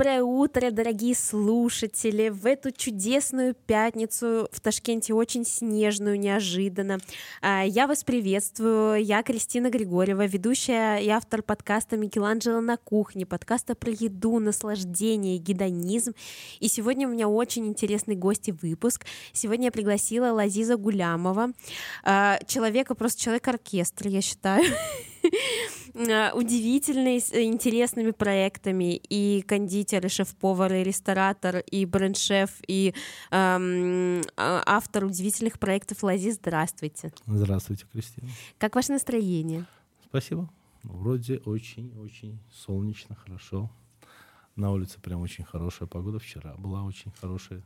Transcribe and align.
Доброе 0.00 0.22
утро, 0.22 0.70
дорогие 0.70 1.14
слушатели! 1.14 2.30
В 2.30 2.46
эту 2.46 2.70
чудесную 2.70 3.52
пятницу 3.54 4.48
в 4.50 4.58
Ташкенте 4.58 5.12
очень 5.12 5.44
снежную, 5.44 6.18
неожиданно. 6.18 7.00
А, 7.42 7.64
я 7.66 7.86
вас 7.86 8.02
приветствую. 8.02 9.04
Я 9.04 9.22
Кристина 9.22 9.68
Григорьева, 9.68 10.24
ведущая 10.24 11.00
и 11.00 11.08
автор 11.10 11.42
подкаста 11.42 11.98
«Микеланджело 11.98 12.62
на 12.62 12.78
кухне», 12.78 13.26
подкаста 13.26 13.74
про 13.74 13.90
еду, 13.90 14.38
наслаждение, 14.38 15.36
гедонизм. 15.36 16.14
И 16.60 16.68
сегодня 16.68 17.06
у 17.06 17.10
меня 17.10 17.28
очень 17.28 17.66
интересный 17.66 18.14
гость 18.14 18.48
и 18.48 18.52
выпуск. 18.52 19.04
Сегодня 19.34 19.66
я 19.66 19.70
пригласила 19.70 20.32
Лазиза 20.32 20.78
Гулямова, 20.78 21.52
а, 22.04 22.38
человека, 22.46 22.94
просто 22.94 23.20
человек-оркестр, 23.20 24.08
я 24.08 24.22
считаю. 24.22 24.64
Э, 25.94 26.32
удивительный, 26.32 27.20
с 27.20 27.32
интересными 27.32 28.12
проектами. 28.12 28.96
И 28.96 29.42
кондитер, 29.42 30.06
и 30.06 30.08
шеф-повар, 30.08 30.72
и 30.74 30.84
ресторатор, 30.84 31.58
и 31.58 31.84
бренд-шеф, 31.84 32.50
и 32.66 32.94
эм, 33.30 34.22
а, 34.36 34.62
автор 34.66 35.04
удивительных 35.04 35.58
проектов 35.58 36.02
Лази. 36.02 36.30
Здравствуйте. 36.30 37.12
Здравствуйте, 37.26 37.86
Кристина. 37.92 38.28
Как 38.58 38.74
ваше 38.76 38.92
настроение? 38.92 39.66
Спасибо. 40.04 40.48
Вроде 40.82 41.38
очень-очень 41.38 42.38
солнечно, 42.52 43.14
хорошо. 43.14 43.70
На 44.56 44.70
улице 44.72 45.00
прям 45.00 45.20
очень 45.20 45.44
хорошая 45.44 45.88
погода. 45.88 46.18
Вчера 46.18 46.54
была 46.56 46.82
очень 46.84 47.12
хорошая 47.20 47.62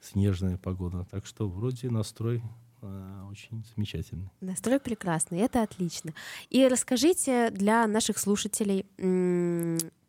снежная 0.00 0.58
погода. 0.58 1.06
Так 1.10 1.26
что 1.26 1.48
вроде 1.48 1.88
настрой 1.88 2.42
Э, 2.42 2.63
очень 3.30 3.64
замечательный. 3.74 4.30
Настрой 4.40 4.78
прекрасный, 4.78 5.38
это 5.38 5.62
отлично. 5.62 6.12
И 6.50 6.66
расскажите 6.68 7.50
для 7.50 7.86
наших 7.86 8.18
слушателей, 8.18 8.86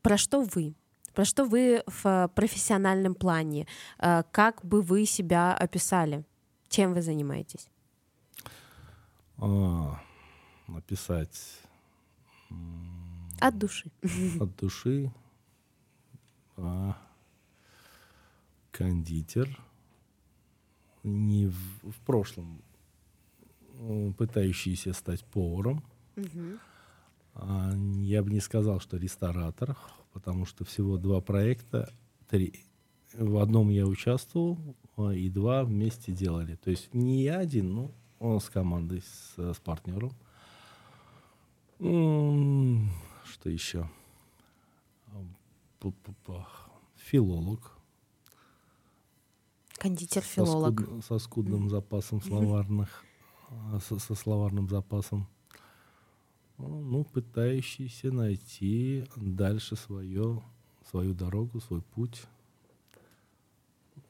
про 0.02 0.18
что 0.18 0.42
вы, 0.42 0.76
про 1.14 1.26
что 1.26 1.46
вы 1.46 1.84
в 1.88 2.30
профессиональном 2.36 3.16
плане, 3.16 3.68
э, 4.00 4.23
как 4.31 4.64
бы 4.64 4.81
вы 4.81 5.06
себя 5.06 5.56
описали, 5.56 6.23
чем 6.70 6.94
вы 6.94 7.02
занимаетесь? 7.02 7.70
А, 9.38 10.00
написать 10.68 11.62
от 13.40 13.58
души. 13.58 13.92
От 14.40 14.56
души. 14.56 15.12
А, 16.58 16.98
кондитер. 18.72 19.59
Не 21.03 21.48
в, 21.48 21.92
в 21.92 22.00
прошлом 22.06 22.62
пытающиеся 24.17 24.94
стать 24.94 25.23
поваром. 25.25 25.83
А, 27.33 27.73
я 28.02 28.23
бы 28.23 28.31
не 28.31 28.39
сказал, 28.39 28.80
что 28.80 28.97
ресторатор, 28.97 29.78
потому 30.14 30.45
что 30.45 30.64
всего 30.64 30.97
два 30.97 31.22
проекта, 31.22 31.91
три. 32.29 32.66
В 33.13 33.38
одном 33.38 33.69
я 33.69 33.85
участвовал, 33.85 34.57
а, 34.97 35.12
и 35.12 35.29
два 35.29 35.63
вместе 35.63 36.12
делали. 36.12 36.56
То 36.56 36.72
есть 36.72 36.94
не 36.94 37.23
я 37.23 37.40
один, 37.40 37.73
но 37.73 37.91
он 38.19 38.40
с 38.40 38.50
командой, 38.50 39.01
с, 39.01 39.53
с 39.53 39.59
партнером. 39.59 40.12
Что 41.78 43.50
еще? 43.50 43.90
Филолог. 46.96 47.72
Кондитер-филолог. 49.78 50.79
Со, 50.79 50.85
скуд, 50.85 51.06
со 51.06 51.19
скудным 51.19 51.69
запасом 51.69 52.22
словарных 52.22 53.04
со, 53.81 53.99
со 53.99 54.16
словарным 54.16 54.69
запасом, 54.69 55.27
ну, 56.57 57.03
пытающийся 57.03 58.11
найти 58.11 59.05
дальше 59.16 59.75
свое, 59.75 60.41
свою 60.89 61.13
дорогу, 61.13 61.59
свой 61.59 61.81
путь. 61.81 62.23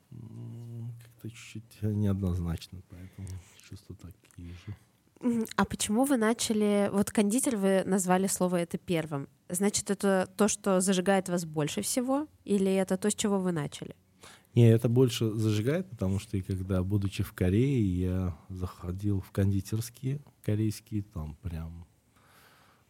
Как-то 0.10 1.30
чуть-чуть 1.30 1.82
неоднозначно, 1.82 2.82
поэтому 2.90 3.28
чувства 3.70 3.96
такие 3.96 4.54
же. 4.54 4.76
А 5.56 5.66
почему 5.66 6.04
вы 6.04 6.18
начали... 6.18 6.90
Вот 6.92 7.10
кондитер 7.12 7.58
вы 7.58 7.84
назвали 7.86 8.28
слово 8.28 8.58
это 8.58 8.78
первым. 8.78 9.28
Значит, 9.50 9.90
это 9.90 10.30
то, 10.38 10.48
что 10.48 10.82
зажигает 10.82 11.30
вас 11.30 11.46
больше 11.46 11.82
всего? 11.82 12.28
Или 12.44 12.72
это 12.74 12.98
то, 12.98 13.10
с 13.10 13.16
чего 13.16 13.40
вы 13.40 13.52
начали? 13.52 13.96
Не, 14.56 14.70
это 14.70 14.88
больше 14.88 15.32
зажигает, 15.32 15.90
потому 15.90 16.18
что 16.18 16.38
и 16.38 16.42
когда, 16.42 16.82
будучи 16.82 17.24
в 17.24 17.34
Корее, 17.34 17.84
я 18.00 18.38
заходил 18.50 19.20
в 19.20 19.32
кондитерские 19.32 20.22
корейские, 20.46 21.04
там 21.04 21.36
прям, 21.42 21.86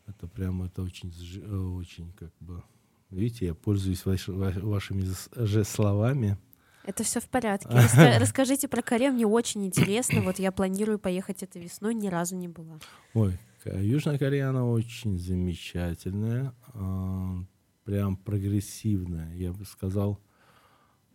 это 0.05 0.27
прям, 0.27 0.61
это 0.61 0.83
очень, 0.83 1.11
э, 1.41 1.57
очень 1.57 2.11
как 2.13 2.31
бы, 2.39 2.61
видите, 3.09 3.47
я 3.47 3.55
пользуюсь 3.55 4.05
ваш, 4.05 4.27
вашими 4.27 5.05
же 5.35 5.63
словами. 5.63 6.37
Это 6.83 7.03
все 7.03 7.19
в 7.19 7.27
порядке. 7.29 7.69
Расскажите 8.19 8.67
про 8.67 8.83
Корею, 8.83 9.13
мне 9.13 9.25
очень 9.25 9.65
интересно. 9.65 10.21
Вот 10.21 10.37
я 10.37 10.51
планирую 10.51 10.99
поехать 10.99 11.41
этой 11.41 11.63
весной, 11.63 11.95
ни 11.95 12.09
разу 12.09 12.35
не 12.35 12.47
была. 12.47 12.77
Ой, 13.15 13.39
Южная 13.65 14.19
Корея, 14.19 14.49
она 14.49 14.65
очень 14.65 15.17
замечательная, 15.17 16.53
а, 16.73 17.37
прям 17.85 18.17
прогрессивная, 18.17 19.33
я 19.33 19.51
бы 19.51 19.65
сказал 19.65 20.19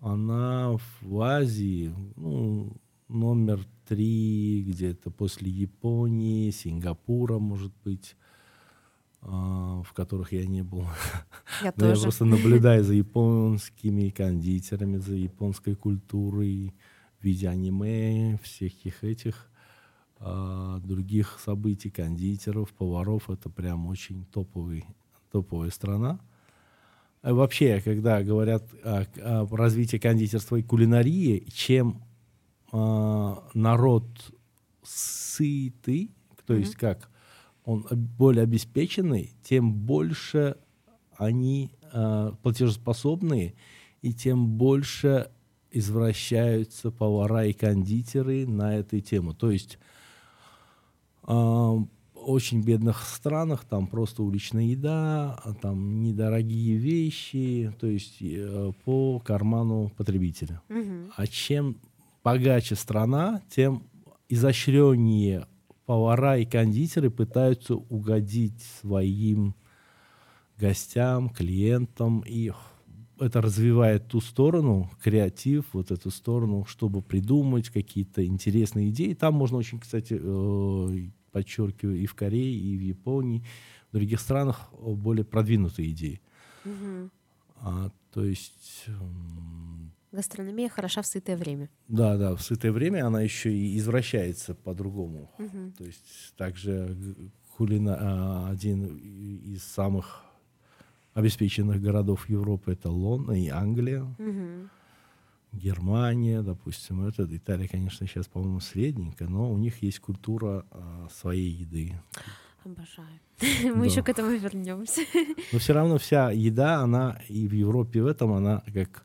она 0.00 0.77
в 1.03 1.21
Азии, 1.21 1.94
ну, 2.16 2.72
номер 3.09 3.61
три, 3.87 4.65
где-то 4.66 5.11
после 5.11 5.50
Японии, 5.50 6.50
Сингапура, 6.50 7.38
может 7.38 7.72
быть, 7.84 8.16
а, 9.22 9.83
в 9.83 9.93
которых 9.93 10.33
я 10.33 10.47
не 10.47 10.62
был. 10.62 10.87
Я 11.62 11.72
Но 11.77 11.88
тоже. 11.88 11.97
я 11.97 12.03
просто 12.03 12.25
наблюдаю 12.25 12.84
за 12.84 12.94
японскими 12.94 14.09
кондитерами, 14.09 14.97
за 14.97 15.15
японской 15.15 15.75
культурой 15.75 16.75
в 17.21 17.25
виде 17.25 17.49
аниме, 17.49 18.38
всяких 18.43 19.05
этих 19.05 19.50
а, 20.19 20.78
других 20.81 21.38
событий, 21.44 21.91
кондитеров, 21.91 22.72
поваров. 22.72 23.28
Это 23.28 23.50
прям 23.50 23.87
очень 23.87 24.25
топовый, 24.27 24.87
топовая 25.31 25.71
страна. 25.71 26.21
Э, 27.22 27.32
вообще, 27.32 27.81
когда 27.81 28.22
говорят 28.22 28.64
о, 28.84 29.06
о 29.16 29.56
развитии 29.56 29.98
кондитерства 29.98 30.56
и 30.56 30.62
кулинарии, 30.62 31.47
чем 31.53 32.03
э, 32.72 33.34
народ 33.54 34.06
сытый, 34.82 36.10
то 36.47 36.54
mm-hmm. 36.54 36.60
есть 36.60 36.76
как 36.76 37.10
он 37.64 37.86
более 37.92 38.44
обеспеченный, 38.44 39.34
тем 39.42 39.72
больше 39.72 40.56
они 41.16 41.70
э, 41.92 42.32
платежеспособные, 42.42 43.54
и 44.00 44.12
тем 44.14 44.48
больше 44.48 45.31
извращаются 45.70 46.91
повара 46.91 47.44
и 47.44 47.52
кондитеры 47.52 48.47
на 48.47 48.76
эту 48.76 49.00
тему. 49.00 49.34
То 49.34 49.50
есть 49.50 49.78
э, 51.28 51.76
очень 52.20 52.62
бедных 52.62 53.02
странах 53.02 53.64
там 53.64 53.87
просто 53.87 54.22
уличная 54.22 54.64
еда, 54.64 55.40
там 55.62 56.02
недорогие 56.02 56.76
вещи, 56.76 57.72
то 57.81 57.87
есть 57.87 58.19
э, 58.20 58.72
по 58.84 59.19
карману 59.20 59.90
потребителя. 59.96 60.61
Угу. 60.69 61.12
А 61.17 61.26
чем 61.26 61.76
богаче 62.22 62.75
страна, 62.75 63.43
тем 63.49 63.84
изощреннее 64.28 65.46
повара 65.87 66.37
и 66.37 66.44
кондитеры 66.44 67.11
пытаются 67.11 67.75
угодить 67.75 68.62
своим 68.81 69.55
гостям, 70.58 71.31
клиентам, 71.31 72.20
и 72.26 72.52
это 73.19 73.43
развивает 73.43 74.08
ту 74.08 74.20
сторону, 74.20 74.90
креатив, 75.02 75.64
вот 75.72 75.90
эту 75.90 76.11
сторону, 76.11 76.64
чтобы 76.67 77.02
придумать 77.02 77.69
какие-то 77.69 78.25
интересные 78.25 78.90
идеи. 78.90 79.14
Там 79.14 79.34
можно 79.34 79.58
очень, 79.58 79.78
кстати, 79.78 80.19
э, 80.19 81.11
подчеркиваю, 81.31 81.97
и 81.97 82.06
в 82.06 82.15
Корее, 82.15 82.55
и 82.55 82.77
в 82.77 82.81
Японии, 82.81 83.44
в 83.91 83.94
других 83.94 84.21
странах 84.21 84.71
более 84.73 85.25
продвинутые 85.25 85.91
идеи. 85.91 86.21
Угу. 86.65 87.11
А, 87.62 87.91
то 88.12 88.25
есть... 88.25 88.87
Гастрономия 90.12 90.69
хороша 90.69 91.03
в 91.03 91.06
сытое 91.06 91.37
время. 91.37 91.69
Да, 91.87 92.17
да, 92.17 92.35
в 92.35 92.43
сытое 92.43 92.73
время 92.73 93.06
она 93.06 93.23
еще 93.23 93.53
и 93.53 93.79
извращается 93.79 94.55
по-другому. 94.55 95.31
Угу. 95.38 95.73
То 95.79 95.85
есть 95.85 96.35
также 96.37 96.97
Кулина 97.56 97.97
а, 98.00 98.50
один 98.50 98.97
из 99.55 99.62
самых 99.62 100.25
обеспеченных 101.15 101.81
городов 101.81 102.29
Европы 102.29 102.73
это 102.73 102.91
Лондон 102.91 103.37
и 103.37 103.49
Англия. 103.49 104.03
Угу. 104.03 104.69
Германия, 105.52 106.43
допустим, 106.43 107.06
это 107.06 107.26
Италия, 107.29 107.69
конечно, 107.69 108.06
сейчас, 108.06 108.29
по-моему, 108.29 108.61
средненькая, 108.61 109.29
но 109.29 109.50
у 109.50 109.58
них 109.58 109.82
есть 109.82 109.99
культура 109.99 110.64
а, 110.70 111.08
своей 111.11 111.50
еды. 111.50 112.00
Обожаю. 112.64 113.20
Мы 113.75 113.81
да. 113.81 113.85
еще 113.85 114.02
к 114.02 114.08
этому 114.08 114.31
вернемся. 114.31 115.00
Но 115.52 115.58
все 115.58 115.73
равно 115.73 115.99
вся 115.99 116.31
еда, 116.31 116.81
она 116.81 117.20
и 117.29 117.49
в 117.49 117.52
Европе 117.52 118.02
в 118.02 118.06
этом, 118.06 118.32
она 118.32 118.62
как 118.73 119.05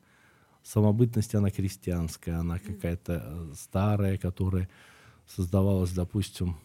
самобытность, 0.62 1.34
она 1.36 1.52
крестьянская, 1.52 2.40
она 2.40 2.60
какая-то 2.60 3.24
э, 3.26 3.54
старая, 3.56 4.18
которая 4.18 4.70
создавалась, 5.26 5.94
допустим, 5.94 6.58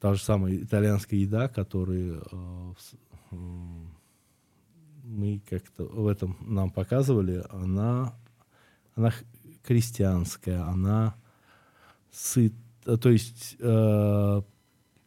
та 0.00 0.14
же 0.14 0.22
самая 0.22 0.54
итальянская 0.56 1.18
еда, 1.18 1.48
которая 1.48 2.20
э, 2.30 2.72
мы 5.02 5.42
как-то 5.48 5.84
в 5.84 6.06
этом 6.06 6.36
нам 6.40 6.70
показывали, 6.70 7.44
она, 7.50 8.14
она 8.96 9.12
крестьянская, 9.62 10.62
она 10.62 11.14
сыт, 12.10 12.52
то 12.84 13.08
есть... 13.08 13.56
Э, 13.60 14.42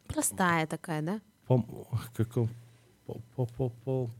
Простая 0.06 0.66
такая, 0.66 1.02
да? 1.02 1.20
Пом, 1.46 1.86
как, 2.16 2.28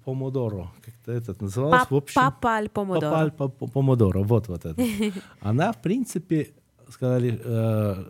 помодоро, 0.05 0.71
как-то 0.85 1.13
этот 1.13 1.41
называлось. 1.43 1.91
в 1.91 1.95
общем, 1.95 2.21
папаль 2.21 2.69
помодоро. 2.69 3.31
Папаль 3.31 3.71
помодоро, 3.71 4.23
вот 4.23 4.49
вот 4.49 4.65
это. 4.65 4.83
Она, 5.41 5.73
в 5.73 5.83
принципе, 5.83 6.53
сказали, 6.89 7.41
э, 7.43 8.05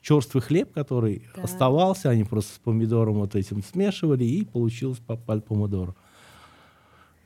черствый 0.00 0.42
хлеб, 0.42 0.72
который 0.72 1.24
да. 1.34 1.42
оставался, 1.42 2.10
они 2.10 2.24
просто 2.24 2.54
с 2.54 2.58
помидором 2.58 3.14
вот 3.14 3.34
этим 3.34 3.62
смешивали, 3.62 4.24
и 4.24 4.44
получилось 4.44 4.98
папаль 4.98 5.40
помодоро. 5.40 5.94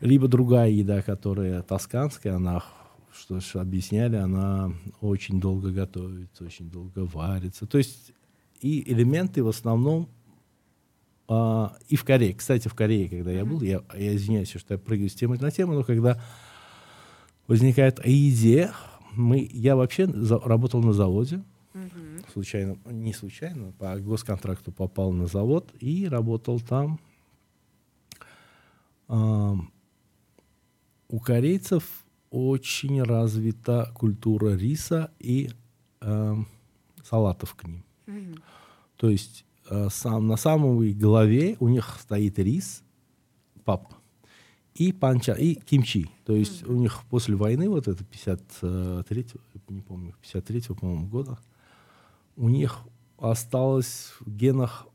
Либо 0.01 0.29
другая 0.29 0.71
еда, 0.71 1.03
которая 1.03 1.61
тосканская, 1.61 2.37
она, 2.37 2.63
что 3.13 3.41
ж 3.41 3.57
объясняли, 3.57 4.17
она 4.17 4.73
очень 5.01 5.41
долго 5.41 5.71
готовится, 5.71 6.45
очень 6.45 6.71
долго 6.71 7.01
варится. 7.01 7.67
То 7.67 7.79
есть 7.79 8.13
и 8.61 8.91
элементы 8.93 9.43
в 9.43 9.49
основном 9.49 10.09
а, 11.29 11.77
и 11.89 11.97
в 11.97 12.05
Корее. 12.05 12.35
Кстати, 12.35 12.69
в 12.69 12.75
Корее, 12.75 13.09
когда 13.09 13.31
я 13.31 13.45
был, 13.45 13.61
я, 13.63 13.83
я 13.95 14.17
извиняюсь, 14.17 14.51
что 14.51 14.75
я 14.75 14.79
прыгаю 14.79 15.09
с 15.09 15.15
темы 15.15 15.39
на 15.39 15.51
тему, 15.51 15.75
но 15.75 15.85
когда 15.85 16.21
возникает 17.47 18.01
идея, 18.05 18.73
мы, 19.13 19.49
я 19.53 19.77
вообще 19.77 20.07
за, 20.07 20.39
работал 20.39 20.83
на 20.83 20.93
заводе, 20.93 21.43
угу. 21.75 22.25
случайно, 22.33 22.79
не 22.87 23.13
случайно, 23.13 23.73
по 23.79 23.97
госконтракту 23.97 24.73
попал 24.73 25.13
на 25.13 25.27
завод 25.27 25.73
и 25.79 26.09
работал 26.09 26.61
там. 26.61 26.99
А, 29.09 29.57
у 31.09 31.19
корейцев 31.19 31.85
очень 32.31 33.03
развита 33.03 33.91
культура 33.95 34.57
риса 34.57 35.11
и 35.19 35.51
э, 36.01 36.37
салатов 37.03 37.55
к 37.55 37.65
ним. 37.65 37.85
Mm-hmm. 38.07 38.41
То 38.97 39.11
есть 39.11 39.45
э, 39.69 39.89
сам, 39.91 40.27
на 40.27 40.37
самой 40.37 40.93
голове 40.93 41.57
у 41.61 41.69
них 41.69 41.99
стоит 42.01 42.39
рис, 42.39 42.83
пап, 43.65 43.93
и 44.75 44.93
панча, 44.93 45.33
и 45.33 45.55
кимчи. 45.55 46.11
То 46.25 46.35
есть 46.35 46.63
mm-hmm. 46.63 46.73
у 46.73 46.77
них 46.77 47.03
после 47.11 47.37
войны, 47.37 47.69
вот 47.69 47.89
это 47.89 48.05
53 48.05 49.27
не 49.69 49.81
помню, 49.83 50.15
53 50.23 50.75
по-моему, 50.75 51.07
года, 51.07 51.39
у 52.37 52.49
них 52.49 52.79
осталось 53.19 54.13
в 54.21 54.31
генах 54.31 54.87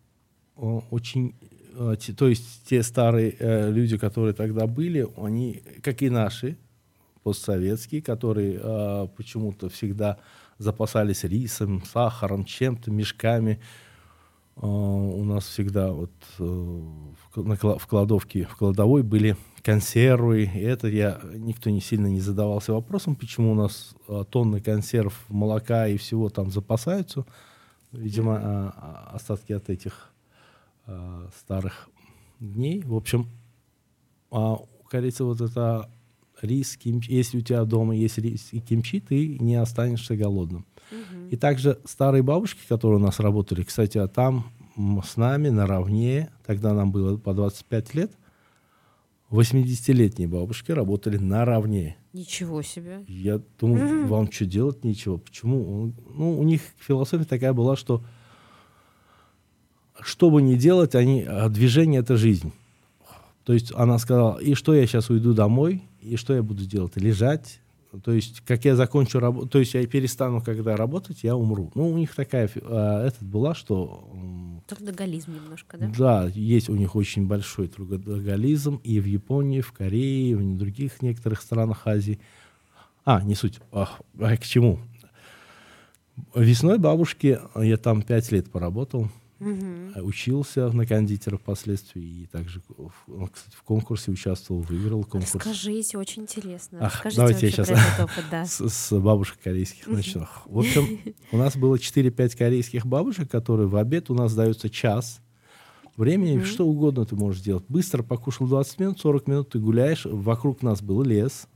э, 0.57 0.61
очень 0.89 1.35
Э, 1.75 1.95
то 2.15 2.27
есть 2.27 2.65
те 2.67 2.83
старые 2.83 3.35
э, 3.37 3.71
люди, 3.71 3.97
которые 3.97 4.33
тогда 4.33 4.67
были, 4.67 5.07
они, 5.17 5.61
как 5.81 6.01
и 6.01 6.09
наши, 6.09 6.57
постсоветские, 7.25 8.03
которые 8.03 8.59
э, 8.61 9.07
почему-то 9.17 9.67
всегда 9.67 10.19
запасались 10.59 11.23
рисом, 11.23 11.83
сахаром, 11.83 12.45
чем-то, 12.45 12.91
мешками. 12.91 13.59
Э, 14.57 14.67
у 14.67 15.23
нас 15.23 15.47
всегда 15.47 15.91
вот 15.91 16.11
э, 16.37 16.43
в 16.43 17.87
кладовке, 17.87 18.43
в 18.43 18.55
кладовой 18.55 19.01
были 19.01 19.35
консервы. 19.63 20.43
И 20.43 20.59
это 20.59 20.87
я, 20.87 21.19
никто 21.33 21.71
не 21.71 21.81
сильно 21.81 22.05
не 22.05 22.19
задавался 22.19 22.73
вопросом, 22.73 23.15
почему 23.15 23.53
у 23.53 23.55
нас 23.55 23.95
э, 24.07 24.23
тонны 24.29 24.61
консерв, 24.61 25.25
молока 25.27 25.87
и 25.87 25.97
всего 25.97 26.29
там 26.29 26.51
запасаются. 26.51 27.25
Видимо, 27.91 28.35
э, 28.35 29.15
остатки 29.15 29.51
от 29.51 29.71
этих 29.71 30.11
э, 30.85 31.27
старых 31.39 31.89
дней. 32.39 32.83
В 32.83 32.93
общем, 32.93 33.27
а 34.29 34.53
у 34.53 34.67
вот 35.25 35.41
это 35.41 35.89
рис, 36.45 36.77
кимчи. 36.77 37.11
Если 37.11 37.37
у 37.39 37.41
тебя 37.41 37.65
дома 37.65 37.95
есть 37.95 38.17
рис 38.17 38.49
и 38.51 38.59
кимчи, 38.59 38.99
ты 38.99 39.37
не 39.39 39.55
останешься 39.55 40.15
голодным. 40.15 40.65
Угу. 40.91 41.29
И 41.31 41.35
также 41.35 41.79
старые 41.85 42.23
бабушки, 42.23 42.61
которые 42.67 42.99
у 42.99 43.03
нас 43.03 43.19
работали, 43.19 43.63
кстати, 43.63 43.97
а 43.97 44.07
там 44.07 44.51
с 45.03 45.17
нами 45.17 45.49
наравне, 45.49 46.29
тогда 46.45 46.73
нам 46.73 46.91
было 46.91 47.17
по 47.17 47.33
25 47.33 47.93
лет, 47.95 48.11
80-летние 49.31 50.27
бабушки 50.27 50.71
работали 50.71 51.17
наравне. 51.17 51.97
Ничего 52.13 52.61
себе. 52.61 53.03
Я 53.07 53.41
думаю, 53.59 54.03
угу. 54.03 54.07
вам 54.07 54.31
что 54.31 54.45
делать 54.45 54.83
нечего. 54.83 55.17
Почему? 55.17 55.93
Ну, 56.13 56.39
у 56.39 56.43
них 56.43 56.61
философия 56.77 57.25
такая 57.25 57.53
была, 57.53 57.75
что 57.75 58.03
что 60.01 60.29
бы 60.29 60.41
ни 60.41 60.55
делать, 60.55 60.95
они, 60.95 61.23
а, 61.27 61.49
движение— 61.49 61.99
это 62.01 62.17
жизнь. 62.17 62.51
То 63.43 63.53
есть 63.53 63.71
она 63.75 63.97
сказала, 63.99 64.37
и 64.37 64.53
что 64.53 64.73
я 64.73 64.85
сейчас 64.87 65.09
уйду 65.09 65.33
домой, 65.33 65.83
и 66.05 66.15
что 66.17 66.33
я 66.33 66.43
буду 66.43 66.65
делать? 66.65 66.95
Лежать? 66.95 67.59
То 68.03 68.11
есть, 68.11 68.41
как 68.41 68.65
я 68.65 68.75
закончу 68.75 69.19
работу, 69.19 69.47
то 69.47 69.59
есть 69.59 69.73
я 69.73 69.85
перестану, 69.87 70.41
когда 70.41 70.75
работать, 70.75 71.23
я 71.23 71.35
умру. 71.35 71.71
Ну, 71.75 71.89
у 71.89 71.97
них 71.97 72.13
такая, 72.13 72.49
э, 72.53 73.07
этот 73.07 73.23
была, 73.23 73.55
что... 73.55 74.07
Трудоголизм 74.67 75.35
немножко, 75.35 75.77
да? 75.77 75.91
Да, 75.97 76.31
есть 76.33 76.69
у 76.69 76.75
них 76.75 76.95
очень 76.95 77.27
большой 77.27 77.67
трудоголизм 77.67 78.81
и 78.83 78.99
в 78.99 79.05
Японии, 79.05 79.61
в 79.61 79.71
Корее, 79.71 80.31
и 80.31 80.35
в 80.35 80.57
других 80.57 81.01
некоторых 81.01 81.41
странах 81.41 81.87
Азии. 81.87 82.19
А, 83.05 83.21
не 83.21 83.35
суть. 83.35 83.59
А, 83.71 83.89
а 84.19 84.37
к 84.37 84.43
чему? 84.43 84.79
Весной 86.33 86.79
бабушки, 86.79 87.39
я 87.55 87.77
там 87.77 88.01
пять 88.01 88.31
лет 88.31 88.49
поработал, 88.49 89.09
Угу. 89.39 90.01
Учился 90.03 90.69
на 90.69 90.85
кондитера 90.85 91.37
впоследствии 91.37 92.01
и 92.01 92.25
также, 92.27 92.61
в, 92.69 93.27
кстати, 93.29 93.55
в 93.55 93.63
конкурсе 93.63 94.11
участвовал, 94.11 94.61
выиграл 94.61 95.03
конкурс. 95.03 95.35
Расскажите, 95.35 95.97
очень 95.97 96.23
интересно. 96.23 96.79
Ах, 96.81 97.03
Расскажите 97.03 97.17
давайте 97.17 97.45
я 97.47 97.51
сейчас 97.51 97.99
опыт, 97.99 98.25
да. 98.31 98.45
с, 98.45 98.69
с 98.69 98.97
бабушек 98.97 99.37
корейских 99.43 99.87
начну. 99.87 100.25
В 100.45 100.59
общем, 100.59 100.99
у 101.33 101.37
нас 101.37 101.57
было 101.57 101.75
4-5 101.75 102.37
корейских 102.37 102.85
бабушек, 102.85 103.29
которые 103.29 103.67
в 103.67 103.75
обед 103.75 104.09
у 104.09 104.13
нас 104.13 104.33
даются 104.33 104.69
час. 104.69 105.19
Времени 105.97 106.37
mm 106.37 106.45
что 106.45 106.65
угодно 106.65 107.05
ты 107.05 107.15
можешь 107.15 107.41
делать. 107.41 107.63
Быстро 107.69 108.03
покушал 108.03 108.47
20 108.47 108.79
минут, 108.79 108.99
40 108.99 109.27
минут 109.27 109.49
ты 109.49 109.59
гуляешь. 109.59 110.05
Вокруг 110.05 110.61
нас 110.61 110.81
был 110.81 111.03
лес. 111.03 111.47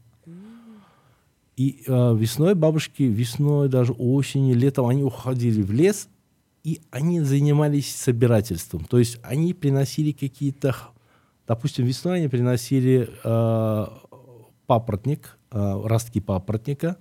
И 1.58 1.84
э, 1.86 2.16
весной 2.16 2.56
бабушки, 2.56 3.04
весной, 3.04 3.68
даже 3.68 3.92
осенью, 3.92 4.56
летом, 4.56 4.88
они 4.88 5.04
уходили 5.04 5.62
в 5.62 5.74
лес, 5.74 6.08
и 6.64 6.82
они 6.92 7.22
занимались 7.22 7.96
собирательством. 7.96 8.86
То 8.86 9.00
есть 9.00 9.20
они 9.24 9.54
приносили 9.54 10.12
какие-то, 10.12 10.76
допустим, 11.48 11.86
весной 11.86 12.18
они 12.18 12.28
приносили 12.28 13.10
э, 13.24 13.86
папоротник, 14.68 15.38
э, 15.52 15.82
ростки 15.86 16.20
папоротника, 16.20 16.98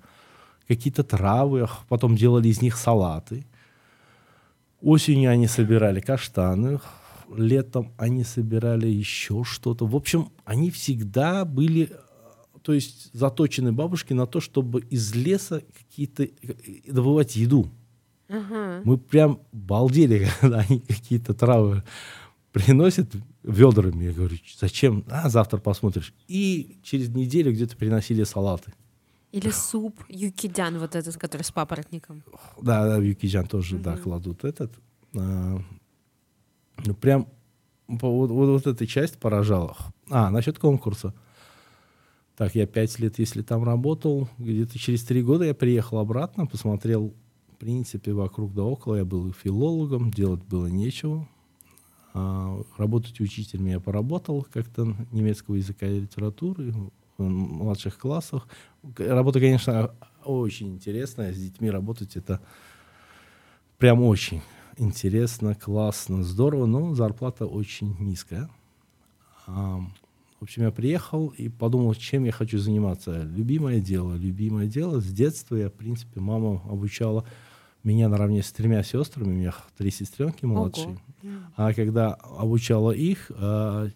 какие-то 0.67 1.03
травы, 1.03 1.69
потом 1.89 2.17
делали 2.17 2.49
из 2.49 2.63
них 2.63 2.77
салаты. 2.77 3.47
Осенью 4.81 5.31
они 5.31 5.49
собирали 5.49 6.01
каштаны, 6.01 6.81
летом 7.37 7.93
они 7.97 8.23
собирали 8.25 8.87
еще 8.87 9.43
что-то. 9.45 9.87
В 9.87 9.97
общем, 9.97 10.29
они 10.45 10.71
всегда 10.71 11.45
были, 11.45 11.91
то 12.63 12.73
есть 12.73 13.11
заточены 13.13 13.73
бабушки 13.73 14.13
на 14.13 14.27
то, 14.27 14.41
чтобы 14.41 14.81
из 14.83 15.15
леса 15.15 15.63
какие-то 15.77 16.25
э, 16.25 16.31
добывать 16.87 17.35
еду. 17.35 17.71
Угу. 18.29 18.83
Мы 18.85 18.99
прям 18.99 19.41
балдели, 19.53 20.29
когда 20.41 20.59
они 20.61 20.81
какие-то 20.81 21.35
травы 21.35 21.83
приносят 22.53 23.15
ведрами. 23.43 24.05
Я 24.05 24.13
говорю, 24.13 24.37
зачем? 24.59 25.05
А, 25.09 25.29
завтра 25.29 25.59
посмотришь. 25.59 26.13
И 26.27 26.79
через 26.83 27.09
неделю 27.09 27.53
где-то 27.53 27.77
приносили 27.77 28.25
салаты. 28.25 28.73
Или 29.33 29.51
суп 29.51 29.95
юкидян, 30.09 30.79
вот 30.79 30.97
этот, 30.97 31.17
который 31.17 31.43
с 31.43 31.51
папоротником. 31.51 32.23
Да, 32.61 32.87
да, 32.87 32.97
юкидян 32.97 33.47
тоже, 33.47 33.77
угу. 33.77 33.85
да, 33.85 33.97
кладут 33.97 34.45
этот. 34.45 34.73
А, 35.17 35.61
ну, 36.85 36.95
прям 36.95 37.29
вот, 37.89 38.31
вот, 38.31 38.49
вот 38.49 38.67
эта 38.67 38.87
часть 38.87 39.19
поражала. 39.19 39.77
А, 40.11 40.31
насчет 40.31 40.59
конкурса. 40.59 41.15
Так, 42.37 42.55
я 42.55 42.67
пять 42.67 42.99
лет, 42.99 43.19
если 43.19 43.43
там 43.43 43.65
работал, 43.65 44.29
где-то 44.39 44.79
через 44.79 45.03
три 45.03 45.23
года 45.23 45.45
я 45.45 45.55
приехал 45.55 45.99
обратно, 45.99 46.47
посмотрел 46.47 47.15
принципе, 47.59 48.13
вокруг 48.13 48.55
да 48.55 48.63
около 48.63 48.97
я 48.97 49.05
был 49.05 49.33
филологом, 49.33 50.11
делать 50.11 50.43
было 50.45 50.67
нечего. 50.67 51.29
А, 52.15 52.63
работать 52.77 53.21
учителем 53.21 53.67
я 53.67 53.81
поработал 53.81 54.47
как-то 54.53 54.97
немецкого 55.13 55.57
языка 55.57 55.87
и 55.87 56.01
литературы 56.01 56.73
в 57.19 57.23
младших 57.23 57.99
классах. 57.99 58.49
Работа, 58.97 59.41
конечно, 59.41 59.93
очень 60.25 60.75
интересная. 60.75 61.33
С 61.33 61.39
детьми 61.39 61.71
работать 61.71 62.17
это 62.17 62.41
прям 63.77 64.03
очень 64.03 64.41
интересно, 64.77 65.55
классно, 65.55 66.23
здорово, 66.23 66.67
но 66.67 66.95
зарплата 66.95 67.47
очень 67.47 67.97
низкая. 67.99 68.49
А, 69.47 69.81
в 70.41 70.45
общем, 70.45 70.63
я 70.63 70.71
приехал 70.71 71.29
и 71.29 71.49
подумал, 71.49 71.95
чем 71.95 72.25
я 72.25 72.33
хочу 72.33 72.59
заниматься. 72.59 73.23
Любимое 73.23 73.81
дело, 73.81 74.15
любимое 74.15 74.67
дело. 74.67 75.01
С 75.01 75.07
детства 75.07 75.57
я, 75.57 75.69
в 75.69 75.73
принципе, 75.73 76.21
мама 76.21 76.63
обучала 76.69 77.25
меня 77.85 78.09
наравне 78.09 78.43
с 78.43 78.53
тремя 78.53 78.83
сестрами, 78.83 79.29
у 79.29 79.37
меня 79.37 79.55
три 79.77 79.91
сестренки 79.91 80.45
младшие. 80.45 80.99
Ого. 81.23 81.31
А 81.57 81.73
когда 81.75 82.15
обучала 82.15 82.93
их, 82.93 83.31
а, 83.35 83.89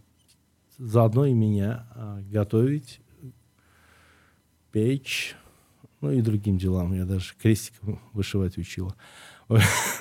заодно 0.78 1.26
и 1.26 1.32
меня 1.32 1.86
а, 1.94 2.20
готовить, 2.30 3.00
печь, 4.70 5.36
ну 6.00 6.10
и 6.10 6.20
другим 6.20 6.58
делам. 6.58 6.92
Я 6.92 7.04
даже 7.04 7.34
крестиком 7.40 8.00
вышивать 8.12 8.58
учила. 8.58 8.94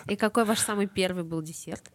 И 0.07 0.15
какой 0.15 0.45
ваш 0.45 0.59
самый 0.59 0.87
первый 0.87 1.23
был 1.23 1.41
десерт? 1.41 1.91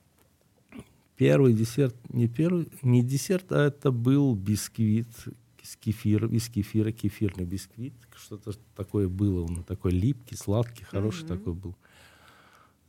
Первый 1.17 1.55
десерт, 1.55 1.97
не 2.11 2.29
первый, 2.29 2.69
не 2.83 3.03
десерт, 3.03 3.51
а 3.51 3.67
это 3.67 3.91
был 3.91 4.35
бисквит 4.35 5.09
с 5.67 5.77
кефиром, 5.77 6.31
из 6.31 6.49
кефира, 6.49 6.93
кефирный 6.93 7.45
бисквит. 7.45 7.95
Что-то 8.15 8.53
такое 8.75 9.09
было, 9.09 9.45
он 9.45 9.65
такой 9.65 9.93
липкий, 9.93 10.37
сладкий, 10.37 10.85
хороший 10.85 11.25
mm-hmm. 11.25 11.29
такой 11.29 11.53
был. 11.55 11.77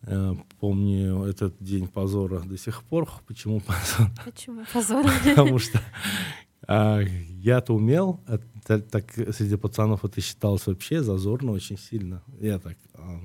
Я 0.05 0.37
помню 0.59 1.23
этот 1.23 1.55
день 1.59 1.87
позора 1.87 2.39
до 2.39 2.57
сих 2.57 2.83
пор. 2.83 3.09
Почему 3.27 3.59
позор? 3.61 4.11
Почему 4.23 4.63
позор? 4.71 5.05
Потому 5.23 5.59
что 5.59 5.81
а, 6.67 7.01
я-то 7.01 7.73
умел, 7.73 8.21
это, 8.27 8.79
так 8.81 9.11
среди 9.11 9.55
пацанов 9.55 10.05
это 10.05 10.21
считалось 10.21 10.67
вообще 10.67 11.01
зазорно 11.01 11.51
очень 11.51 11.77
сильно. 11.77 12.21
Я 12.39 12.59
так, 12.59 12.77
а, 12.93 13.19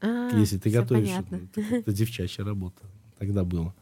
а, 0.00 0.38
если 0.38 0.58
ты 0.58 0.70
готовишь, 0.70 1.10
это, 1.10 1.60
это 1.74 1.92
девчачья 1.92 2.44
работа. 2.44 2.82
Тогда 3.18 3.44
было. 3.44 3.74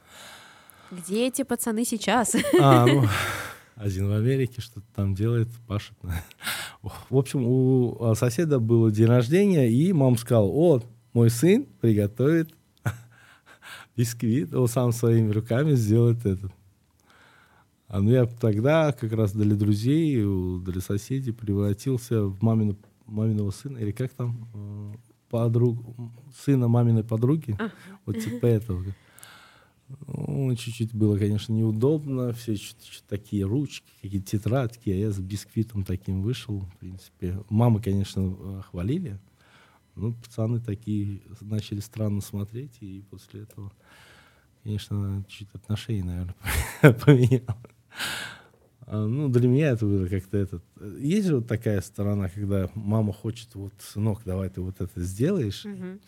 Где 0.90 1.28
эти 1.28 1.42
пацаны 1.42 1.84
сейчас? 1.84 2.34
А, 2.60 2.86
ну, 2.86 3.04
один 3.80 4.08
в 4.08 4.12
Америке 4.12 4.60
что-то 4.60 4.86
там 4.94 5.14
делает, 5.14 5.48
пашет. 5.66 5.96
В 6.82 7.16
общем, 7.16 7.44
у 7.46 8.14
соседа 8.14 8.58
был 8.58 8.90
день 8.90 9.06
рождения, 9.06 9.70
и 9.70 9.92
мама 9.92 10.16
сказала, 10.16 10.48
о, 10.48 10.82
мой 11.12 11.30
сын 11.30 11.66
приготовит 11.80 12.54
бисквит, 13.96 14.54
он 14.54 14.68
сам 14.68 14.92
своими 14.92 15.30
руками 15.30 15.74
сделает 15.74 16.24
этот. 16.26 16.52
А 17.88 18.00
ну 18.00 18.10
я 18.10 18.26
тогда 18.26 18.92
как 18.92 19.12
раз 19.12 19.32
для 19.32 19.56
друзей, 19.56 20.22
для 20.62 20.80
соседей 20.80 21.32
превратился 21.32 22.22
в 22.22 22.42
мамину, 22.42 22.76
маминого 23.06 23.50
сына, 23.50 23.78
или 23.78 23.90
как 23.90 24.12
там, 24.12 24.48
э, 24.54 24.92
подруг, 25.28 25.78
сына 26.44 26.68
маминой 26.68 27.02
подруги, 27.02 27.56
а. 27.58 27.70
вот 28.06 28.20
типа 28.20 28.46
этого. 28.46 28.84
Ну, 30.06 30.54
чуть-чуть 30.56 30.94
было, 30.94 31.18
конечно, 31.18 31.52
неудобно, 31.52 32.32
все 32.32 32.56
чуть-чуть 32.56 33.04
такие 33.08 33.44
ручки, 33.44 33.90
какие-то 34.00 34.26
тетрадки, 34.26 34.90
а 34.90 34.94
я 34.94 35.10
с 35.10 35.18
бисквитом 35.18 35.84
таким 35.84 36.22
вышел, 36.22 36.60
в 36.60 36.76
принципе. 36.78 37.42
Мамы, 37.48 37.80
конечно, 37.82 38.62
хвалили, 38.70 39.18
ну, 39.96 40.12
пацаны 40.14 40.60
такие 40.60 41.20
начали 41.40 41.80
странно 41.80 42.20
смотреть, 42.20 42.78
и 42.80 43.02
после 43.10 43.42
этого, 43.42 43.72
конечно, 44.62 45.24
чуть 45.28 45.48
отношения, 45.54 46.04
наверное, 46.04 46.34
поменял. 47.04 47.56
А, 48.82 49.06
ну, 49.06 49.28
для 49.28 49.48
меня 49.48 49.68
это 49.70 49.84
было 49.86 50.06
как-то 50.06 50.38
этот... 50.38 50.64
Есть 50.98 51.28
же 51.28 51.36
вот 51.36 51.48
такая 51.48 51.80
сторона, 51.80 52.28
когда 52.28 52.70
мама 52.74 53.12
хочет, 53.12 53.54
вот, 53.54 53.72
сынок, 53.78 54.22
давай 54.24 54.48
ты 54.48 54.60
вот 54.60 54.80
это 54.80 55.00
сделаешь, 55.00 55.64
mm-hmm. 55.64 56.00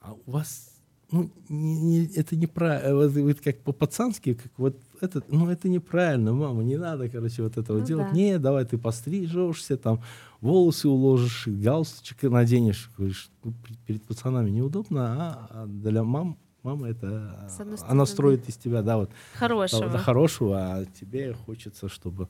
а 0.00 0.12
у 0.12 0.30
вас 0.30 0.75
ну, 1.10 1.30
не, 1.48 1.76
не, 1.76 2.06
это 2.16 2.34
неправильно, 2.34 2.94
вот, 2.96 3.12
вот 3.12 3.40
как 3.40 3.58
по-пацански, 3.60 4.34
как 4.34 4.50
вот 4.56 4.76
это, 5.00 5.22
ну, 5.28 5.48
это 5.48 5.68
неправильно, 5.68 6.32
мама, 6.32 6.64
не 6.64 6.76
надо, 6.76 7.08
короче, 7.08 7.42
вот 7.42 7.56
этого 7.56 7.78
ну, 7.78 7.84
делать. 7.84 8.08
Да. 8.10 8.16
Не, 8.16 8.38
давай 8.38 8.64
ты 8.64 8.76
пострижешься, 8.76 9.76
там, 9.76 10.02
волосы 10.40 10.88
уложишь, 10.88 11.46
галстучек 11.46 12.22
наденешь. 12.22 12.90
Говоришь, 12.96 13.30
ну, 13.44 13.54
перед 13.86 14.02
пацанами 14.02 14.50
неудобно, 14.50 15.06
а, 15.06 15.48
а 15.50 15.66
для 15.66 16.02
мам, 16.02 16.38
мама 16.62 16.88
это, 16.88 17.48
она 17.86 18.06
строит 18.06 18.48
из 18.48 18.56
тебя, 18.56 18.82
да, 18.82 18.96
вот. 18.96 19.10
Хорошего. 19.34 19.88
Да, 19.88 19.98
хорошего, 19.98 20.58
а 20.58 20.84
тебе 20.86 21.34
хочется, 21.34 21.88
чтобы 21.88 22.28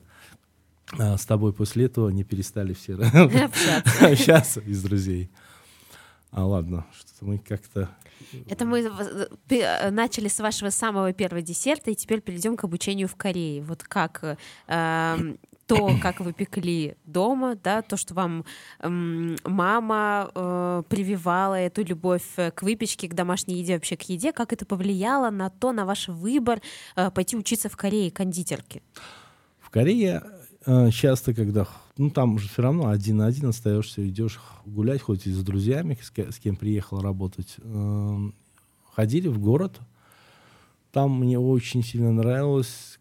а, 0.99 1.17
с 1.17 1.25
тобой 1.25 1.51
после 1.51 1.85
этого 1.85 2.09
не 2.09 2.23
перестали 2.23 2.73
все 2.73 2.93
общаться 4.01 4.59
из 4.59 4.83
друзей. 4.83 5.31
А 6.29 6.45
ладно, 6.45 6.85
что-то 6.93 7.25
мы 7.25 7.39
как-то 7.39 7.89
это 8.49 8.65
мы 8.65 8.79
э, 9.49 9.89
начали 9.91 10.27
с 10.27 10.39
вашего 10.39 10.69
самого 10.69 11.13
первого 11.13 11.41
десерта, 11.41 11.91
и 11.91 11.95
теперь 11.95 12.21
перейдем 12.21 12.57
к 12.57 12.63
обучению 12.63 13.07
в 13.07 13.15
Корее. 13.15 13.61
Вот 13.61 13.83
как 13.83 14.37
э, 14.67 15.35
то, 15.67 15.91
как 16.01 16.19
вы 16.21 16.33
пекли 16.33 16.95
дома, 17.05 17.55
да, 17.55 17.81
то, 17.81 17.97
что 17.97 18.13
вам 18.13 18.45
э, 18.79 18.87
мама 18.89 20.31
э, 20.33 20.83
прививала 20.89 21.55
эту 21.55 21.83
любовь 21.83 22.23
к 22.35 22.61
выпечке, 22.61 23.07
к 23.07 23.13
домашней 23.13 23.59
еде, 23.59 23.73
вообще 23.73 23.97
к 23.97 24.03
еде, 24.03 24.31
как 24.31 24.53
это 24.53 24.65
повлияло 24.65 25.29
на 25.29 25.49
то, 25.49 25.71
на 25.73 25.85
ваш 25.85 26.07
выбор 26.07 26.61
э, 26.95 27.11
пойти 27.11 27.35
учиться 27.35 27.69
в 27.69 27.77
Корее 27.77 28.11
кондитерке? 28.11 28.81
В 29.59 29.69
Корее 29.69 30.23
э, 30.65 30.89
часто, 30.91 31.33
когда 31.33 31.67
ну 31.97 32.09
там 32.09 32.35
уже 32.35 32.47
все 32.47 32.61
равно 32.61 32.89
один 32.89 33.17
на 33.17 33.27
один 33.27 33.47
остаешься, 33.47 34.07
идешь 34.07 34.39
гулять, 34.65 35.01
хоть 35.01 35.27
и 35.27 35.31
с 35.31 35.43
друзьями, 35.43 35.97
с, 36.01 36.11
с 36.11 36.39
кем 36.39 36.55
приехал 36.55 37.01
работать. 37.01 37.55
Э, 37.59 38.31
ходили 38.93 39.27
в 39.27 39.39
город. 39.39 39.79
Там 40.91 41.19
мне 41.19 41.39
очень 41.39 41.83
сильно 41.83 42.11
нравилось. 42.11 42.99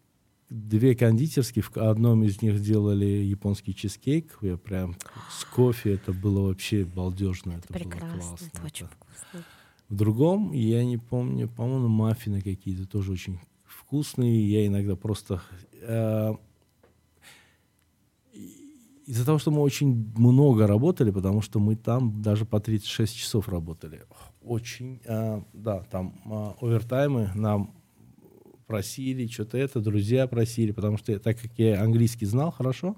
Две 0.48 0.94
кондитерские, 0.94 1.62
в 1.62 1.76
одном 1.76 2.22
из 2.22 2.40
них 2.40 2.60
делали 2.60 3.04
японский 3.04 3.74
чизкейк. 3.74 4.38
Я 4.42 4.56
прям 4.56 4.96
с 5.30 5.44
кофе, 5.44 5.94
это 5.94 6.12
было 6.12 6.48
вообще 6.48 6.84
балдежно. 6.84 7.52
Это, 7.52 7.64
это 7.70 7.74
прекрасно, 7.74 8.08
было 8.08 8.18
классно. 8.20 8.46
Это 8.52 8.64
очень 8.64 8.86
вкусно. 8.86 9.44
В 9.88 9.94
другом, 9.94 10.52
я 10.52 10.84
не 10.84 10.98
помню, 10.98 11.48
по-моему, 11.48 11.88
маффины 11.88 12.42
какие-то 12.42 12.86
тоже 12.86 13.12
очень 13.12 13.40
вкусные. 13.64 14.48
Я 14.50 14.66
иногда 14.66 14.96
просто... 14.96 15.42
Э, 15.82 16.34
из-за 19.06 19.24
того, 19.24 19.38
что 19.38 19.50
мы 19.50 19.60
очень 19.60 20.12
много 20.16 20.66
работали, 20.66 21.10
потому 21.10 21.40
что 21.40 21.60
мы 21.60 21.76
там 21.76 22.20
даже 22.20 22.44
по 22.44 22.60
36 22.60 23.16
часов 23.16 23.48
работали. 23.48 24.02
Очень, 24.42 25.00
э, 25.04 25.40
да, 25.52 25.80
там 25.90 26.14
э, 26.24 26.64
овертаймы 26.64 27.30
нам 27.34 27.74
просили, 28.66 29.28
что-то 29.28 29.58
это, 29.58 29.80
друзья 29.80 30.26
просили, 30.26 30.72
потому 30.72 30.98
что 30.98 31.18
так 31.20 31.40
как 31.40 31.52
я 31.56 31.82
английский 31.82 32.26
знал 32.26 32.50
хорошо, 32.50 32.96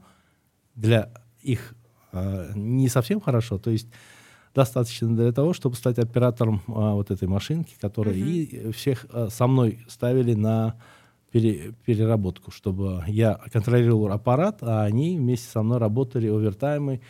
для 0.74 1.12
их 1.42 1.74
э, 2.12 2.52
не 2.54 2.88
совсем 2.88 3.20
хорошо, 3.20 3.58
то 3.58 3.70
есть 3.70 3.88
достаточно 4.54 5.14
для 5.14 5.32
того, 5.32 5.52
чтобы 5.52 5.76
стать 5.76 5.98
оператором 5.98 6.62
э, 6.66 6.72
вот 6.72 7.10
этой 7.10 7.28
машинки, 7.28 7.74
которая 7.78 8.14
uh-huh. 8.14 8.68
и 8.68 8.72
всех 8.72 9.06
э, 9.12 9.28
со 9.30 9.46
мной 9.46 9.84
ставили 9.88 10.32
на 10.34 10.80
пере, 11.30 11.74
переработку, 11.84 12.50
чтобы 12.50 13.02
я 13.06 13.34
контролировал 13.52 14.12
аппарат, 14.12 14.58
а 14.62 14.84
они 14.84 15.18
вместе 15.18 15.48
со 15.48 15.62
мной 15.62 15.78
работали 15.78 16.28
овертаймы 16.28 17.00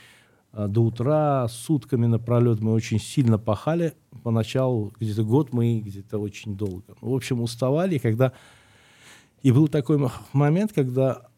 а, 0.53 0.69
до 0.69 0.83
утра, 0.83 1.49
сутками 1.49 2.07
напролет. 2.07 2.61
Мы 2.61 2.73
очень 2.73 2.99
сильно 2.99 3.39
пахали. 3.39 3.95
Поначалу 4.23 4.93
где-то 4.99 5.25
год 5.25 5.53
мы 5.53 5.81
где-то 5.81 6.19
очень 6.19 6.57
долго. 6.57 6.97
В 7.01 7.15
общем, 7.15 7.41
уставали, 7.41 7.99
когда... 7.99 8.33
И 9.43 9.53
был 9.53 9.69
такой 9.69 10.05
момент, 10.33 10.73
когда 10.73 11.29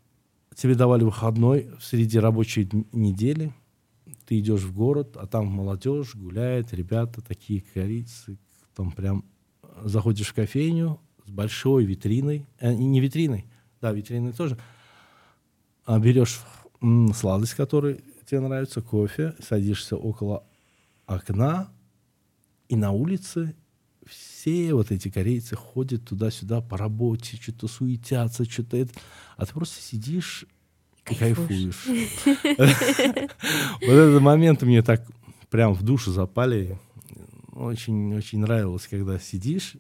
тебе 0.55 0.75
давали 0.75 1.05
выходной 1.05 1.71
среди 1.81 2.19
рабочей 2.19 2.69
недели, 2.93 3.53
ты 4.27 4.39
идешь 4.39 4.63
в 4.63 4.75
город, 4.75 5.17
а 5.21 5.27
там 5.27 5.47
молодежь 5.47 6.15
гуляет, 6.15 6.73
ребята 6.73 7.21
такие 7.21 7.63
корицы, 7.75 8.39
там 8.75 8.91
прям 8.91 9.25
заходишь 9.83 10.29
в 10.29 10.35
кофейню, 10.35 10.99
с 11.31 11.33
большой 11.33 11.85
витриной, 11.85 12.45
э, 12.59 12.75
не 12.75 13.01
витриной, 13.01 13.47
да, 13.81 13.93
витриной 13.93 14.33
тоже, 14.33 14.59
а 15.85 15.99
берешь 16.01 16.41
м, 16.83 17.15
сладость, 17.15 17.55
которая 17.55 17.99
тебе 18.27 18.41
нравится, 18.41 18.83
кофе, 18.83 19.35
садишься 19.41 19.97
около 19.97 20.45
окна, 21.07 21.71
и 22.69 22.75
на 22.75 22.91
улице 22.91 23.55
все 24.07 24.75
вот 24.75 24.91
эти 24.91 25.09
корейцы 25.09 25.55
ходят 25.55 26.05
туда-сюда 26.05 26.61
по 26.61 26.77
работе, 26.77 27.39
что-то 27.41 27.69
суетятся, 27.69 28.45
что-то 28.45 28.77
это. 28.77 28.93
А 29.37 29.47
ты 29.47 29.53
просто 29.53 29.81
сидишь 29.81 30.47
и 31.09 31.15
кайфуешь. 31.15 31.87
Вот 32.27 33.89
этот 33.89 34.21
момент 34.21 34.63
мне 34.63 34.83
так 34.83 35.07
прям 35.49 35.75
в 35.75 35.83
душу 35.83 36.11
запали. 36.11 36.79
Очень-очень 37.53 38.41
нравилось, 38.41 38.89
когда 38.89 39.19
сидишь, 39.19 39.77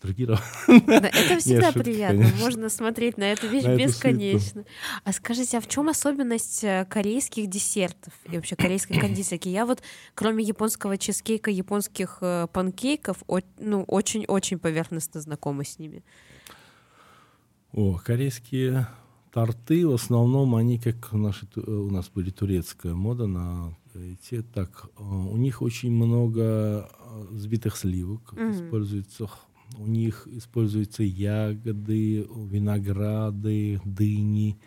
другие 0.00 0.28
Это 0.66 1.38
всегда 1.38 1.72
приятно. 1.72 2.26
Можно 2.40 2.68
смотреть 2.68 3.16
на 3.18 3.24
эту 3.24 3.48
вещь 3.48 3.64
бесконечно. 3.64 4.64
А 5.04 5.12
скажите, 5.12 5.58
а 5.58 5.60
в 5.60 5.68
чем 5.68 5.88
особенность 5.88 6.64
э, 6.64 6.86
корейских 6.88 7.48
десертов 7.48 8.12
и 8.30 8.36
вообще 8.36 8.56
корейской 8.56 8.94
кондитерки? 9.00 9.48
Я 9.48 9.66
вот, 9.66 9.82
кроме 10.14 10.44
японского 10.44 10.98
чизкейка, 10.98 11.50
японских 11.50 12.18
э, 12.20 12.46
панкейков, 12.52 13.22
ну, 13.58 13.84
очень-очень 13.84 14.58
поверхностно 14.58 15.20
знакома 15.20 15.64
с 15.64 15.78
ними. 15.78 16.02
О, 17.72 18.00
корейские 18.04 18.88
торты, 19.32 19.86
в 19.86 19.94
основном 19.94 20.56
они, 20.56 20.78
как 20.78 21.12
наши, 21.12 21.46
э, 21.56 21.60
у 21.60 21.90
нас 21.90 22.08
были 22.08 22.30
турецкая 22.30 22.94
мода 22.94 23.26
на 23.26 23.76
те, 24.22 24.42
так, 24.42 24.86
у 24.98 25.36
них 25.36 25.62
очень 25.62 25.90
много 25.90 26.88
взбитых 27.30 27.76
сливок 27.76 28.32
mm-hmm. 28.32 28.52
используется 28.52 29.28
у 29.78 29.86
них 29.86 30.26
используются 30.30 31.02
ягоды, 31.02 32.26
винограды, 32.28 33.80
дыни. 33.84 34.58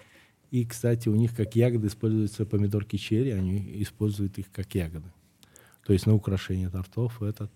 И, 0.51 0.65
кстати, 0.65 1.09
у 1.09 1.15
них 1.15 1.35
как 1.35 1.55
ягоды 1.55 1.87
используются 1.87 2.45
помидорки 2.45 2.97
черри, 2.97 3.31
они 3.31 3.81
используют 3.81 4.37
их 4.37 4.51
как 4.51 4.73
ягоды. 4.75 5.11
То 5.85 5.93
есть 5.93 6.05
на 6.05 6.13
украшение 6.13 6.69
тортов 6.69 7.21
этот. 7.21 7.51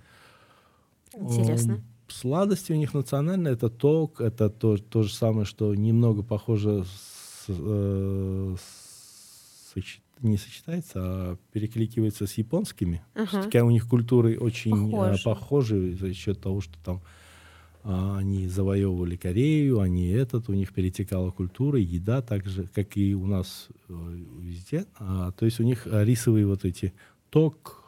Интересно. 1.14 1.84
Сладости 2.08 2.72
у 2.72 2.76
них 2.76 2.94
национальные, 2.94 3.54
это 3.54 3.70
ток, 3.70 4.22
это 4.22 4.50
то, 4.50 4.78
то 4.78 5.04
же 5.04 5.14
самое, 5.14 5.46
что 5.46 5.76
немного 5.76 6.24
похоже 6.24 6.86
с, 6.86 7.46
э, 7.50 8.56
с, 8.58 9.76
не 10.22 10.38
сочетается, 10.38 11.00
а 11.02 11.38
перекликивается 11.52 12.26
с 12.26 12.34
японскими. 12.34 13.04
Ага. 13.14 13.28
Все-таки 13.28 13.60
у 13.60 13.70
них 13.70 13.88
культуры 13.88 14.38
очень 14.40 14.92
Похожи. 14.92 15.20
э, 15.20 15.24
похожи 15.24 15.94
за 15.94 16.14
счет 16.14 16.42
того, 16.42 16.62
что 16.62 16.78
там 16.84 17.02
они 17.88 18.48
завоевывали 18.48 19.16
Корею, 19.16 19.80
они 19.80 20.08
этот, 20.10 20.50
у 20.50 20.54
них 20.54 20.74
перетекала 20.74 21.32
культура, 21.32 21.80
еда 21.80 22.22
так 22.22 22.46
же, 22.46 22.68
как 22.76 22.98
и 22.98 23.16
у 23.16 23.26
нас 23.26 23.68
э, 23.88 23.94
везде. 24.42 24.86
А, 25.00 25.32
то 25.32 25.46
есть 25.46 25.60
у 25.60 25.64
них 25.64 25.88
а, 25.88 26.04
рисовые 26.04 26.46
вот 26.46 26.66
эти 26.66 26.94
ток, 27.30 27.84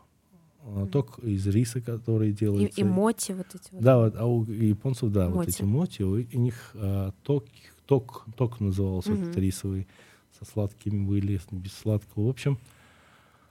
а, 0.64 0.86
ток 0.88 1.20
из 1.20 1.46
риса, 1.48 1.82
который 1.82 2.30
И, 2.30 2.34
делается. 2.34 2.80
и 2.80 2.84
моти 2.86 3.34
вот 3.34 3.48
эти 3.54 3.74
вот. 3.74 3.82
Да, 3.84 3.98
вот, 3.98 4.16
а 4.16 4.26
у 4.26 4.46
японцев, 4.46 5.12
да, 5.12 5.28
вот 5.28 5.36
Моти. 5.38 5.50
эти 5.50 5.64
моти, 5.64 6.02
у, 6.04 6.12
у 6.14 6.40
них 6.40 6.72
а, 6.76 7.12
ток, 7.24 7.46
ток, 7.86 8.26
ток 8.38 8.60
назывался, 8.62 9.12
Мгм. 9.12 9.24
этот 9.24 9.38
рисовый, 9.38 9.88
со 10.40 10.46
сладкими 10.46 11.06
были, 11.06 11.42
без 11.52 11.74
сладкого. 11.74 12.28
В 12.28 12.30
общем, 12.30 12.58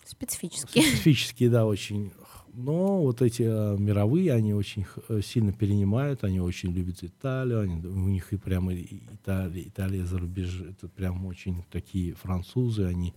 Специфические. 0.07 0.83
специфические, 0.85 1.51
да, 1.51 1.67
очень. 1.67 2.13
Но 2.61 3.03
вот 3.03 3.23
эти 3.23 3.45
а, 3.47 3.77
мировые, 3.77 4.33
они 4.33 4.53
очень 4.53 4.85
э, 5.09 5.21
сильно 5.23 5.53
перенимают, 5.53 6.25
они 6.25 6.41
очень 6.41 6.73
любят 6.73 7.05
Италию, 7.05 7.61
они, 7.61 7.87
у 7.87 8.09
них 8.09 8.33
и 8.33 8.37
прямо 8.37 8.75
Италия, 8.75 9.69
Италия 9.69 10.05
за 10.05 10.19
рубеж, 10.19 10.63
это 10.63 10.89
прям 10.89 11.25
очень 11.25 11.63
такие 11.71 12.15
французы, 12.15 12.87
они 12.87 13.15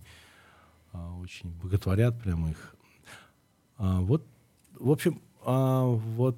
а, 0.92 1.18
очень 1.18 1.50
боготворят 1.60 2.22
прямо 2.22 2.50
их. 2.50 2.76
А, 3.78 4.00
вот, 4.00 4.24
в 4.78 4.88
общем, 4.88 5.20
а, 5.44 5.86
вот 5.86 6.36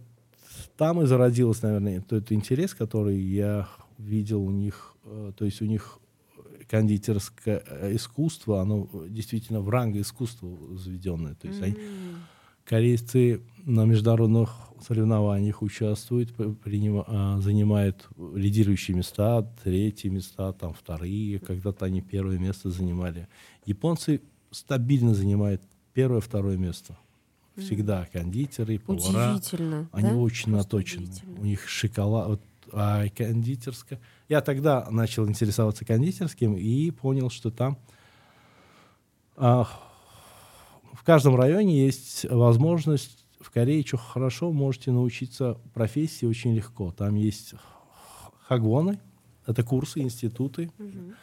там 0.78 1.02
и 1.02 1.04
зародилось, 1.04 1.60
наверное, 1.60 2.00
тот 2.00 2.32
интерес, 2.32 2.72
который 2.72 3.20
я 3.20 3.68
видел 3.98 4.42
у 4.42 4.50
них, 4.50 4.94
э, 5.04 5.32
то 5.36 5.44
есть 5.44 5.60
у 5.60 5.66
них 5.66 5.98
кондитерское 6.70 7.62
э, 7.66 7.96
искусство, 7.96 8.62
оно 8.62 8.88
действительно 9.08 9.60
в 9.60 9.68
ранг 9.68 9.96
искусства 9.96 10.48
заведенное. 10.78 11.34
То 11.34 11.48
есть 11.48 11.60
они, 11.60 11.74
М. 11.74 12.16
корейцы 12.64 13.42
на 13.64 13.84
международных 13.84 14.50
соревнованиях 14.86 15.62
участвуют, 15.62 16.34
п- 16.34 16.54
принима- 16.64 17.04
а, 17.06 17.40
занимают 17.40 18.06
лидирующие 18.34 18.96
места, 18.96 19.42
третьи 19.62 20.08
места, 20.08 20.52
там 20.52 20.74
вторые, 20.74 21.38
когда-то 21.38 21.86
они 21.86 22.02
первое 22.02 22.38
место 22.38 22.70
занимали. 22.70 23.28
Японцы 23.64 24.20
стабильно 24.50 25.14
занимают 25.14 25.62
первое, 25.94 26.20
второе 26.20 26.56
место. 26.56 26.96
Всегда 27.56 28.06
кондитеры, 28.12 28.78
повара. 28.80 29.30
Удивительно. 29.36 29.88
Они 29.92 30.10
да? 30.10 30.16
очень 30.16 30.52
Просто 30.52 30.76
наточены. 30.76 31.06
У 31.38 31.44
них 31.44 31.68
шоколад, 31.68 32.28
вот, 32.28 32.42
а 32.72 33.08
кондитерская. 33.16 34.00
Я 34.28 34.40
тогда 34.40 34.88
начал 34.90 35.26
интересоваться 35.28 35.84
кондитерским 35.84 36.56
и 36.56 36.90
понял, 36.90 37.30
что 37.30 37.50
там 37.50 37.78
а, 39.36 39.68
в 40.94 41.02
каждом 41.02 41.36
районе 41.36 41.84
есть 41.84 42.24
возможность 42.30 43.24
в 43.40 43.50
Корее, 43.50 43.84
что 43.84 43.96
хорошо, 43.96 44.52
можете 44.52 44.90
научиться 44.90 45.58
профессии 45.74 46.24
очень 46.24 46.54
легко. 46.54 46.92
Там 46.92 47.16
есть 47.16 47.54
хагоны, 48.46 49.00
это 49.46 49.62
курсы, 49.62 50.00
институты. 50.00 50.70
Мгм. 50.78 51.14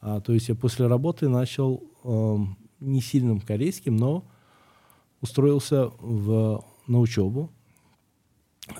А, 0.00 0.20
то 0.20 0.32
есть 0.32 0.48
я 0.48 0.54
после 0.54 0.86
работы 0.86 1.28
начал 1.28 1.82
эм, 2.04 2.58
не 2.80 3.00
сильным 3.00 3.40
корейским, 3.40 3.96
но 3.96 4.24
устроился 5.20 5.90
в, 5.98 6.64
на 6.86 6.98
учебу. 6.98 7.50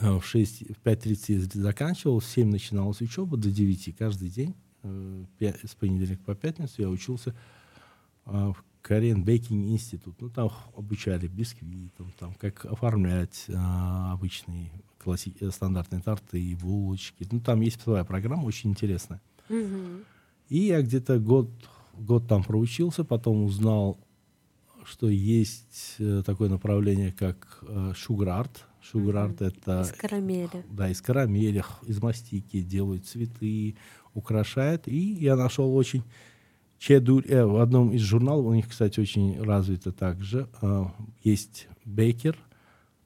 Э, 0.01 0.19
В, 0.19 0.25
6, 0.25 0.71
в 0.77 0.83
5.30 0.83 1.59
заканчивал, 1.59 2.21
в 2.21 2.25
7 2.25 2.51
начиналась 2.51 3.01
учеба, 3.01 3.37
до 3.37 3.51
9 3.51 3.97
каждый 3.97 4.31
день. 4.31 4.55
Э, 4.83 5.25
С 5.41 5.75
понедельника 5.75 6.23
по 6.25 6.35
пятницу 6.35 6.83
я 6.83 6.89
учился 6.89 7.35
а, 8.25 8.53
в 8.53 8.65
Korean 8.83 9.25
Baking 9.25 9.69
Institute. 9.75 10.14
Ну, 10.21 10.31
там 10.31 10.51
обучали 10.77 11.27
бисквитам, 11.29 12.12
там, 12.19 12.35
как 12.35 12.64
оформлять 12.64 13.47
а, 13.49 14.12
обычные 14.12 14.71
класси- 15.05 15.37
э, 15.40 15.51
стандартные 15.51 16.03
торты 16.03 16.40
и 16.40 16.55
булочки. 16.55 17.27
Ну, 17.31 17.40
там 17.40 17.61
есть 17.61 17.81
своя 17.81 18.05
программа, 18.05 18.45
очень 18.45 18.71
интересная. 18.71 19.21
Мгм. 19.49 20.05
И 20.49 20.59
я 20.59 20.83
где-то 20.83 21.19
год, 21.19 21.51
год 21.95 22.27
там 22.27 22.43
проучился, 22.43 23.05
потом 23.05 23.45
узнал, 23.45 23.99
что 24.85 25.09
есть 25.09 25.97
э, 25.99 26.23
такое 26.25 26.49
направление, 26.49 27.12
как 27.12 27.59
э, 27.62 27.93
art. 27.99 28.51
Sugar 28.93 29.29
art 29.29 29.45
это 29.45 29.83
Из 29.83 29.93
карамели. 29.93 30.64
да, 30.71 30.88
из 30.88 31.03
карамели, 31.03 31.62
из 31.87 32.01
мастики 32.03 32.62
делают 32.62 33.05
цветы, 33.07 33.77
украшают. 34.14 34.88
И 34.88 34.97
я 35.14 35.37
нашел 35.37 35.75
очень 35.77 36.03
чеду 36.81 37.21
э, 37.21 37.45
в 37.45 37.61
одном 37.61 37.93
из 37.93 38.01
журналов, 38.01 38.47
у 38.47 38.55
них, 38.55 38.69
кстати, 38.69 38.99
очень 38.99 39.40
развито 39.40 39.93
также, 39.93 40.49
э, 40.62 40.85
есть 41.23 41.69
Бейкер, 41.85 42.38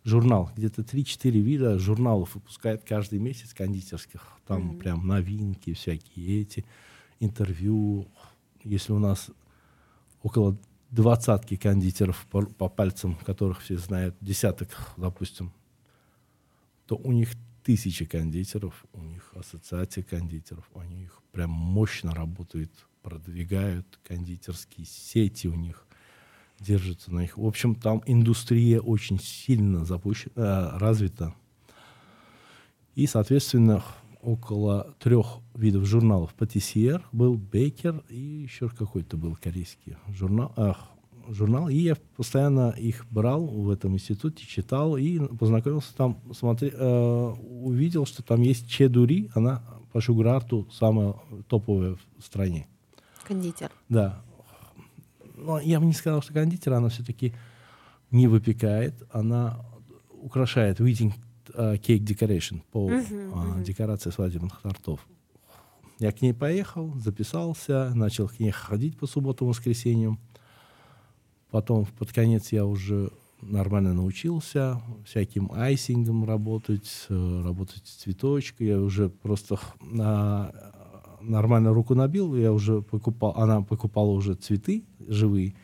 журнал, 0.04 0.52
где-то 0.56 0.82
3-4 0.82 1.40
вида 1.40 1.78
журналов 1.78 2.36
выпускает 2.36 2.84
каждый 2.84 3.18
месяц 3.18 3.52
кондитерских. 3.52 4.22
Там 4.46 4.62
Мгм. 4.62 4.78
прям 4.78 5.06
новинки 5.06 5.72
всякие 5.74 6.42
эти, 6.42 6.64
интервью. 7.18 8.06
Если 8.62 8.92
у 8.92 9.00
нас 9.00 9.30
около 10.22 10.56
двадцатки 10.90 11.56
кондитеров 11.56 12.26
по, 12.30 12.46
по 12.46 12.68
пальцам, 12.68 13.16
которых 13.16 13.60
все 13.60 13.76
знают, 13.76 14.14
десяток, 14.20 14.68
допустим, 14.96 15.52
то 16.86 16.96
у 16.96 17.10
них 17.10 17.30
тысячи 17.64 18.04
кондитеров, 18.04 18.84
у 18.92 19.00
них 19.00 19.32
ассоциация 19.34 20.04
кондитеров, 20.04 20.70
они 20.76 21.02
их 21.04 21.20
прям 21.32 21.50
мощно 21.50 22.14
работают, 22.14 22.70
продвигают 23.04 24.00
кондитерские 24.02 24.86
сети 24.86 25.46
у 25.46 25.54
них 25.54 25.86
держатся 26.58 27.12
на 27.12 27.20
них. 27.20 27.36
В 27.36 27.46
общем, 27.46 27.74
там 27.74 28.02
индустрия 28.06 28.80
очень 28.80 29.20
сильно 29.20 29.84
запущена, 29.84 30.32
э, 30.36 30.78
развита. 30.78 31.34
И, 32.94 33.06
соответственно, 33.06 33.84
около 34.22 34.94
трех 34.98 35.40
видов 35.54 35.84
журналов. 35.84 36.32
Патиссиер 36.34 37.06
был, 37.12 37.34
Бейкер 37.34 38.02
и 38.08 38.18
еще 38.18 38.70
какой-то 38.70 39.18
был 39.18 39.36
корейский 39.36 39.96
журнал. 40.08 40.52
ах, 40.56 40.88
журнал. 41.28 41.68
И 41.68 41.76
я 41.76 41.96
постоянно 42.16 42.70
их 42.70 43.06
брал 43.10 43.46
в 43.46 43.68
этом 43.68 43.94
институте, 43.94 44.46
читал 44.46 44.96
и 44.96 45.18
познакомился 45.36 45.94
там, 45.94 46.18
смотри, 46.32 46.70
э, 46.72 47.34
увидел, 47.60 48.06
что 48.06 48.22
там 48.22 48.40
есть 48.40 48.68
Чедури, 48.68 49.30
она 49.34 49.62
по 49.92 50.00
шуграрту 50.00 50.66
самая 50.72 51.14
топовая 51.48 51.96
в 52.18 52.24
стране. 52.24 52.66
Кондитер. 53.26 53.70
Да. 53.88 54.22
Но 55.36 55.60
я 55.60 55.80
бы 55.80 55.86
не 55.86 55.92
сказал, 55.92 56.22
что 56.22 56.32
кондитер, 56.32 56.72
она 56.74 56.88
все-таки 56.88 57.34
не 58.10 58.28
выпекает, 58.28 58.94
она 59.10 59.64
украшает 60.22 60.80
wedding 60.80 61.12
э, 61.54 61.74
cake 61.74 62.04
decoration 62.04 62.62
по 62.70 62.88
а, 62.88 62.92
мгм. 62.92 63.62
декорации 63.64 64.10
свадебных 64.10 64.60
тортов. 64.62 65.06
Я 65.98 66.12
к 66.12 66.22
ней 66.22 66.34
поехал, 66.34 66.92
записался, 66.98 67.92
начал 67.94 68.28
к 68.28 68.38
ней 68.40 68.50
ходить 68.50 68.98
по 68.98 69.06
субботам, 69.06 69.48
воскресеньям. 69.48 70.18
Потом 71.50 71.86
под 71.86 72.12
конец 72.12 72.52
я 72.52 72.66
уже 72.66 73.10
нормально 73.40 73.92
научился 73.92 74.80
всяким 75.04 75.52
айсингом 75.52 76.24
работать, 76.24 77.06
э, 77.08 77.42
работать 77.44 77.86
с 77.86 77.96
цветочкой. 77.96 78.68
Я 78.68 78.80
уже 78.80 79.08
просто 79.08 79.58
на, 79.80 80.52
нормально 81.24 81.72
руку 81.72 81.94
набил, 81.94 82.34
я 82.34 82.52
уже 82.52 82.82
покупал, 82.82 83.34
она 83.36 83.62
покупала 83.62 84.10
уже 84.10 84.34
цветы 84.34 84.84
живые, 85.00 85.54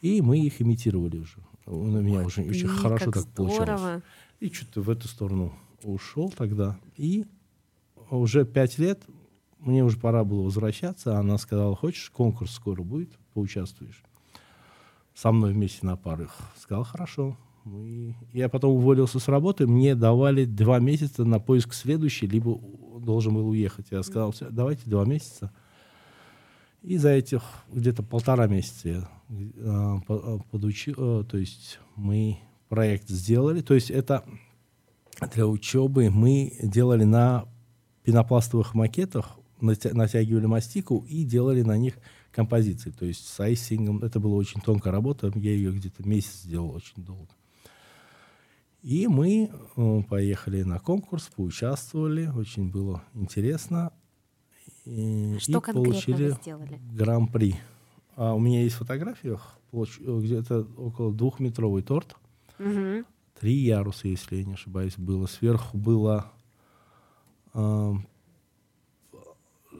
и 0.00 0.20
мы 0.22 0.38
их 0.38 0.60
имитировали 0.62 1.18
уже. 1.18 1.38
У 1.66 1.84
меня 1.84 2.24
уже 2.24 2.42
очень 2.42 2.68
Ты, 2.68 2.68
хорошо 2.68 3.04
как 3.06 3.14
так 3.14 3.26
получалось. 3.34 3.80
здорово. 3.80 4.02
И 4.40 4.50
что-то 4.50 4.80
в 4.80 4.88
эту 4.88 5.08
сторону 5.08 5.52
ушел 5.82 6.30
тогда. 6.30 6.78
И 6.96 7.26
уже 8.10 8.46
пять 8.46 8.78
лет 8.78 9.02
мне 9.58 9.84
уже 9.84 9.98
пора 9.98 10.24
было 10.24 10.42
возвращаться. 10.42 11.18
Она 11.18 11.36
сказала, 11.36 11.76
хочешь, 11.76 12.10
конкурс 12.10 12.52
скоро 12.52 12.82
будет, 12.82 13.10
поучаствуешь. 13.34 14.02
Со 15.14 15.32
мной 15.32 15.52
вместе 15.52 15.84
на 15.84 15.96
парах. 15.96 16.36
Сказал, 16.56 16.84
хорошо. 16.84 17.36
И 17.76 18.14
я 18.32 18.48
потом 18.48 18.76
уволился 18.76 19.18
с 19.18 19.28
работы. 19.28 19.66
Мне 19.66 19.94
давали 19.94 20.44
два 20.44 20.78
месяца 20.78 21.24
на 21.24 21.38
поиск 21.38 21.74
следующий, 21.74 22.26
либо 22.26 22.60
должен 23.00 23.34
был 23.34 23.48
уехать. 23.48 23.86
Я 23.90 24.02
сказал, 24.02 24.32
«Всё, 24.32 24.48
давайте 24.50 24.88
два 24.88 25.04
месяца. 25.04 25.50
И 26.82 26.96
за 26.96 27.10
этих 27.10 27.42
где-то 27.72 28.02
полтора 28.02 28.46
месяца 28.46 28.88
я 28.88 29.08
э, 29.30 30.00
по- 30.06 30.14
э, 30.14 30.38
подучил, 30.50 30.94
э, 30.96 31.24
то 31.24 31.36
есть 31.36 31.80
мы 31.96 32.38
проект 32.68 33.08
сделали. 33.08 33.60
То 33.62 33.74
есть 33.74 33.90
это 33.90 34.24
для 35.34 35.46
учебы 35.46 36.10
мы 36.10 36.52
делали 36.62 37.04
на 37.04 37.46
пенопластовых 38.04 38.74
макетах, 38.74 39.38
натягивали 39.60 40.46
мастику 40.46 41.04
и 41.08 41.24
делали 41.24 41.62
на 41.62 41.76
них 41.76 41.94
композиции. 42.30 42.90
То 42.90 43.04
есть 43.04 43.26
с 43.26 43.40
айсингом 43.40 44.04
это 44.04 44.20
была 44.20 44.36
очень 44.36 44.60
тонкая 44.60 44.92
работа, 44.92 45.32
я 45.34 45.50
ее 45.50 45.72
где-то 45.72 46.08
месяц 46.08 46.42
сделал 46.42 46.70
очень 46.70 47.02
долго. 47.04 47.30
И 48.82 49.08
мы 49.08 49.50
э, 49.76 50.02
поехали 50.08 50.62
на 50.62 50.78
конкурс, 50.78 51.30
поучаствовали, 51.34 52.28
очень 52.28 52.70
было 52.70 53.02
интересно. 53.12 53.92
И, 54.84 55.36
Что 55.40 55.58
и 55.58 55.72
получили 55.72 56.36
гран-при. 56.94 57.56
А 58.14 58.34
у 58.34 58.38
меня 58.38 58.62
есть 58.62 58.76
фотография, 58.76 59.38
где-то 59.72 60.66
около 60.76 61.12
двухметровый 61.12 61.82
торт. 61.82 62.16
Угу. 62.58 63.04
Три 63.40 63.54
яруса, 63.54 64.08
если 64.08 64.36
я 64.36 64.44
не 64.44 64.54
ошибаюсь, 64.54 64.96
было. 64.96 65.26
Сверху 65.26 65.76
было... 65.76 66.32
Э, 67.54 67.94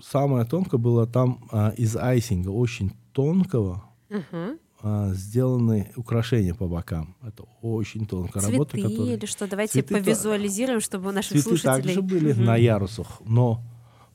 самое 0.01 0.45
тонкое 0.45 0.79
было 0.79 1.07
там 1.07 1.49
э, 1.53 1.75
из 1.77 1.97
айсинга, 1.97 2.51
очень 2.51 2.93
тонкого. 3.13 3.85
Угу 4.11 4.59
а, 4.81 5.13
сделаны 5.13 5.91
украшения 5.97 6.55
по 6.55 6.69
бокам. 6.69 7.17
Это 7.27 7.45
очень 7.63 8.07
тонкая 8.07 8.43
Цветы 8.43 8.53
работа. 8.53 8.81
Которая... 8.81 9.17
или 9.17 9.27
что? 9.27 9.49
Давайте 9.49 9.73
Цветы 9.73 9.95
повизуализируем, 9.95 10.81
чтобы 10.81 11.09
у 11.09 11.13
наших 11.13 11.33
Цветы 11.33 11.49
слушателей... 11.49 11.95
также 11.95 12.03
были 12.03 12.33
угу. 12.33 12.43
на 12.43 12.57
ярусах, 12.57 13.21
но 13.25 13.63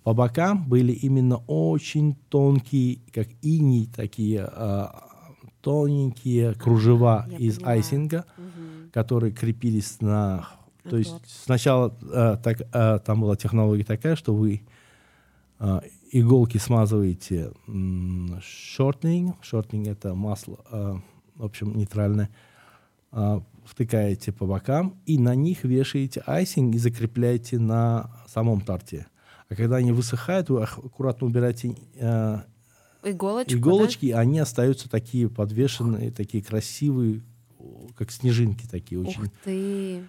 по 0.04 0.14
бокам 0.14 0.68
были 0.68 0.92
именно 0.92 1.38
очень 1.48 2.16
тонкие, 2.30 3.00
как 3.12 3.28
иней, 3.42 3.90
такие 3.94 4.42
а, 4.42 5.10
тоненькие 5.62 6.54
кружева 6.54 7.26
Я 7.30 7.38
из 7.38 7.56
поняла. 7.56 7.72
айсинга, 7.72 8.26
угу. 8.38 8.90
которые 8.94 9.34
крепились 9.34 10.00
на... 10.02 10.48
А 10.86 10.90
то 10.90 10.98
есть 10.98 11.14
сначала 11.46 11.96
а, 12.14 12.38
так, 12.38 12.62
а, 12.74 13.00
там 13.00 13.22
была 13.22 13.36
технология 13.36 13.86
такая, 13.86 14.16
что 14.16 14.34
вы 14.34 14.62
иголки 16.12 16.58
смазываете 16.58 17.52
shortening, 18.42 19.44
shortening 19.44 19.88
это 19.88 20.14
масло, 20.14 20.60
э, 20.72 20.96
в 21.36 21.44
общем, 21.44 21.76
нейтральное, 21.76 22.30
э, 23.12 23.42
втыкаете 23.66 24.32
по 24.32 24.46
бокам 24.46 25.02
и 25.06 25.18
на 25.18 25.36
них 25.36 25.64
вешаете 25.64 26.22
icing 26.28 26.76
и 26.76 26.78
закрепляете 26.78 27.60
на 27.60 28.12
самом 28.28 28.62
торте. 28.62 29.08
А 29.50 29.56
когда 29.56 29.78
они 29.78 29.92
высыхают, 29.92 30.50
вы 30.50 30.64
аккуратно 30.64 31.28
убираете 31.28 31.76
э, 31.96 32.40
Иголочку, 33.06 33.54
иголочки, 33.54 34.12
да? 34.12 34.20
они 34.20 34.40
остаются 34.40 34.90
такие 34.90 35.30
подвешенные, 35.30 36.10
такие 36.10 36.42
красивые, 36.42 37.22
как 37.96 38.12
снежинки 38.12 38.66
такие 38.66 39.02
очень. 39.02 39.24
Ух 39.24 39.30
ты! 39.44 40.04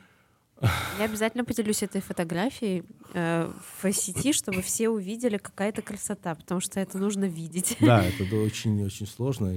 Я 0.98 1.04
обязательно 1.04 1.44
поделюсь 1.44 1.82
этой 1.82 2.00
фотографией 2.00 2.84
э, 3.12 3.50
в 3.82 3.92
сети, 3.92 4.32
чтобы 4.32 4.62
все 4.62 4.88
увидели 4.88 5.36
какая-то 5.36 5.82
красота, 5.82 6.34
потому 6.34 6.60
что 6.60 6.80
это 6.80 6.98
нужно 6.98 7.24
видеть. 7.24 7.76
Да, 7.80 8.04
это 8.04 8.24
очень-очень 8.36 9.06
сложно. 9.06 9.54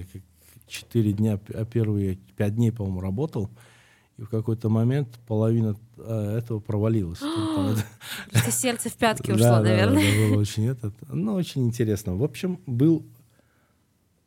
Четыре 0.67 1.13
дня, 1.13 1.39
а 1.53 1.65
первые 1.65 2.17
пять 2.35 2.55
дней, 2.55 2.71
по-моему, 2.71 2.99
работал. 2.99 3.49
И 4.17 4.23
в 4.23 4.29
какой-то 4.29 4.69
момент 4.69 5.19
половина 5.27 5.75
э, 5.97 6.37
этого 6.39 6.59
провалилась. 6.59 7.19
Что 8.33 8.51
сердце 8.51 8.89
в 8.89 8.93
пятки 8.95 9.31
ушло, 9.31 9.59
наверное. 9.59 10.03
Да, 10.03 10.27
было 10.29 10.39
очень 10.41 10.65
этот. 10.67 10.93
Ну, 11.09 11.33
очень 11.33 11.67
интересно. 11.67 12.15
В 12.15 12.23
общем, 12.23 12.59
был 12.65 13.05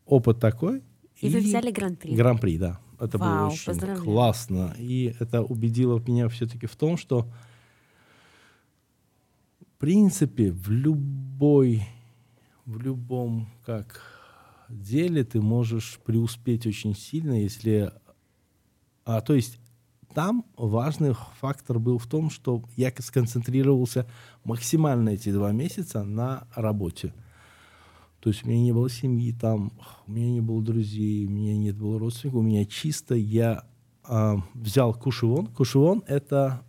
опыт 0.07 0.39
такой. 0.39 0.83
И, 1.21 1.27
и 1.27 1.31
вы 1.31 1.41
взяли 1.41 1.71
гран-при. 1.71 2.15
Гран-при, 2.15 2.57
да. 2.57 2.81
Это 3.01 3.17
Вау, 3.19 3.49
было 3.49 3.49
очень 3.49 3.97
классно. 3.97 4.75
И 4.79 5.17
это 5.19 5.43
убедило 5.43 5.99
меня 6.07 6.29
все-таки 6.29 6.67
в 6.67 6.77
том, 6.77 6.99
что 6.99 7.27
в 9.61 9.79
принципе 9.79 10.53
в 10.53 10.71
любой, 10.71 11.83
в 12.67 12.79
любом 12.79 13.49
как 13.65 14.03
деле 14.69 15.25
ты 15.25 15.41
можешь 15.41 15.99
преуспеть 16.05 16.67
очень 16.67 16.95
сильно, 16.95 17.33
если... 17.41 17.93
А, 19.05 19.23
то 19.23 19.35
есть 19.35 19.59
там 20.15 20.45
важный 20.57 21.15
фактор 21.41 21.79
был 21.79 21.99
в 21.99 22.07
том, 22.07 22.31
что 22.31 22.65
я 22.77 22.93
сконцентрировался 22.99 24.07
максимально 24.45 25.11
эти 25.11 25.33
два 25.33 25.53
месяца 25.53 26.05
на 26.05 26.47
работе. 26.55 27.15
То 28.21 28.29
есть 28.29 28.45
у 28.45 28.49
меня 28.49 28.61
не 28.61 28.73
было 28.73 28.91
семьи 28.91 29.33
там, 29.33 29.73
у 30.07 30.13
меня 30.13 30.31
не 30.31 30.41
было 30.43 30.63
друзей, 30.63 31.27
у 31.27 31.31
меня 31.31 31.57
нет 31.57 31.77
было 31.77 31.99
родственников, 31.99 32.41
у 32.41 32.43
меня 32.43 32.67
чисто 32.67 33.15
я 33.15 33.65
э, 34.07 34.35
взял 34.55 34.93
кушевон. 34.93 35.47
Кушевон 35.47 36.05
это 36.07 36.63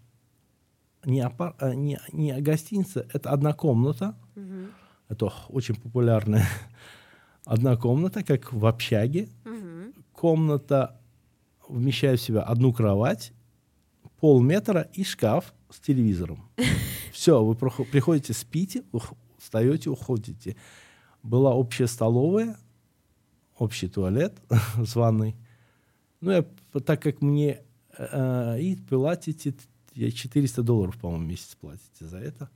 не, 1.04 1.20
апар, 1.20 1.56
а, 1.60 1.76
не, 1.76 2.00
не 2.14 2.40
гостиница, 2.40 3.06
это 3.14 3.32
одна 3.32 3.52
комната. 3.52 4.16
Mm-hmm. 4.36 4.70
Это 5.10 5.34
очень 5.50 5.76
популярная 5.76 6.48
одна 7.46 7.76
комната, 7.76 8.24
как 8.24 8.54
в 8.54 8.66
общаге. 8.66 9.28
Mm-hmm. 9.44 9.94
Комната 10.14 11.02
вмещает 11.68 12.22
в 12.22 12.24
себя 12.24 12.44
одну 12.44 12.72
кровать, 12.72 13.34
полметра 14.22 14.88
и 14.94 15.04
шкаф 15.04 15.54
с 15.70 15.82
телевизором. 15.82 16.50
Все, 17.12 17.44
вы 17.44 17.56
приходите, 17.56 18.32
спите, 18.32 18.84
встаете, 19.38 19.90
уходите 19.90 20.56
была 21.24 21.54
общая 21.54 21.88
столовая, 21.88 22.58
общий 23.58 23.88
туалет 23.88 24.34
с 24.86 24.96
ванной. 24.96 25.36
Ну, 26.20 26.32
я, 26.32 26.46
так 26.86 27.02
как 27.02 27.22
мне 27.22 27.62
э, 27.98 28.60
и 28.60 28.76
платите, 28.76 29.54
я 29.94 30.12
400 30.12 30.64
долларов, 30.64 30.98
по-моему, 31.00 31.26
в 31.26 31.28
месяц 31.28 31.56
платите 31.60 32.06
за 32.06 32.18
это. 32.18 32.50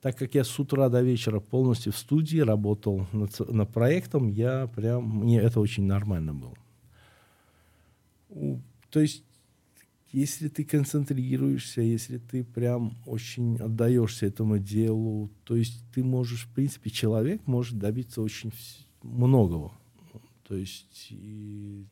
Так 0.00 0.16
как 0.16 0.34
я 0.34 0.44
с 0.44 0.58
утра 0.58 0.88
до 0.88 1.02
вечера 1.02 1.40
полностью 1.40 1.92
в 1.92 1.96
студии 1.96 2.38
работал 2.38 3.06
над, 3.12 3.38
над 3.50 3.72
проектом, 3.72 4.28
я 4.28 4.68
прям, 4.68 5.20
мне 5.20 5.40
это 5.40 5.58
очень 5.58 5.84
нормально 5.84 6.34
было. 6.34 6.54
То 8.90 9.00
есть 9.00 9.24
если 10.16 10.48
ты 10.48 10.64
концентрируешься, 10.64 11.82
если 11.82 12.16
ты 12.16 12.42
прям 12.42 12.96
очень 13.04 13.58
отдаешься 13.58 14.24
этому 14.24 14.58
делу, 14.58 15.30
то 15.44 15.56
есть 15.56 15.84
ты 15.94 16.02
можешь, 16.02 16.46
в 16.46 16.54
принципе, 16.54 16.88
человек 16.88 17.46
может 17.46 17.78
добиться 17.78 18.22
очень 18.22 18.50
многого. 19.02 19.72
То 20.48 20.54
есть 20.54 21.08
и 21.10 21.84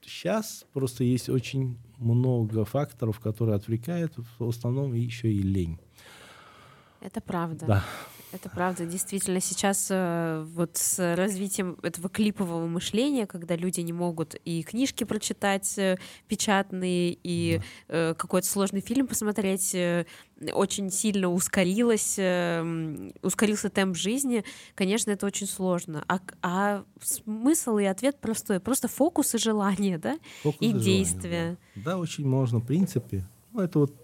сейчас 0.00 0.64
просто 0.72 1.04
есть 1.04 1.28
очень 1.28 1.76
много 1.98 2.64
факторов, 2.64 3.20
которые 3.20 3.56
отвлекают, 3.56 4.14
в 4.38 4.48
основном 4.48 4.94
еще 4.94 5.30
и 5.30 5.42
лень. 5.42 5.78
Это 7.02 7.20
правда. 7.20 7.66
Да. 7.66 7.84
Это 8.30 8.50
правда, 8.50 8.84
действительно, 8.84 9.40
сейчас 9.40 9.88
э, 9.90 10.44
вот 10.54 10.76
с 10.76 11.16
развитием 11.16 11.78
этого 11.82 12.10
клипового 12.10 12.66
мышления, 12.66 13.26
когда 13.26 13.56
люди 13.56 13.80
не 13.80 13.94
могут 13.94 14.34
и 14.44 14.62
книжки 14.62 15.04
прочитать 15.04 15.78
э, 15.78 15.98
печатные, 16.26 17.16
и 17.22 17.60
да. 17.88 18.10
э, 18.10 18.14
какой-то 18.14 18.46
сложный 18.46 18.80
фильм 18.80 19.06
посмотреть, 19.06 19.74
очень 20.52 20.90
сильно 20.90 21.32
ускорилось, 21.32 22.16
э, 22.18 23.10
ускорился 23.22 23.70
темп 23.70 23.96
жизни, 23.96 24.44
конечно, 24.74 25.10
это 25.10 25.26
очень 25.26 25.46
сложно. 25.46 26.04
А, 26.06 26.20
а 26.42 26.84
смысл 27.00 27.78
и 27.78 27.84
ответ 27.84 28.20
простой, 28.20 28.60
просто 28.60 28.88
фокус 28.88 29.34
и 29.34 29.38
желание, 29.38 29.96
да, 29.96 30.18
фокус 30.42 30.60
и, 30.60 30.70
и 30.70 30.72
действия. 30.72 31.56
Да. 31.76 31.92
да, 31.92 31.98
очень 31.98 32.26
можно, 32.26 32.58
в 32.58 32.66
принципе. 32.66 33.26
Ну, 33.52 33.62
это 33.62 33.78
вот 33.78 33.94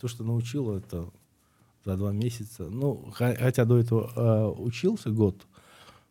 то, 0.00 0.08
что 0.08 0.24
научило, 0.24 0.78
это 0.78 1.10
за 1.86 1.96
два 1.96 2.12
месяца. 2.12 2.68
Ну, 2.68 3.10
хотя 3.14 3.64
до 3.64 3.78
этого 3.78 4.10
э, 4.14 4.60
учился 4.60 5.10
год, 5.10 5.46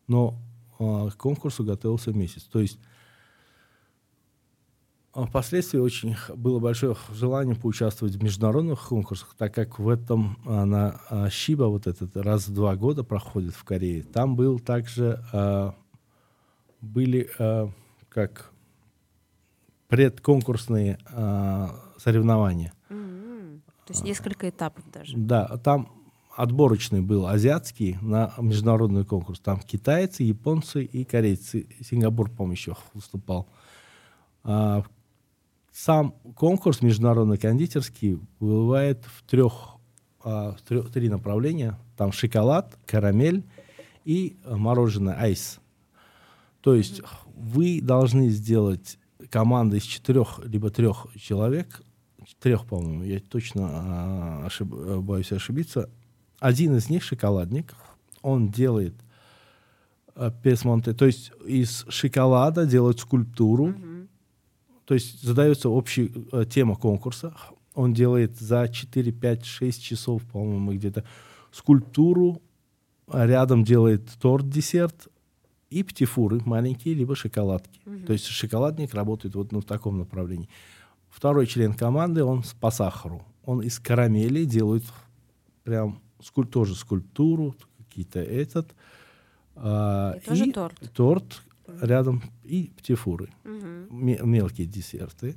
но 0.08 0.38
э, 0.78 1.10
к 1.10 1.16
конкурсу 1.16 1.64
готовился 1.64 2.12
месяц. 2.12 2.44
То 2.44 2.60
есть 2.60 2.78
а, 5.12 5.26
Впоследствии 5.26 5.78
очень 5.78 6.16
было 6.34 6.58
большое 6.58 6.96
желание 7.12 7.54
поучаствовать 7.54 8.16
в 8.16 8.22
международных 8.22 8.88
конкурсах, 8.88 9.34
так 9.36 9.54
как 9.54 9.78
в 9.78 9.88
этом 9.88 10.38
а, 10.46 10.64
на 10.64 11.00
а, 11.10 11.30
Шиба 11.30 11.64
вот 11.64 11.86
этот 11.86 12.16
раз 12.16 12.48
в 12.48 12.54
два 12.54 12.74
года 12.74 13.04
проходит 13.04 13.54
в 13.54 13.64
Корее. 13.64 14.02
Там 14.02 14.34
был 14.34 14.58
также 14.58 15.22
а, 15.32 15.74
были 16.80 17.30
а, 17.38 17.70
как 18.08 18.50
предконкурсные 19.88 20.98
а, 21.06 21.92
соревнования. 21.98 22.72
То 23.86 23.92
есть 23.92 24.04
несколько 24.04 24.48
этапов 24.48 24.84
даже. 24.90 25.16
Да, 25.16 25.46
там 25.58 25.88
отборочный 26.34 27.00
был 27.00 27.26
азиатский 27.26 27.96
на 28.02 28.34
международный 28.38 29.04
конкурс. 29.04 29.38
Там 29.38 29.60
китайцы, 29.60 30.24
японцы 30.24 30.84
и 30.84 31.04
корейцы. 31.04 31.68
Сингапур, 31.80 32.28
по-моему, 32.28 32.52
еще 32.52 32.76
выступал. 32.94 33.48
А, 34.42 34.84
сам 35.72 36.14
конкурс 36.34 36.82
международный 36.82 37.38
кондитерский 37.38 38.18
бывает 38.40 39.04
в 39.04 39.22
трех, 39.22 39.76
а, 40.22 40.52
в 40.52 40.62
трех 40.62 40.90
три 40.90 41.08
направления. 41.08 41.78
Там 41.96 42.10
шоколад, 42.10 42.76
карамель 42.86 43.44
и 44.04 44.36
мороженое 44.44 45.14
айс. 45.14 45.60
То 46.60 46.74
есть 46.74 47.02
вы 47.36 47.80
должны 47.80 48.30
сделать 48.30 48.98
команду 49.30 49.76
из 49.76 49.84
четырех 49.84 50.40
либо 50.44 50.70
трех 50.70 51.06
человек 51.16 51.82
трех, 52.34 52.66
по-моему, 52.66 53.04
я 53.04 53.20
точно 53.20 53.68
а, 53.70 54.46
ошиб, 54.46 54.68
боюсь 54.68 55.32
ошибиться. 55.32 55.88
Один 56.38 56.76
из 56.76 56.90
них 56.90 57.02
шоколадник, 57.02 57.74
он 58.22 58.48
делает 58.48 58.94
а, 60.14 60.30
песмонте, 60.30 60.92
то 60.92 61.06
есть 61.06 61.32
из 61.46 61.84
шоколада 61.88 62.66
делают 62.66 63.00
скульптуру, 63.00 63.74
то 64.84 64.94
есть 64.94 65.22
задается 65.22 65.68
общая 65.68 66.12
э, 66.30 66.44
тема 66.48 66.76
конкурса. 66.76 67.34
Он 67.74 67.92
делает 67.92 68.38
за 68.38 68.68
4, 68.68 69.12
5, 69.12 69.44
6 69.44 69.82
часов, 69.82 70.22
по-моему, 70.32 70.72
где-то 70.74 71.04
скульптуру, 71.50 72.40
рядом 73.12 73.64
делает 73.64 74.08
торт-десерт 74.20 75.08
и 75.70 75.82
птифуры 75.82 76.40
маленькие, 76.44 76.94
либо 76.94 77.16
шоколадки. 77.16 77.80
Мгм. 77.84 78.06
То 78.06 78.12
есть 78.12 78.26
шоколадник 78.26 78.94
работает 78.94 79.34
вот 79.34 79.52
ну, 79.52 79.60
в 79.60 79.64
таком 79.64 79.98
направлении. 79.98 80.48
Второй 81.16 81.46
член 81.46 81.72
команды, 81.72 82.22
он 82.22 82.44
по 82.60 82.70
сахару. 82.70 83.24
Он 83.46 83.62
из 83.62 83.78
карамели 83.78 84.44
делает 84.44 84.84
прям 85.64 85.98
скуль- 86.20 86.46
тоже 86.46 86.74
скульптуру, 86.74 87.56
какие-то 87.78 88.20
этот. 88.20 88.74
а, 89.54 90.18
И 90.30 90.48
и 90.48 90.52
торт. 90.52 90.92
торт 90.92 91.42
рядом 91.80 92.22
и 92.44 92.70
птифуры 92.76 93.30
ме- 93.90 94.20
мелкие 94.22 94.66
десерты. 94.66 95.36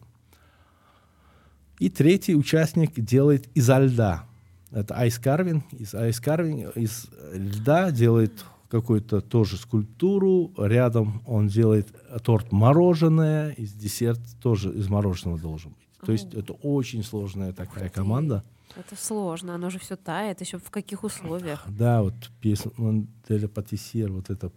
И 1.79 1.89
третий 1.89 2.35
участник 2.35 2.99
делает 2.99 3.47
изо 3.55 3.79
льда. 3.79 4.25
Это 4.71 4.95
айскарвинг. 4.95 5.63
Из 5.71 5.95
айскарвинг 5.95 6.75
из 6.75 7.07
льда 7.33 7.91
делает 7.91 8.43
какую-то 8.69 9.21
тоже 9.21 9.57
скульптуру. 9.57 10.53
Рядом 10.57 11.21
он 11.25 11.47
делает 11.47 11.87
торт 12.23 12.51
мороженое. 12.51 13.51
Из 13.51 13.73
десерт 13.73 14.21
тоже 14.41 14.71
из 14.71 14.87
мороженого 14.87 15.39
должен 15.39 15.71
быть. 15.71 15.89
То 16.05 16.11
есть 16.11 16.33
это 16.33 16.53
очень 16.53 17.03
сложная 17.03 17.51
такая 17.51 17.89
команда. 17.89 18.43
Это 18.75 18.95
сложно, 18.95 19.55
оно 19.55 19.69
же 19.69 19.79
все 19.79 19.95
тает, 19.95 20.41
еще 20.41 20.59
в 20.59 20.69
каких 20.69 21.03
условиях. 21.03 21.65
Да, 21.67 22.03
вот 22.03 22.13
песня 22.39 22.71
Манделя 22.77 23.47
Патиссер, 23.47 24.11
вот 24.11 24.29
это 24.29 24.51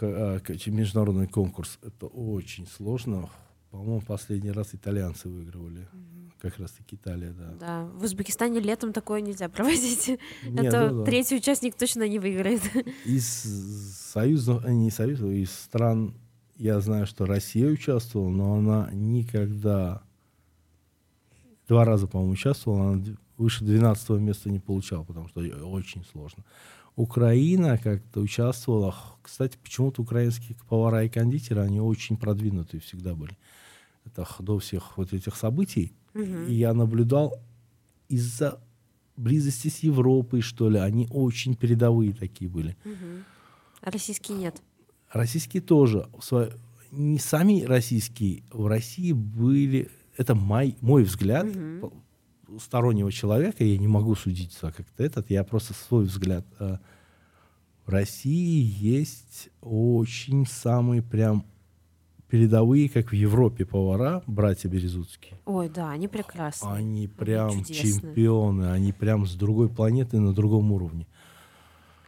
а, 0.00 0.38
международный 0.66 1.26
конкурс, 1.26 1.78
это 1.82 2.06
очень 2.06 2.66
сложно. 2.66 3.30
По-моему, 3.70 4.02
последний 4.02 4.52
раз 4.52 4.74
итальянцы 4.74 5.28
выигрывали. 5.28 5.88
Как 6.44 6.58
раз 6.58 6.72
таки 6.72 6.96
Италия, 6.96 7.32
да. 7.32 7.54
Да, 7.58 7.84
в 7.94 8.04
Узбекистане 8.04 8.60
летом 8.60 8.92
такое 8.92 9.22
нельзя 9.22 9.48
проводить. 9.48 10.10
Это 10.58 10.90
ну 10.90 10.98
да. 10.98 11.04
третий 11.06 11.36
участник 11.36 11.74
точно 11.74 12.06
не 12.06 12.18
выиграет. 12.18 12.60
Из 13.06 13.24
союзных, 14.12 14.62
а, 14.62 14.70
не 14.70 14.90
союзов, 14.90 15.30
из 15.30 15.50
стран, 15.50 16.12
я 16.56 16.80
знаю, 16.80 17.06
что 17.06 17.24
Россия 17.24 17.70
участвовала, 17.70 18.28
но 18.28 18.56
она 18.56 18.90
никогда 18.92 20.02
два 21.66 21.86
раза, 21.86 22.08
по-моему, 22.08 22.34
участвовала, 22.34 22.92
она 22.92 23.02
выше 23.38 23.64
12 23.64 24.10
места 24.20 24.50
не 24.50 24.58
получала, 24.58 25.02
потому 25.02 25.28
что 25.28 25.40
ей 25.40 25.54
очень 25.54 26.04
сложно. 26.12 26.44
Украина 26.94 27.78
как-то 27.78 28.20
участвовала. 28.20 28.94
Кстати, 29.22 29.56
почему-то 29.62 30.02
украинские 30.02 30.58
повара 30.68 31.04
и 31.04 31.08
кондитеры, 31.08 31.62
они 31.62 31.80
очень 31.80 32.18
продвинутые 32.18 32.82
всегда 32.82 33.14
были. 33.14 33.38
Это 34.04 34.26
до 34.40 34.58
всех 34.58 34.98
вот 34.98 35.14
этих 35.14 35.36
событий. 35.36 35.94
И 36.14 36.54
я 36.54 36.72
наблюдал 36.74 37.38
из-за 38.08 38.60
близости 39.16 39.68
с 39.68 39.80
Европой, 39.80 40.40
что 40.40 40.68
ли, 40.68 40.78
они 40.78 41.08
очень 41.10 41.54
передовые 41.54 42.12
такие 42.12 42.50
были. 42.50 42.76
А 43.80 43.90
российский 43.90 44.32
нет. 44.32 44.60
Российские 45.12 45.62
тоже. 45.62 46.08
Не 46.90 47.18
сами 47.18 47.62
российские, 47.62 48.44
в 48.50 48.66
России 48.66 49.12
были... 49.12 49.90
Это 50.16 50.36
мой, 50.36 50.76
мой 50.80 51.02
взгляд 51.02 51.46
стороннего 52.60 53.10
человека, 53.10 53.64
я 53.64 53.76
не 53.78 53.88
могу 53.88 54.14
судить 54.14 54.52
за 54.52 54.70
как-то 54.70 55.02
этот, 55.02 55.30
я 55.30 55.42
просто 55.42 55.74
свой 55.74 56.04
взгляд. 56.04 56.46
А, 56.60 56.78
В 57.84 57.90
России 57.90 58.62
есть 58.62 59.50
очень 59.60 60.46
самые 60.46 61.02
прям 61.02 61.44
передовые, 62.34 62.88
как 62.88 63.10
в 63.10 63.14
Европе, 63.14 63.64
повара, 63.64 64.20
братья 64.26 64.68
Березутские. 64.68 65.34
Ой, 65.44 65.68
да, 65.68 65.92
они 65.92 66.08
прекрасны. 66.08 66.66
Они 66.68 67.06
прям 67.06 67.50
чудесные. 67.64 67.92
чемпионы, 67.92 68.72
они 68.72 68.92
прям 68.92 69.24
с 69.24 69.36
другой 69.36 69.68
планеты 69.68 70.18
на 70.18 70.32
другом 70.32 70.72
уровне. 70.72 71.06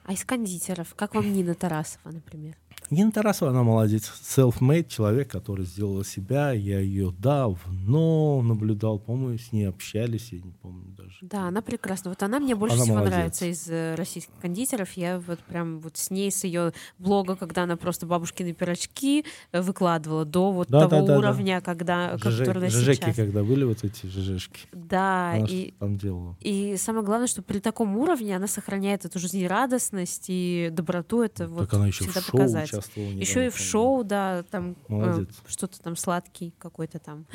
А 0.05 0.15
из 0.15 0.25
кондитеров, 0.25 0.97
как 0.97 1.15
вам 1.15 1.33
Нина 1.33 1.55
Тарасова, 1.55 2.11
например? 2.11 2.57
Нина 2.91 3.11
Тарасова, 3.11 3.51
она 3.51 3.63
молодец. 3.63 4.13
Self-made 4.23 4.89
человек, 4.89 5.29
который 5.31 5.67
сделала 5.67 6.05
себя. 6.05 6.53
Я 6.53 6.79
ее 6.81 7.13
давно 7.19 8.43
наблюдал, 8.43 8.99
по-моему, 8.99 9.39
с 9.39 9.53
ней 9.53 9.65
общались, 9.69 10.29
я 10.33 10.39
не 10.41 10.53
помню 10.53 10.95
даже. 10.97 11.17
Да, 11.21 11.49
она 11.49 11.63
прекрасна. 11.63 12.11
Вот 12.11 12.23
она 12.23 12.39
мне 12.39 12.55
больше 12.55 12.77
Она 12.77 12.85
всего 12.85 12.97
молодец. 12.99 13.15
нравится 13.17 13.47
из 13.47 13.69
э, 13.69 13.95
российских 13.97 14.33
кондитеров. 14.41 14.93
Я 14.93 15.19
вот 15.27 15.39
прям 15.41 15.81
вот 15.81 15.97
с 15.97 16.11
ней, 16.11 16.31
с 16.31 16.45
ее 16.45 16.73
блога, 16.99 17.35
когда 17.37 17.65
она 17.65 17.77
просто 17.77 18.07
бабушкины 18.07 18.53
пирожки 18.53 19.25
э, 19.53 19.61
выкладывала 19.61 20.25
до 20.25 20.53
вот 20.53 20.69
Да, 20.69 20.81
того 20.89 20.91
да, 20.91 21.01
да, 21.01 21.07
да. 21.07 21.19
уровня, 21.19 21.61
когда, 21.61 22.15
Жижек- 22.15 22.45
который 22.47 22.71
жижеки, 22.71 23.01
сейчас. 23.07 23.17
когда 23.17 23.43
были 23.43 23.65
вот 23.65 23.83
эти 23.85 24.07
жижешки, 24.07 24.61
Да, 24.73 25.33
она 25.33 25.47
и, 25.49 25.73
там 25.73 25.99
делала. 25.99 26.37
и 26.41 26.77
самое 26.77 27.05
главное, 27.05 27.27
что 27.27 27.43
при 27.43 27.59
таком 27.59 27.97
уровне 27.97 28.37
она 28.37 28.47
сохраняет 28.47 29.05
эту 29.05 29.19
жизнерадостность 29.19 30.27
и 30.29 30.69
доброту. 30.73 31.23
Это 31.23 31.49
вот 31.49 31.61
так 31.69 31.75
она 31.75 31.89
еще 31.89 32.05
в 32.05 32.11
всегда 32.11 32.21
шоу 32.21 32.49
показать. 32.77 32.97
участвовала. 32.97 33.11
Еще 33.21 33.31
недавно, 33.41 33.47
и 33.47 33.51
в 33.51 33.59
шоу, 33.59 34.05
да, 34.05 34.43
там 34.51 34.77
э, 34.89 35.25
что-то 35.47 35.81
там 35.81 35.97
сладкий 35.97 36.55
какой-то 36.59 36.99
там. 36.99 37.27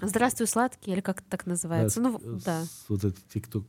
Здравствуй, 0.00 0.46
сладкий, 0.46 0.92
или 0.92 1.00
как 1.00 1.20
это 1.20 1.28
так 1.30 1.46
называется? 1.46 2.00
ну, 2.00 2.18
с- 2.18 2.42
да. 2.44 2.64
Вот 2.88 3.04
этот 3.04 3.18
ТикТок. 3.28 3.64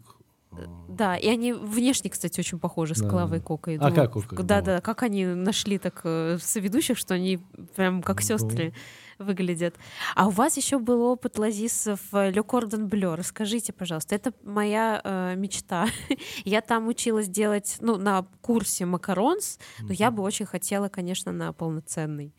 а, 0.52 0.56
Да, 0.89 1.15
и 1.17 1.28
они 1.28 1.54
внешне, 1.54 2.10
кстати, 2.10 2.39
очень 2.39 2.60
похожи 2.60 2.95
с 2.95 2.99
Да, 3.02 3.10
Клавой 3.10 3.39
да. 3.39 3.43
Кокой. 3.45 3.78
А 3.78 3.91
как 3.91 4.13
Кока 4.13 4.41
Да, 4.43 4.62
да, 4.62 4.82
как 4.82 5.04
они 5.04 5.26
нашли 5.26 5.78
так 5.78 6.02
э, 6.06 6.38
соведущих, 6.41 6.97
что 6.97 7.13
они 7.13 7.39
прям 7.76 8.02
как 8.02 8.17
Ну. 8.21 8.26
сестры 8.26 8.73
выглядят. 9.19 9.76
А 10.15 10.28
у 10.28 10.30
вас 10.30 10.58
еще 10.58 10.80
был 10.80 11.02
опыт 11.04 11.38
лазисов 11.38 11.99
в 12.12 12.30
Ле 12.30 12.43
Кордон 12.43 12.88
Блeu. 12.88 13.15
Расскажите, 13.15 13.73
пожалуйста, 13.73 14.15
это 14.15 14.34
моя 14.43 15.02
э, 15.04 15.36
мечта. 15.36 15.88
я 16.45 16.62
там 16.62 16.88
училась 16.88 17.28
делать, 17.28 17.78
ну, 17.80 17.97
на 17.97 18.26
курсе 18.41 18.86
макаронс, 18.86 19.60
но 19.80 19.93
я 19.93 20.12
бы 20.12 20.23
очень 20.23 20.45
хотела, 20.45 20.89
конечно, 20.89 21.32
на 21.32 21.54
полноценный. 21.54 22.34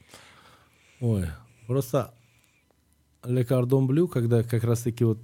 Ой, 1.00 1.26
просто 1.66 2.14
Le 3.22 3.46
Cordon 3.46 3.87
Bleu, 3.87 4.08
когда 4.08 4.42
как 4.42 4.64
раз-таки 4.64 5.04
вот 5.04 5.18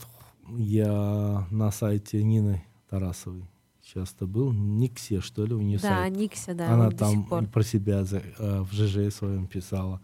я 0.56 1.46
на 1.50 1.70
сайте 1.70 2.22
Нины 2.22 2.64
Тарасовой 2.88 3.48
часто 3.82 4.26
был, 4.26 4.52
Никсе, 4.52 5.20
что 5.20 5.44
ли, 5.44 5.54
у 5.54 5.60
нее 5.60 5.78
Да, 5.78 5.88
сайт. 5.88 6.16
Никся, 6.16 6.54
да, 6.54 6.72
она 6.72 6.90
там 6.90 7.24
про 7.46 7.62
себя 7.62 8.04
за- 8.04 8.22
э, 8.38 8.60
в 8.62 8.72
ЖЖ 8.72 9.12
своем 9.12 9.46
писала. 9.46 10.00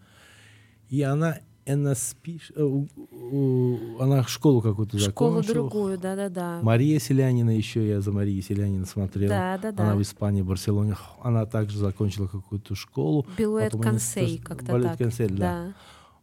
И 0.88 1.02
она 1.02 1.38
э, 2.54 2.62
у- 2.62 3.98
она 3.98 4.22
школу 4.24 4.60
какую-то 4.62 4.98
Школу 4.98 5.42
закончила. 5.42 5.54
другую, 5.54 5.98
да-да-да. 5.98 6.60
Мария 6.62 6.98
Селянина 7.00 7.50
еще, 7.50 7.86
я 7.86 8.00
за 8.00 8.12
Марией 8.12 8.40
Селянина 8.42 8.86
смотрел. 8.86 9.28
Да-да-да. 9.28 9.82
Она 9.82 9.96
в 9.96 10.02
Испании, 10.02 10.42
в 10.42 10.46
Барселоне. 10.46 10.96
Она 11.22 11.44
также 11.46 11.78
закончила 11.78 12.28
какую-то 12.28 12.74
школу. 12.74 13.26
Билуэт 13.36 13.72
Консей, 13.72 14.38
как-то 14.38 14.72
Балет 14.72 14.90
так. 14.90 14.98
Консель, 14.98 15.34
да. 15.34 15.36
да. 15.36 15.74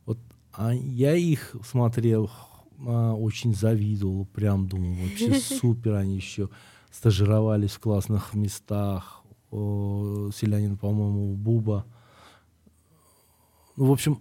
Вот 0.06 0.18
а 0.54 0.74
я 0.74 1.16
их 1.16 1.56
смотрел, 1.66 2.32
а, 2.86 3.14
очень 3.14 3.54
завидовал, 3.54 4.26
прям 4.26 4.68
думал, 4.68 4.94
вообще 4.96 5.34
супер, 5.40 5.96
они 5.96 6.16
еще 6.16 6.50
стажировались 6.92 7.72
в 7.72 7.80
классных 7.80 8.34
местах. 8.34 9.24
О, 9.52 10.30
Селянин, 10.34 10.78
по-моему, 10.78 11.36
Буба. 11.36 11.86
Ну, 13.76 13.86
в 13.86 13.92
общем, 13.92 14.20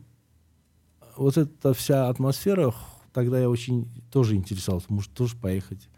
вот 1.17 1.37
эта 1.37 1.75
вся 1.75 2.09
атмосфера, 2.09 2.75
тогда 3.13 3.41
я 3.41 3.49
очень 3.49 3.89
тоже 4.11 4.35
интересовался, 4.35 4.87
может 4.91 5.13
тоже 5.13 5.37
поехать. 5.37 5.89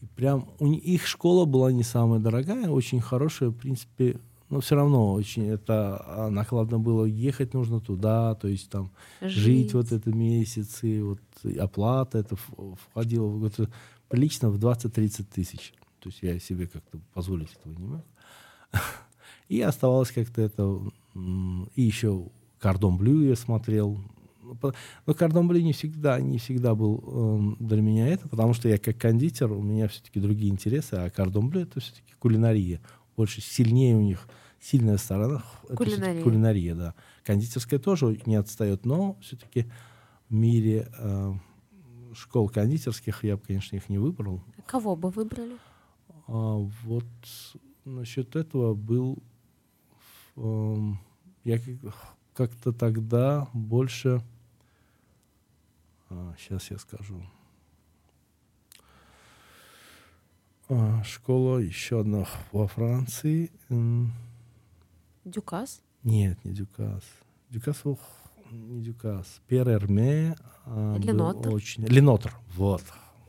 И 0.00 0.06
прям 0.06 0.48
у 0.58 0.72
их 0.72 1.06
школа 1.06 1.44
была 1.44 1.72
не 1.72 1.82
самая 1.82 2.20
дорогая, 2.20 2.68
очень 2.68 3.00
хорошая, 3.00 3.50
в 3.50 3.54
принципе, 3.54 4.18
но 4.48 4.60
все 4.60 4.74
равно 4.74 5.12
очень 5.12 5.46
это 5.46 6.02
а, 6.06 6.30
накладно 6.30 6.78
было. 6.78 7.04
Ехать 7.04 7.54
нужно 7.54 7.80
туда, 7.80 8.34
то 8.34 8.48
есть 8.48 8.68
там 8.68 8.90
жить, 9.20 9.74
вот 9.74 9.92
это 9.92 10.10
месяцы, 10.10 11.04
вот 11.04 11.20
и 11.44 11.56
оплата, 11.56 12.18
это 12.18 12.36
входило 12.90 13.26
в 13.26 13.44
это 13.44 13.70
прилично 14.08 14.50
в 14.50 14.58
20-30 14.58 15.24
тысяч. 15.32 15.72
То 16.00 16.08
есть 16.08 16.22
я 16.22 16.38
себе 16.40 16.66
как-то 16.66 16.98
позволить 17.14 17.52
этого 17.52 17.72
не 17.72 17.86
мог. 17.86 18.04
И 19.48 19.60
оставалось 19.60 20.10
как-то 20.10 20.42
это... 20.42 20.80
И 21.74 21.82
еще 21.82 22.28
Кордон 22.58 22.96
Блю 22.96 23.22
я 23.22 23.36
смотрел. 23.36 23.98
Но 25.06 25.14
Кордон 25.14 25.48
Блю 25.48 25.60
не 25.60 25.72
всегда, 25.72 26.20
не 26.20 26.38
всегда 26.38 26.74
был 26.74 27.02
эм, 27.06 27.56
для 27.60 27.80
меня 27.80 28.08
это, 28.08 28.28
потому 28.28 28.54
что 28.54 28.68
я 28.68 28.78
как 28.78 28.96
кондитер, 28.98 29.52
у 29.52 29.62
меня 29.62 29.88
все-таки 29.88 30.20
другие 30.20 30.52
интересы, 30.52 30.94
а 30.94 31.10
Кордон 31.10 31.48
Блю 31.48 31.62
это 31.62 31.80
все-таки 31.80 32.14
кулинария. 32.18 32.80
Больше 33.16 33.40
сильнее 33.40 33.96
у 33.96 34.00
них 34.00 34.28
сильная 34.60 34.98
сторона. 34.98 35.42
это 35.64 35.76
Кулинария. 35.76 36.22
кулинария, 36.22 36.74
да. 36.74 36.94
Кондитерская 37.24 37.78
тоже 37.78 38.20
не 38.26 38.36
отстает, 38.36 38.84
но 38.84 39.16
все-таки 39.20 39.66
мире 40.28 40.88
э, 40.98 41.34
школ 42.14 42.48
кондитерских, 42.48 43.24
я 43.24 43.36
бы, 43.36 43.42
конечно, 43.46 43.76
их 43.76 43.88
не 43.88 43.98
выбрал. 43.98 44.42
Кого 44.66 44.96
бы 44.96 45.10
выбрали? 45.10 45.56
А, 46.26 46.56
вот 46.84 47.04
насчет 47.84 48.36
этого 48.36 48.74
был... 48.74 49.18
Э, 50.36 50.76
я 51.44 51.58
как-то 52.34 52.72
тогда 52.72 53.48
больше... 53.52 54.22
А, 56.10 56.34
сейчас 56.36 56.70
я 56.70 56.78
скажу. 56.78 57.22
А, 60.68 61.02
школа 61.04 61.58
еще 61.58 62.00
одна 62.00 62.26
во 62.52 62.66
Франции. 62.66 63.50
Дюкас? 65.24 65.82
Нет, 66.02 66.44
не 66.44 66.52
Дюкас. 66.52 67.04
Дюкас, 67.48 67.80
ох, 67.84 68.00
не 68.50 68.82
Дюкас. 68.82 69.40
Пьер 69.46 69.68
Эрме. 69.68 70.36
А, 70.66 70.96
Ленотр. 70.98 71.50
Очень... 71.50 71.86
Ленотр, 71.86 72.34
вот. 72.54 72.82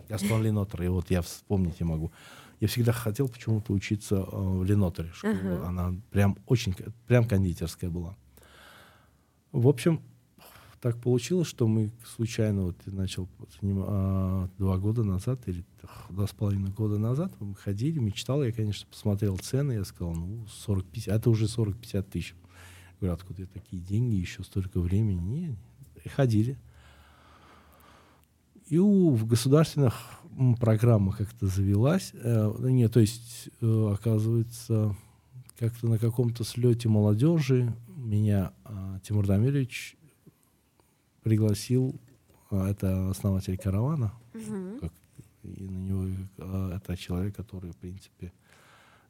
Я 0.09 0.17
сказал 0.17 0.41
Ленотр, 0.41 0.81
и 0.83 0.87
вот 0.87 1.09
я 1.11 1.21
вспомнить 1.21 1.79
не 1.79 1.85
могу. 1.85 2.11
Я 2.59 2.67
всегда 2.67 2.91
хотел 2.91 3.27
почему-то 3.27 3.73
учиться 3.73 4.15
э, 4.15 4.21
в 4.21 4.63
Ленотре. 4.63 5.11
Uh-huh. 5.23 5.65
Она 5.65 5.95
прям 6.11 6.37
очень, 6.45 6.75
прям 7.07 7.27
кондитерская 7.27 7.89
была. 7.89 8.15
В 9.51 9.67
общем, 9.67 10.01
так 10.81 10.99
получилось, 10.99 11.47
что 11.47 11.67
мы 11.67 11.91
случайно, 12.03 12.63
вот 12.63 12.75
начал 12.87 13.29
а, 13.61 14.49
два 14.57 14.77
года 14.79 15.03
назад 15.03 15.39
или 15.47 15.63
два 16.09 16.25
с 16.25 16.31
половиной 16.31 16.71
года 16.71 16.97
назад, 16.97 17.31
мы 17.39 17.53
ходили, 17.53 17.99
мечтал, 17.99 18.43
я, 18.43 18.51
конечно, 18.51 18.87
посмотрел 18.89 19.37
цены, 19.37 19.73
я 19.73 19.85
сказал, 19.85 20.15
ну, 20.15 20.47
40-50, 20.67 21.13
это 21.13 21.29
уже 21.29 21.45
40-50 21.45 22.01
тысяч. 22.03 22.35
Говорю, 22.99 23.13
откуда 23.13 23.45
такие 23.45 23.81
деньги, 23.81 24.15
еще 24.15 24.43
столько 24.43 24.79
времени? 24.79 25.19
Не, 25.19 25.55
и 26.03 26.09
ходили. 26.09 26.57
И 28.65 28.79
у, 28.79 29.11
в 29.11 29.27
государственных 29.27 29.93
программах 30.59 31.17
как-то 31.17 31.45
завелась, 31.45 32.11
э, 32.13 32.55
не, 32.59 32.87
то 32.87 32.99
есть, 32.99 33.49
э, 33.61 33.91
оказывается, 33.93 34.95
как-то 35.59 35.87
на 35.87 35.99
каком-то 35.99 36.43
слете 36.43 36.89
молодежи 36.89 37.75
меня 37.87 38.53
э, 38.65 38.99
Тимур 39.03 39.27
Дамирович 39.27 39.97
пригласил, 41.23 41.95
а, 42.49 42.69
это 42.69 43.09
основатель 43.09 43.57
каравана, 43.57 44.13
угу. 44.33 44.79
как, 44.81 44.93
и 45.43 45.63
на 45.63 45.77
него 45.77 46.05
а, 46.37 46.75
это 46.75 46.97
человек, 46.97 47.35
который, 47.35 47.71
в 47.71 47.77
принципе, 47.77 48.33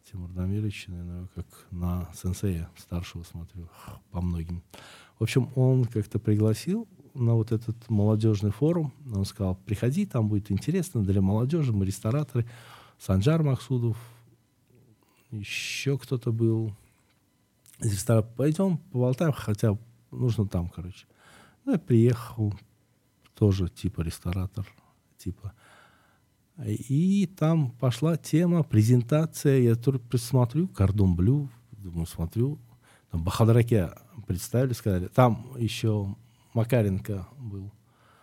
Тимур 0.09 0.29
Дамирович, 0.31 0.87
наверное, 0.87 1.27
как 1.35 1.45
на 1.71 2.09
сенсея 2.13 2.69
старшего 2.77 3.23
смотрю 3.23 3.69
по 4.11 4.21
многим. 4.21 4.63
В 5.19 5.23
общем, 5.23 5.49
он 5.55 5.85
как-то 5.85 6.19
пригласил 6.19 6.87
на 7.13 7.35
вот 7.35 7.51
этот 7.51 7.89
молодежный 7.89 8.51
форум. 8.51 8.93
Он 9.13 9.25
сказал, 9.25 9.55
приходи, 9.55 10.05
там 10.05 10.27
будет 10.27 10.51
интересно 10.51 11.03
для 11.03 11.21
молодежи, 11.21 11.71
мы 11.71 11.85
рестораторы. 11.85 12.47
Санджар 12.97 13.43
Махсудов, 13.43 13.97
еще 15.31 15.97
кто-то 15.97 16.31
был. 16.31 16.73
Из 17.79 17.93
ресторана 17.93 18.27
пойдем, 18.35 18.77
поболтаем, 18.91 19.33
хотя 19.33 19.77
нужно 20.11 20.47
там, 20.47 20.69
короче. 20.69 21.05
Ну, 21.65 21.73
я 21.73 21.79
приехал, 21.79 22.53
тоже 23.35 23.69
типа 23.69 24.01
ресторатор, 24.01 24.67
типа. 25.17 25.53
И 26.65 27.27
там 27.37 27.71
пошла 27.71 28.17
тема, 28.17 28.63
презентация. 28.63 29.59
Я 29.59 29.75
тоже 29.75 29.99
присмотрю, 29.99 30.67
кордон 30.67 31.15
блю, 31.15 31.49
думаю, 31.71 32.05
смотрю. 32.05 32.59
Там 33.09 33.23
Бахадраке 33.23 33.91
представили, 34.27 34.73
сказали. 34.73 35.07
Там 35.07 35.53
еще 35.57 36.15
Макаренко 36.53 37.27
был. 37.37 37.71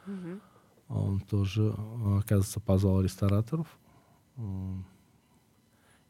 Угу. 0.07 0.41
Он 0.89 1.21
тоже, 1.21 1.75
оказывается, 2.19 2.61
позвал 2.61 3.03
рестораторов. 3.03 3.67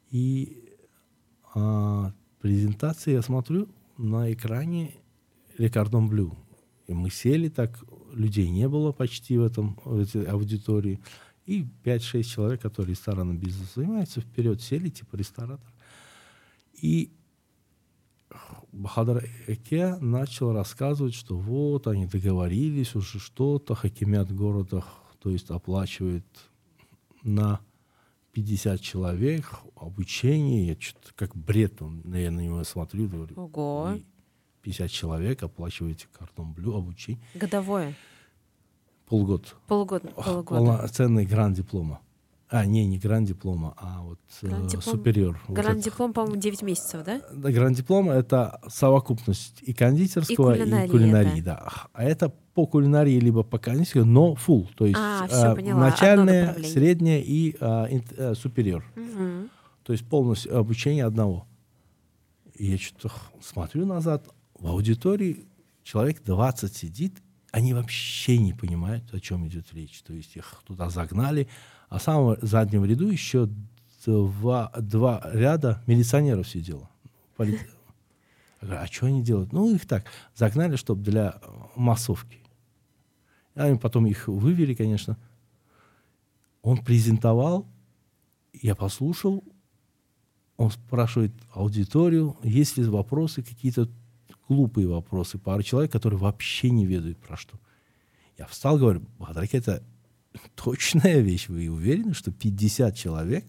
И 0.09 0.77
а, 1.53 2.13
презентация, 2.39 3.15
я 3.15 3.21
смотрю, 3.21 3.67
на 3.97 4.31
экране 4.31 4.95
Рекардон 5.57 6.07
Блю. 6.07 6.35
И 6.89 6.93
мы 6.95 7.11
сели 7.11 7.49
так, 7.49 7.79
людей 8.13 8.49
не 8.49 8.67
было 8.67 8.91
почти 8.91 9.37
в 9.37 9.43
этом 9.43 9.79
в 9.85 9.99
этой 9.99 10.25
аудитории. 10.25 10.99
И 11.45 11.63
5-6 11.83 12.23
человек, 12.23 12.61
которые 12.61 12.95
ресторанным 12.95 13.37
бизнесом 13.37 13.83
занимаются, 13.83 14.21
вперед 14.21 14.59
сели, 14.59 14.89
типа 14.89 15.15
ресторатор. 15.15 15.71
И 16.81 17.11
Бахадр 18.71 19.23
Эке 19.45 19.97
начал 19.97 20.51
рассказывать, 20.51 21.13
что 21.13 21.37
вот 21.37 21.85
они 21.85 22.07
договорились 22.07 22.95
уже 22.95 23.19
что-то, 23.19 23.75
хакимят 23.75 24.31
города, 24.31 24.83
то 25.19 25.29
есть 25.29 25.51
оплачивает 25.51 26.25
на 27.21 27.59
50 28.31 28.81
человек 28.81 29.45
обучение. 29.75 30.69
Я 30.69 30.75
что-то 30.79 31.13
как 31.13 31.35
бред, 31.35 31.81
я 31.81 32.31
на 32.31 32.39
него 32.39 32.63
смотрю, 32.63 33.07
говорю. 33.07 33.35
Ого. 33.35 33.99
50 34.69 34.91
человек, 34.91 35.41
оплачиваете 35.41 36.05
картон 36.17 36.53
блю, 36.53 36.75
обучение. 36.75 37.21
Годовое? 37.33 37.95
Полгода. 39.07 39.47
Полгода. 39.67 40.07
полгода. 40.09 40.43
Полноценный 40.43 41.25
гранд 41.25 41.57
диплома. 41.57 42.01
А, 42.49 42.65
не, 42.65 42.85
не 42.85 42.99
гранд 42.99 43.27
диплома, 43.27 43.73
а 43.77 44.01
вот 44.01 44.19
э, 44.43 44.67
супериор. 44.81 45.39
Гранд 45.47 45.85
вот 45.97 46.13
по-моему, 46.13 46.35
9 46.35 46.61
месяцев, 46.61 47.03
да? 47.03 47.21
Да, 47.31 47.51
гранд 47.51 47.77
диплом 47.77 48.09
это 48.11 48.59
совокупность 48.67 49.61
и 49.61 49.73
кондитерского, 49.73 50.53
и 50.53 50.59
кулинарии, 50.59 50.87
и 50.87 50.91
кулинарии 50.91 51.41
да. 51.41 51.55
да. 51.55 51.87
А 51.93 52.03
это 52.03 52.29
по 52.53 52.67
кулинарии 52.67 53.19
либо 53.19 53.43
по 53.43 53.57
кондитерскому, 53.57 54.05
но 54.05 54.33
full, 54.35 54.67
то 54.75 54.85
есть 54.85 54.99
а, 54.99 55.27
все, 55.27 55.55
э, 55.55 55.73
начальное, 55.73 56.55
среднее 56.63 57.23
и 57.23 57.55
э, 57.59 57.99
э, 58.17 58.35
супериор. 58.35 58.83
Угу. 58.95 59.49
То 59.83 59.93
есть 59.93 60.07
полностью 60.07 60.57
обучение 60.57 61.05
одного. 61.05 61.47
И 62.55 62.65
я 62.65 62.77
что-то 62.77 63.13
смотрю 63.41 63.85
назад, 63.85 64.27
в 64.59 64.67
аудитории 64.67 65.45
человек 65.83 66.23
20 66.23 66.75
сидит, 66.75 67.21
они 67.51 67.73
вообще 67.73 68.37
не 68.37 68.53
понимают, 68.53 69.11
о 69.13 69.19
чем 69.19 69.47
идет 69.47 69.73
речь. 69.73 70.01
То 70.03 70.13
есть 70.13 70.35
их 70.35 70.61
туда 70.65 70.89
загнали, 70.89 71.47
а 71.89 71.97
в 71.97 72.03
самом 72.03 72.37
заднем 72.41 72.85
ряду 72.85 73.09
еще 73.09 73.49
два, 74.05 74.71
два 74.79 75.21
ряда 75.33 75.83
милиционеров 75.87 76.47
сидело. 76.47 76.89
Поли... 77.35 77.59
А 78.61 78.85
что 78.87 79.05
они 79.05 79.23
делают? 79.23 79.53
Ну, 79.53 79.73
их 79.73 79.87
так 79.87 80.05
загнали, 80.35 80.75
чтобы 80.75 81.01
для 81.01 81.41
массовки. 81.75 82.39
Они 83.55 83.77
потом 83.77 84.05
их 84.05 84.27
вывели, 84.27 84.73
конечно. 84.73 85.17
Он 86.61 86.77
презентовал, 86.77 87.65
я 88.53 88.75
послушал, 88.75 89.43
он 90.57 90.71
спрашивает 90.71 91.31
аудиторию, 91.53 92.37
есть 92.43 92.75
ли 92.77 92.83
вопросы 92.83 93.41
какие-то 93.41 93.87
глупые 94.49 94.87
вопросы, 94.87 95.37
пару 95.37 95.63
человек, 95.63 95.91
которые 95.91 96.19
вообще 96.19 96.71
не 96.71 96.85
ведают 96.85 97.19
про 97.19 97.37
что. 97.37 97.57
Я 98.37 98.47
встал, 98.47 98.77
говорю, 98.77 99.03
Бахадараки, 99.19 99.55
это 99.55 99.83
точная 100.55 101.19
вещь. 101.19 101.47
Вы 101.47 101.69
уверены, 101.69 102.13
что 102.13 102.31
50 102.31 102.95
человек 102.95 103.45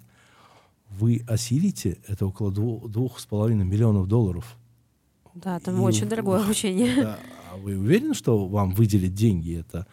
вы 0.90 1.24
осилите? 1.26 1.98
Это 2.06 2.26
около 2.26 2.52
двух, 2.52 2.88
двух 2.88 3.18
с 3.18 3.26
половиной 3.26 3.64
миллионов 3.64 4.06
долларов. 4.06 4.56
Да, 5.34 5.58
там 5.60 5.76
и 5.76 5.80
очень 5.80 6.08
дорогое 6.08 6.40
обучение. 6.44 6.94
Да, 7.02 7.18
а 7.50 7.56
вы 7.56 7.78
уверены, 7.78 8.14
что 8.14 8.46
вам 8.46 8.72
выделят 8.72 9.14
деньги 9.14 9.58
это? 9.58 9.86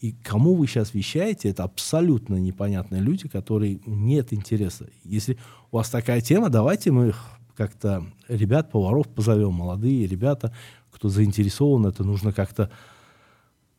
И 0.00 0.12
кому 0.12 0.54
вы 0.54 0.66
сейчас 0.66 0.94
вещаете, 0.94 1.48
это 1.48 1.64
абсолютно 1.64 2.36
непонятные 2.36 3.00
люди, 3.00 3.28
которые 3.28 3.80
нет 3.86 4.32
интереса. 4.32 4.88
Если 5.04 5.38
у 5.70 5.78
вас 5.78 5.88
такая 5.88 6.20
тема, 6.20 6.50
давайте 6.50 6.90
мы 6.90 7.14
как-то 7.56 8.04
ребят, 8.28 8.70
поваров 8.70 9.08
позовем, 9.08 9.54
молодые 9.54 10.06
ребята, 10.06 10.54
кто 10.90 11.08
заинтересован, 11.08 11.86
это 11.86 12.04
нужно 12.04 12.32
как-то 12.32 12.70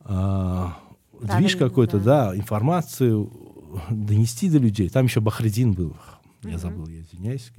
э, 0.04 0.66
движ 1.20 1.56
какой-то, 1.56 1.98
да. 1.98 2.30
да, 2.30 2.36
информацию 2.36 3.30
донести 3.90 4.50
до 4.50 4.58
людей. 4.58 4.88
Там 4.88 5.06
еще 5.06 5.20
Бахредин 5.20 5.72
был, 5.72 5.96
я 6.42 6.50
угу. 6.50 6.58
забыл, 6.58 6.86
я 6.88 7.00
извиняюсь. 7.00 7.52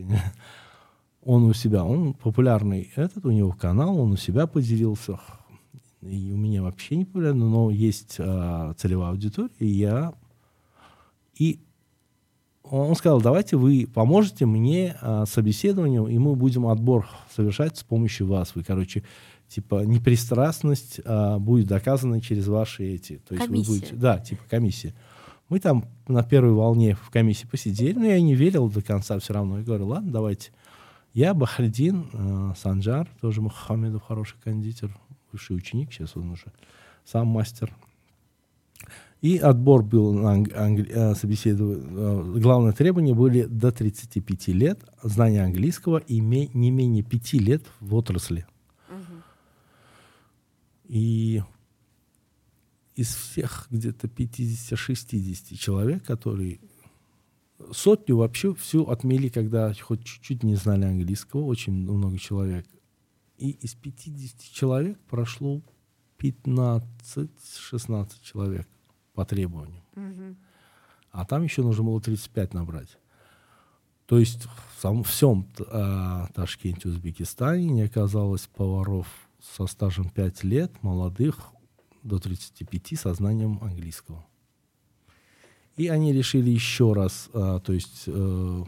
Он 1.22 1.43
у 1.43 1.53
себя, 1.53 1.84
он 1.84 2.13
популярный 2.13 2.91
этот, 2.95 3.26
у 3.26 3.32
него 3.32 3.51
канал, 3.51 3.99
он 3.99 4.13
у 4.13 4.17
себя 4.17 4.47
поделился. 4.47 5.20
И 6.01 6.32
у 6.32 6.38
меня 6.38 6.63
вообще 6.63 6.95
не 6.95 7.03
популярно, 7.03 7.49
но 7.49 7.70
есть 7.70 8.15
э, 8.20 8.74
целевая 8.78 9.11
аудитория, 9.11 9.51
и 9.59 9.67
я... 9.67 10.13
И 11.38 11.59
он 12.70 12.95
сказал, 12.95 13.22
давайте 13.22 13.57
вы 13.57 13.88
поможете 13.91 14.45
мне 14.45 14.95
а, 15.01 15.26
собеседованием, 15.26 16.07
и 16.07 16.17
мы 16.17 16.36
будем 16.36 16.67
отбор 16.67 17.07
совершать 17.34 17.78
с 17.78 17.84
помощью 17.84 18.28
вас. 18.28 18.55
Вы, 18.55 18.63
короче, 18.63 19.03
типа 19.47 19.84
непристрастность 19.86 21.01
а, 21.05 21.39
будет 21.39 21.67
доказана 21.67 22.22
через 22.22 22.47
ваши 22.47 22.84
эти. 22.84 23.22
То 23.28 23.36
есть 23.36 23.47
комиссия. 23.47 23.72
вы 23.72 23.78
будете, 23.78 23.95
да, 23.95 24.20
типа 24.20 24.43
комиссия. 24.49 24.93
Мы 25.49 25.59
там 25.59 25.86
на 26.07 26.24
первой 26.24 26.53
волне 26.53 26.95
в 26.95 27.09
комиссии 27.09 27.47
посидели, 27.47 27.97
но 27.97 28.05
я 28.05 28.22
не 28.22 28.36
верил 28.36 28.70
до 28.70 28.82
конца 28.82 29.17
все 29.20 29.34
равно. 29.34 29.57
Я 29.57 29.63
говорю, 29.63 29.88
ладно, 29.88 30.11
давайте. 30.11 30.51
Я 31.13 31.34
Бахридин, 31.34 32.05
э, 32.13 32.53
Санджар, 32.55 33.09
тоже 33.20 33.41
Мухаммедов 33.41 34.03
хороший 34.03 34.38
кондитер, 34.43 34.95
бывший 35.32 35.55
ученик, 35.55 35.91
сейчас 35.91 36.15
он 36.15 36.30
уже 36.30 36.53
сам 37.03 37.28
мастер. 37.28 37.74
И 39.21 39.38
отбор 39.38 39.84
был 39.84 40.13
на 40.13 40.32
англи... 40.32 40.89
Э, 40.89 41.13
собеседование. 41.13 42.39
Главное 42.39 42.71
требование 42.71 43.13
были 43.13 43.43
до 43.43 43.71
35 43.71 44.47
лет, 44.49 44.80
знание 45.03 45.43
английского 45.43 45.97
и 45.97 46.19
не 46.19 46.71
менее 46.71 47.03
5 47.03 47.34
лет 47.34 47.63
в 47.82 47.95
отрасли. 47.95 48.45
Угу. 48.89 49.21
И 50.88 51.43
из 52.95 53.13
всех 53.13 53.67
где-то 53.69 54.07
50-60 54.07 55.55
человек, 55.55 56.03
которые 56.05 56.59
сотню 57.71 58.17
вообще 58.17 58.53
всю 58.55 58.84
отмели, 58.84 59.30
когда 59.30 59.73
хоть 59.73 60.03
чуть-чуть 60.03 60.43
не 60.43 60.55
знали 60.55 60.86
английского, 60.86 61.43
очень 61.43 61.73
много 61.73 62.17
человек. 62.17 62.65
И 63.38 63.51
из 63.51 63.73
50 63.75 64.41
человек 64.51 64.97
прошло 65.09 65.61
15-16 66.20 68.11
человек 68.22 68.67
по 69.13 69.26
требованию. 69.26 69.84
Угу. 69.95 70.36
А 71.11 71.26
там 71.26 71.43
еще 71.43 71.61
нужно 71.63 71.84
было 71.84 72.01
35 72.01 72.53
набрать. 72.53 72.97
То 74.05 74.17
есть 74.17 74.47
в 74.76 74.82
самом 74.82 75.03
всем 75.03 75.47
э, 75.59 76.26
Ташкенте, 76.34 76.89
Узбекистане 76.89 77.70
не 77.70 77.84
оказалось 77.84 78.47
поваров 78.47 79.07
со 79.39 79.67
стажем 79.67 80.09
5 80.09 80.43
лет, 80.43 80.72
молодых, 80.82 81.38
до 82.03 82.20
35 82.20 82.99
со 82.99 83.13
знанием 83.13 83.59
английского. 83.61 84.26
И 85.78 85.88
они 85.88 86.11
решили 86.11 86.49
еще 86.49 86.93
раз, 86.93 87.30
э, 87.34 87.59
то 87.63 87.72
есть, 87.72 88.03
э, 88.07 88.63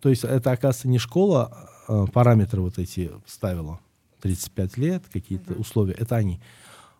то 0.00 0.08
есть 0.08 0.24
это, 0.24 0.52
оказывается, 0.52 0.88
не 0.88 0.98
школа 0.98 1.70
э, 1.86 2.06
параметры 2.12 2.62
вот 2.62 2.78
эти 2.78 3.10
ставила, 3.26 3.80
35 4.22 4.76
лет, 4.76 5.04
какие-то 5.12 5.52
uh-huh. 5.52 5.60
условия, 5.60 5.94
это 5.94 6.16
они. 6.16 6.40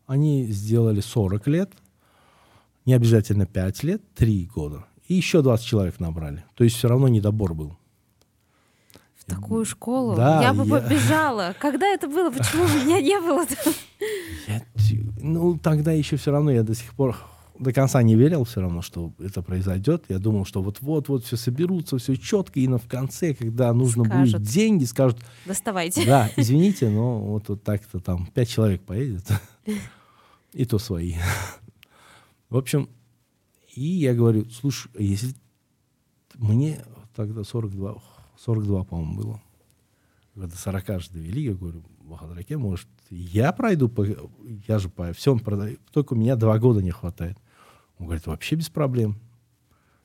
Они 0.08 0.46
сделали 0.46 1.00
40 1.00 1.46
лет– 1.46 1.70
не 2.88 2.94
обязательно 2.94 3.44
5 3.44 3.82
лет, 3.82 4.02
3 4.14 4.46
года. 4.46 4.86
И 5.08 5.14
еще 5.14 5.42
20 5.42 5.66
человек 5.66 6.00
набрали. 6.00 6.42
То 6.54 6.64
есть 6.64 6.76
все 6.76 6.88
равно 6.88 7.06
недобор 7.06 7.52
был. 7.52 7.76
В 9.14 9.26
такую 9.26 9.66
школу? 9.66 10.16
Да, 10.16 10.40
я 10.40 10.54
бы 10.54 10.64
я... 10.66 10.80
побежала. 10.80 11.54
Когда 11.58 11.86
это 11.86 12.08
было? 12.08 12.30
Почему 12.30 12.64
меня 12.64 13.02
не 13.02 13.20
было? 13.20 13.44
Я, 14.46 14.62
ну, 15.20 15.58
тогда 15.58 15.92
еще 15.92 16.16
все 16.16 16.30
равно 16.30 16.50
я 16.50 16.62
до 16.62 16.74
сих 16.74 16.94
пор 16.94 17.14
до 17.58 17.74
конца 17.74 18.02
не 18.02 18.14
верил 18.14 18.44
все 18.44 18.62
равно, 18.62 18.80
что 18.80 19.12
это 19.18 19.42
произойдет. 19.42 20.04
Я 20.08 20.18
думал, 20.18 20.46
что 20.46 20.62
вот-вот-вот 20.62 21.26
все 21.26 21.36
соберутся, 21.36 21.98
все 21.98 22.16
четко, 22.16 22.58
и 22.58 22.68
на 22.68 22.78
в 22.78 22.88
конце, 22.88 23.34
когда 23.34 23.70
нужно 23.74 24.06
скажут. 24.06 24.36
будет 24.38 24.48
деньги, 24.48 24.84
скажут... 24.84 25.18
Доставайте. 25.44 26.06
Да, 26.06 26.30
извините, 26.36 26.88
но 26.88 27.18
вот, 27.20 27.50
вот 27.50 27.62
так-то 27.62 28.00
там 28.00 28.24
пять 28.32 28.48
человек 28.48 28.80
поедет. 28.80 29.26
И 30.52 30.64
то 30.64 30.78
свои. 30.78 31.14
В 32.48 32.56
общем, 32.56 32.88
и 33.74 33.82
я 33.82 34.14
говорю, 34.14 34.48
слушай, 34.50 34.90
а 34.98 35.02
если 35.02 35.34
мне 36.34 36.84
тогда 37.14 37.44
42, 37.44 38.02
42 38.38 38.84
по-моему, 38.84 39.16
было. 39.16 39.42
Когда 40.34 40.56
40 40.56 41.02
же 41.02 41.10
довели, 41.10 41.42
я 41.42 41.54
говорю, 41.54 41.82
Бахадраке, 42.00 42.56
может, 42.56 42.88
я 43.10 43.52
пройду, 43.52 43.88
по, 43.88 44.06
я 44.66 44.78
же 44.78 44.88
по 44.88 45.12
всем 45.12 45.40
продаю, 45.40 45.78
только 45.92 46.14
у 46.14 46.16
меня 46.16 46.36
два 46.36 46.58
года 46.58 46.80
не 46.80 46.90
хватает. 46.90 47.36
Он 47.98 48.06
говорит, 48.06 48.26
вообще 48.26 48.54
без 48.54 48.68
проблем. 48.68 49.18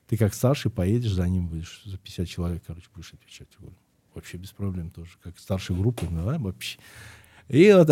Ты 0.08 0.16
как 0.16 0.34
старший 0.34 0.70
поедешь, 0.70 1.12
за 1.12 1.26
ним 1.28 1.48
будешь, 1.48 1.82
за 1.84 1.96
50 1.96 2.28
человек, 2.28 2.62
короче, 2.66 2.88
будешь 2.94 3.14
отвечать. 3.14 3.48
Я 3.52 3.58
говорю, 3.60 3.76
вообще 4.12 4.36
без 4.36 4.50
проблем 4.50 4.90
тоже. 4.90 5.12
Как 5.22 5.38
старшей 5.38 5.76
группы, 5.76 6.06
давай 6.10 6.38
вообще. 6.38 6.78
И 7.48 7.72
вот 7.72 7.90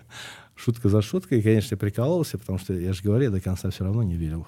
шутка 0.56 0.88
за 0.88 1.02
шуткой. 1.02 1.42
Конечно, 1.42 1.74
я 1.74 1.78
прикалывался, 1.78 2.38
потому 2.38 2.58
что, 2.58 2.74
я 2.74 2.92
же 2.92 3.02
говорю, 3.02 3.24
я 3.24 3.30
до 3.30 3.40
конца 3.40 3.70
все 3.70 3.84
равно 3.84 4.02
не 4.02 4.16
верил. 4.16 4.46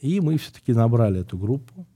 И 0.00 0.20
мы 0.20 0.38
все-таки 0.38 0.72
набрали 0.72 1.20
эту 1.20 1.36
группу 1.36 1.86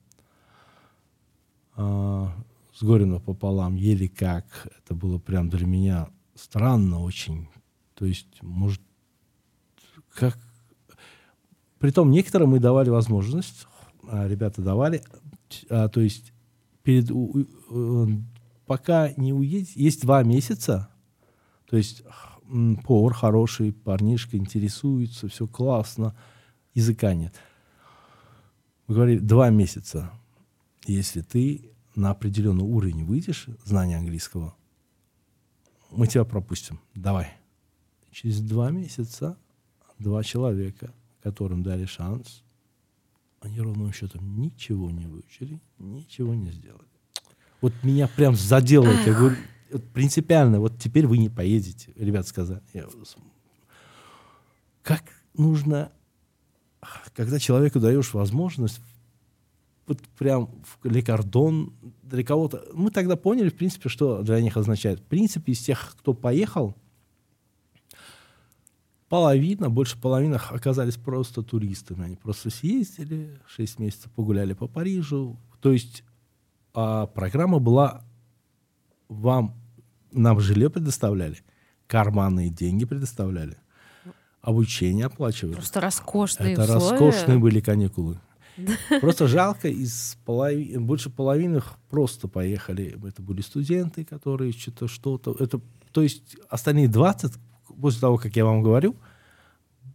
э, 1.76 2.26
с 2.74 2.82
горем 2.82 3.20
пополам, 3.20 3.76
еле 3.76 4.08
как. 4.08 4.44
Это 4.78 4.94
было 4.94 5.18
прям 5.18 5.48
для 5.48 5.66
меня 5.66 6.08
странно 6.34 7.00
очень. 7.00 7.48
То 7.94 8.04
есть, 8.04 8.42
может, 8.42 8.82
как... 10.14 10.38
Притом 11.78 12.10
некоторым 12.10 12.50
мы 12.50 12.60
давали 12.60 12.90
возможность, 12.90 13.66
а 14.08 14.28
ребята 14.28 14.62
давали, 14.62 15.02
а, 15.68 15.88
то 15.88 16.00
есть 16.00 16.32
перед, 16.84 17.10
у, 17.10 17.46
у, 17.70 18.08
пока 18.66 19.12
не 19.16 19.32
уедете, 19.32 19.72
есть 19.82 20.02
два 20.02 20.22
месяца, 20.22 20.90
то 21.68 21.76
есть 21.76 22.04
повар 22.84 23.14
хороший, 23.14 23.72
парнишка 23.72 24.36
интересуется, 24.36 25.28
все 25.28 25.46
классно, 25.46 26.14
языка 26.74 27.14
нет. 27.14 27.34
Мы 28.86 28.94
говорили, 28.94 29.18
два 29.18 29.50
месяца, 29.50 30.10
если 30.86 31.20
ты 31.20 31.70
на 31.94 32.10
определенный 32.10 32.64
уровень 32.64 33.04
выйдешь, 33.04 33.46
знания 33.64 33.96
английского, 33.96 34.54
мы 35.90 36.06
тебя 36.06 36.24
пропустим. 36.24 36.80
Давай. 36.94 37.32
Через 38.10 38.40
два 38.40 38.70
месяца 38.70 39.38
два 39.98 40.22
человека, 40.22 40.92
которым 41.22 41.62
дали 41.62 41.86
шанс, 41.86 42.42
они 43.40 43.60
ровным 43.60 43.92
счетом 43.92 44.40
ничего 44.40 44.90
не 44.90 45.06
выучили, 45.06 45.60
ничего 45.78 46.34
не 46.34 46.50
сделали. 46.50 46.86
Вот 47.60 47.72
меня 47.82 48.08
прям 48.08 48.34
задело. 48.34 48.88
Я 49.06 49.14
говорю, 49.14 49.36
принципиально, 49.78 50.60
вот 50.60 50.78
теперь 50.78 51.06
вы 51.06 51.18
не 51.18 51.28
поедете, 51.28 51.92
ребят 51.96 52.26
сказали. 52.26 52.62
Как 54.82 55.02
нужно, 55.34 55.92
когда 57.14 57.38
человеку 57.38 57.80
даешь 57.80 58.14
возможность, 58.14 58.80
вот 59.86 60.00
прям 60.18 60.48
в 60.62 60.84
лекардон 60.84 61.72
для 62.02 62.24
кого-то. 62.24 62.64
Мы 62.72 62.90
тогда 62.90 63.16
поняли, 63.16 63.48
в 63.48 63.54
принципе, 63.54 63.88
что 63.88 64.22
для 64.22 64.40
них 64.40 64.56
означает. 64.56 65.00
В 65.00 65.04
принципе, 65.04 65.52
из 65.52 65.60
тех, 65.60 65.94
кто 65.98 66.14
поехал, 66.14 66.76
половина, 69.08 69.70
больше 69.70 70.00
половины 70.00 70.36
оказались 70.36 70.96
просто 70.96 71.42
туристами. 71.42 72.04
Они 72.04 72.16
просто 72.16 72.50
съездили, 72.50 73.38
6 73.46 73.78
месяцев 73.80 74.10
погуляли 74.12 74.54
по 74.54 74.68
Парижу. 74.68 75.36
То 75.60 75.72
есть 75.72 76.04
а 76.74 77.06
программа 77.06 77.58
была 77.58 78.02
вам 79.08 79.54
нам 80.12 80.40
жилье 80.40 80.70
предоставляли, 80.70 81.38
карманные 81.86 82.50
деньги 82.50 82.84
предоставляли, 82.84 83.56
обучение 84.40 85.06
оплачивали. 85.06 85.54
Просто 85.54 85.80
роскошные 85.80 86.52
Это 86.52 86.62
условия. 86.62 86.90
роскошные 86.90 87.38
были 87.38 87.60
каникулы. 87.60 88.20
Просто 89.00 89.26
жалко, 89.28 89.68
из 89.68 90.18
полови... 90.24 90.76
больше 90.76 91.10
половины 91.10 91.62
просто 91.88 92.28
поехали. 92.28 92.98
Это 93.06 93.22
были 93.22 93.40
студенты, 93.40 94.04
которые 94.04 94.52
что-то, 94.52 94.88
что-то. 94.88 95.34
Это, 95.38 95.60
то 95.90 96.02
есть 96.02 96.36
остальные 96.48 96.88
20, 96.88 97.32
после 97.80 98.00
того, 98.00 98.18
как 98.18 98.36
я 98.36 98.44
вам 98.44 98.62
говорю, 98.62 98.96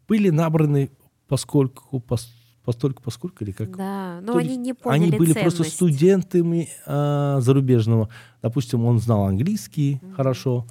были 0.07 0.29
набраны 0.29 0.89
поскольку, 1.27 1.99
пос, 1.99 2.33
постольку, 2.67 3.01
поскольку 3.01 3.45
или 3.45 3.53
как? 3.53 3.77
Да, 3.77 4.19
но 4.21 4.33
То 4.33 4.39
они 4.39 4.57
не 4.57 4.73
поняли 4.73 5.03
Они 5.03 5.17
были 5.17 5.31
ценность. 5.31 5.55
просто 5.55 5.73
студентами 5.73 6.67
э, 6.85 7.37
зарубежного. 7.39 8.09
Допустим, 8.41 8.83
он 8.83 8.99
знал 8.99 9.23
английский 9.23 10.01
mm-hmm. 10.01 10.13
хорошо, 10.13 10.67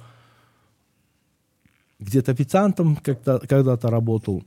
где-то 1.97 2.33
официантом 2.33 2.97
когда, 2.97 3.39
когда-то 3.39 3.89
работал. 3.89 4.43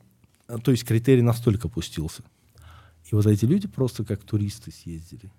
То 0.62 0.70
есть 0.70 0.84
критерий 0.84 1.22
настолько 1.22 1.68
пустился. 1.68 2.22
И 3.10 3.16
вот 3.16 3.26
эти 3.26 3.46
люди 3.46 3.66
просто 3.66 4.04
как 4.04 4.22
туристы 4.22 4.70
съездили. 4.70 5.32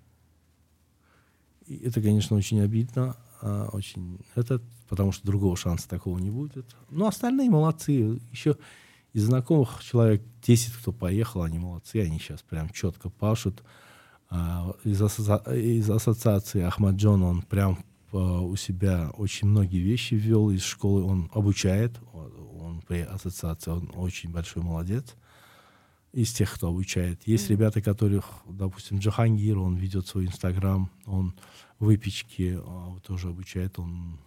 И 1.66 1.76
это, 1.76 2.02
конечно, 2.02 2.36
очень 2.36 2.60
обидно, 2.60 3.16
а, 3.40 3.70
очень 3.72 4.18
это, 4.34 4.60
потому 4.90 5.12
что 5.12 5.26
другого 5.26 5.56
шанса 5.56 5.88
такого 5.88 6.18
не 6.18 6.30
будет. 6.30 6.66
Но 6.90 7.06
остальные 7.06 7.48
молодцы. 7.48 8.20
Еще 8.32 8.58
из 9.12 9.24
знакомых 9.24 9.82
человек 9.84 10.22
10, 10.42 10.72
кто 10.74 10.92
поехал, 10.92 11.42
они 11.42 11.58
молодцы, 11.58 11.96
они 11.96 12.18
сейчас 12.18 12.42
прям 12.42 12.70
четко 12.70 13.10
пашут. 13.10 13.62
А, 14.30 14.74
из, 14.84 15.00
асоци... 15.02 15.60
из 15.60 15.90
ассоциации 15.90 16.62
Ахмад 16.62 16.96
Джон, 16.96 17.22
он 17.22 17.42
прям 17.42 17.84
а, 18.12 18.40
у 18.40 18.56
себя 18.56 19.10
очень 19.16 19.48
многие 19.48 19.80
вещи 19.80 20.14
ввел 20.14 20.50
из 20.50 20.62
школы, 20.62 21.02
он 21.02 21.30
обучает, 21.34 21.98
он 22.12 22.82
при 22.88 23.00
ассоциации, 23.00 23.70
он 23.70 23.90
очень 23.94 24.30
большой 24.30 24.62
молодец 24.62 25.14
из 26.12 26.32
тех, 26.32 26.52
кто 26.54 26.68
обучает. 26.68 27.26
Есть 27.26 27.46
mm-hmm. 27.46 27.52
ребята, 27.52 27.82
которых, 27.82 28.26
допустим, 28.46 28.98
Джахангир, 28.98 29.58
он 29.58 29.76
ведет 29.76 30.06
свой 30.06 30.26
инстаграм, 30.26 30.90
он 31.04 31.34
выпечки 31.78 32.58
а, 32.58 32.98
тоже 33.00 33.28
обучает, 33.28 33.78
он 33.78 34.18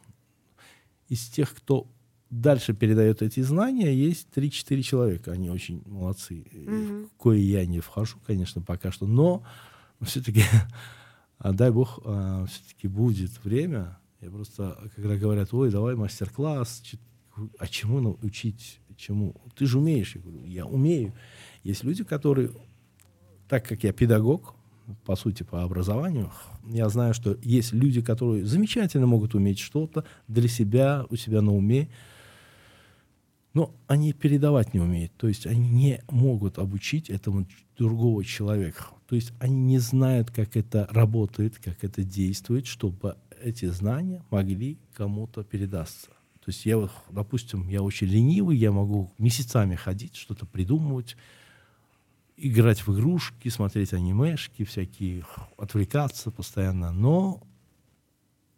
из 1.08 1.28
тех, 1.28 1.56
кто 1.56 1.88
дальше 2.30 2.74
передает 2.74 3.22
эти 3.22 3.42
знания, 3.42 3.94
есть 3.94 4.28
3-4 4.36 4.82
человека. 4.82 5.32
Они 5.32 5.50
очень 5.50 5.84
молодцы. 5.86 6.46
Mm-hmm. 6.52 7.10
В 7.10 7.22
кое 7.22 7.40
я 7.40 7.66
не 7.66 7.80
вхожу, 7.80 8.18
конечно, 8.26 8.62
пока 8.62 8.92
что. 8.92 9.06
Но 9.06 9.44
все-таки, 10.02 10.44
а 11.38 11.54
дай 11.54 11.72
бог, 11.72 12.00
а, 12.06 12.46
все-таки 12.46 12.88
будет 12.88 13.44
время. 13.44 13.98
Я 14.22 14.32
просто, 14.32 14.78
когда 14.96 15.16
говорят, 15.18 15.54
ой, 15.54 15.70
давай 15.70 15.96
мастер-класс, 15.96 16.84
а 17.60 17.68
чему 17.68 18.00
научить? 18.00 18.80
Чему? 18.98 19.36
Ты 19.56 19.66
же 19.66 19.80
умеешь. 19.80 20.16
Я 20.16 20.22
говорю, 20.22 20.44
я 20.46 20.66
умею. 20.66 21.14
Есть 21.64 21.84
люди, 21.84 22.04
которые, 22.04 22.52
так 23.48 23.66
как 23.68 23.84
я 23.84 23.92
педагог, 23.92 24.56
по 25.04 25.16
сути, 25.16 25.44
по 25.44 25.64
образованию, 25.64 26.32
я 26.68 26.88
знаю, 26.90 27.14
что 27.14 27.38
есть 27.42 27.74
люди, 27.74 28.02
которые 28.02 28.46
замечательно 28.46 29.08
могут 29.08 29.36
уметь 29.36 29.60
что-то 29.60 30.06
для 30.28 30.48
себя, 30.48 31.06
у 31.10 31.16
себя 31.16 31.42
на 31.42 31.54
уме, 31.54 31.90
но 33.56 33.74
они 33.88 34.12
передавать 34.12 34.74
не 34.74 34.82
умеют. 34.82 35.14
То 35.16 35.28
есть 35.28 35.48
они 35.48 35.70
не 35.70 36.04
могут 36.10 36.60
обучить 36.60 37.10
этому 37.10 37.48
другого 37.78 38.24
человека. 38.24 38.88
То 39.08 39.16
есть 39.16 39.32
они 39.40 39.56
не 39.56 39.80
знают, 39.80 40.30
как 40.30 40.58
это 40.58 40.88
работает, 40.92 41.58
как 41.58 41.84
это 41.84 42.04
действует, 42.04 42.68
чтобы 42.68 43.16
эти 43.42 43.66
знания 43.68 44.24
могли 44.30 44.78
кому-то 44.94 45.44
передаться. 45.44 46.08
То 46.44 46.52
есть 46.52 46.66
я, 46.66 46.90
допустим, 47.10 47.70
я 47.70 47.82
очень 47.82 48.08
ленивый, 48.08 48.58
я 48.58 48.74
могу 48.74 49.14
месяцами 49.18 49.76
ходить, 49.76 50.18
что-то 50.18 50.46
придумывать, 50.46 51.16
играть 52.36 52.86
в 52.86 52.94
игрушки, 52.94 53.48
смотреть 53.48 53.94
анимешки, 53.94 54.66
всякие, 54.66 55.26
отвлекаться 55.58 56.30
постоянно. 56.30 56.92
Но 56.92 57.42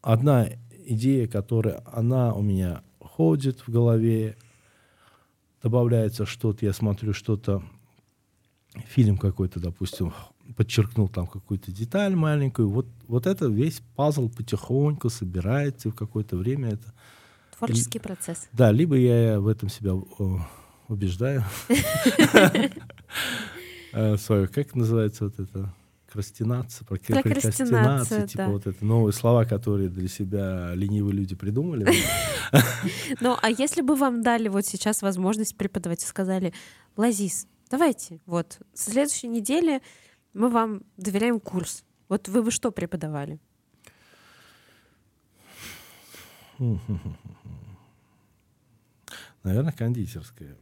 одна 0.01 0.47
идея, 0.87 1.27
которая, 1.27 1.83
она 1.85 2.33
у 2.33 2.41
меня 2.41 2.81
ходит 2.99 3.59
в 3.59 3.69
голове, 3.69 4.35
добавляется 5.61 6.25
что-то, 6.25 6.65
я 6.65 6.73
смотрю 6.73 7.13
что-то, 7.13 7.63
фильм 8.87 9.17
какой-то, 9.17 9.59
допустим, 9.59 10.13
подчеркнул 10.55 11.09
там 11.09 11.27
какую-то 11.27 11.71
деталь 11.71 12.15
маленькую, 12.15 12.69
вот, 12.69 12.87
вот 13.07 13.27
это 13.27 13.47
весь 13.47 13.81
пазл 13.95 14.29
потихоньку 14.29 15.09
собирается, 15.09 15.89
и 15.89 15.91
в 15.91 15.95
какое-то 15.95 16.37
время 16.37 16.69
это 16.69 16.93
Творческий 17.57 17.99
процесс. 17.99 18.47
Да, 18.53 18.71
либо 18.71 18.95
я 18.95 19.39
в 19.39 19.47
этом 19.47 19.69
себя 19.69 19.93
убеждаю. 20.87 21.43
Э, 23.93 24.17
свою, 24.17 24.47
как 24.47 24.75
называется 24.75 25.23
вот 25.23 25.39
это? 25.39 25.73
Крастинация, 26.11 26.85
прокрастинация, 26.85 28.27
типа 28.27 28.47
вот 28.47 28.65
это 28.65 28.85
новые 28.85 29.11
слова, 29.11 29.43
которые 29.43 29.89
для 29.89 30.07
себя 30.07 30.73
ленивые 30.73 31.13
люди 31.13 31.35
придумали. 31.35 31.87
Ну, 33.19 33.35
а 33.41 33.49
если 33.49 33.81
бы 33.81 33.95
вам 33.95 34.21
дали 34.21 34.47
вот 34.47 34.65
сейчас 34.65 35.01
возможность 35.01 35.57
преподавать 35.57 36.01
и 36.03 36.05
сказали, 36.05 36.53
Лазис, 36.95 37.45
давайте, 37.69 38.21
вот, 38.25 38.59
с 38.73 38.85
следующей 38.85 39.27
недели 39.27 39.81
мы 40.33 40.49
вам 40.49 40.83
доверяем 40.95 41.41
курс. 41.41 41.83
Вот 42.07 42.29
вы 42.29 42.41
бы 42.43 42.51
что 42.51 42.71
преподавали? 42.71 43.39
Наверное, 49.43 49.73
кондитерская. 49.73 50.57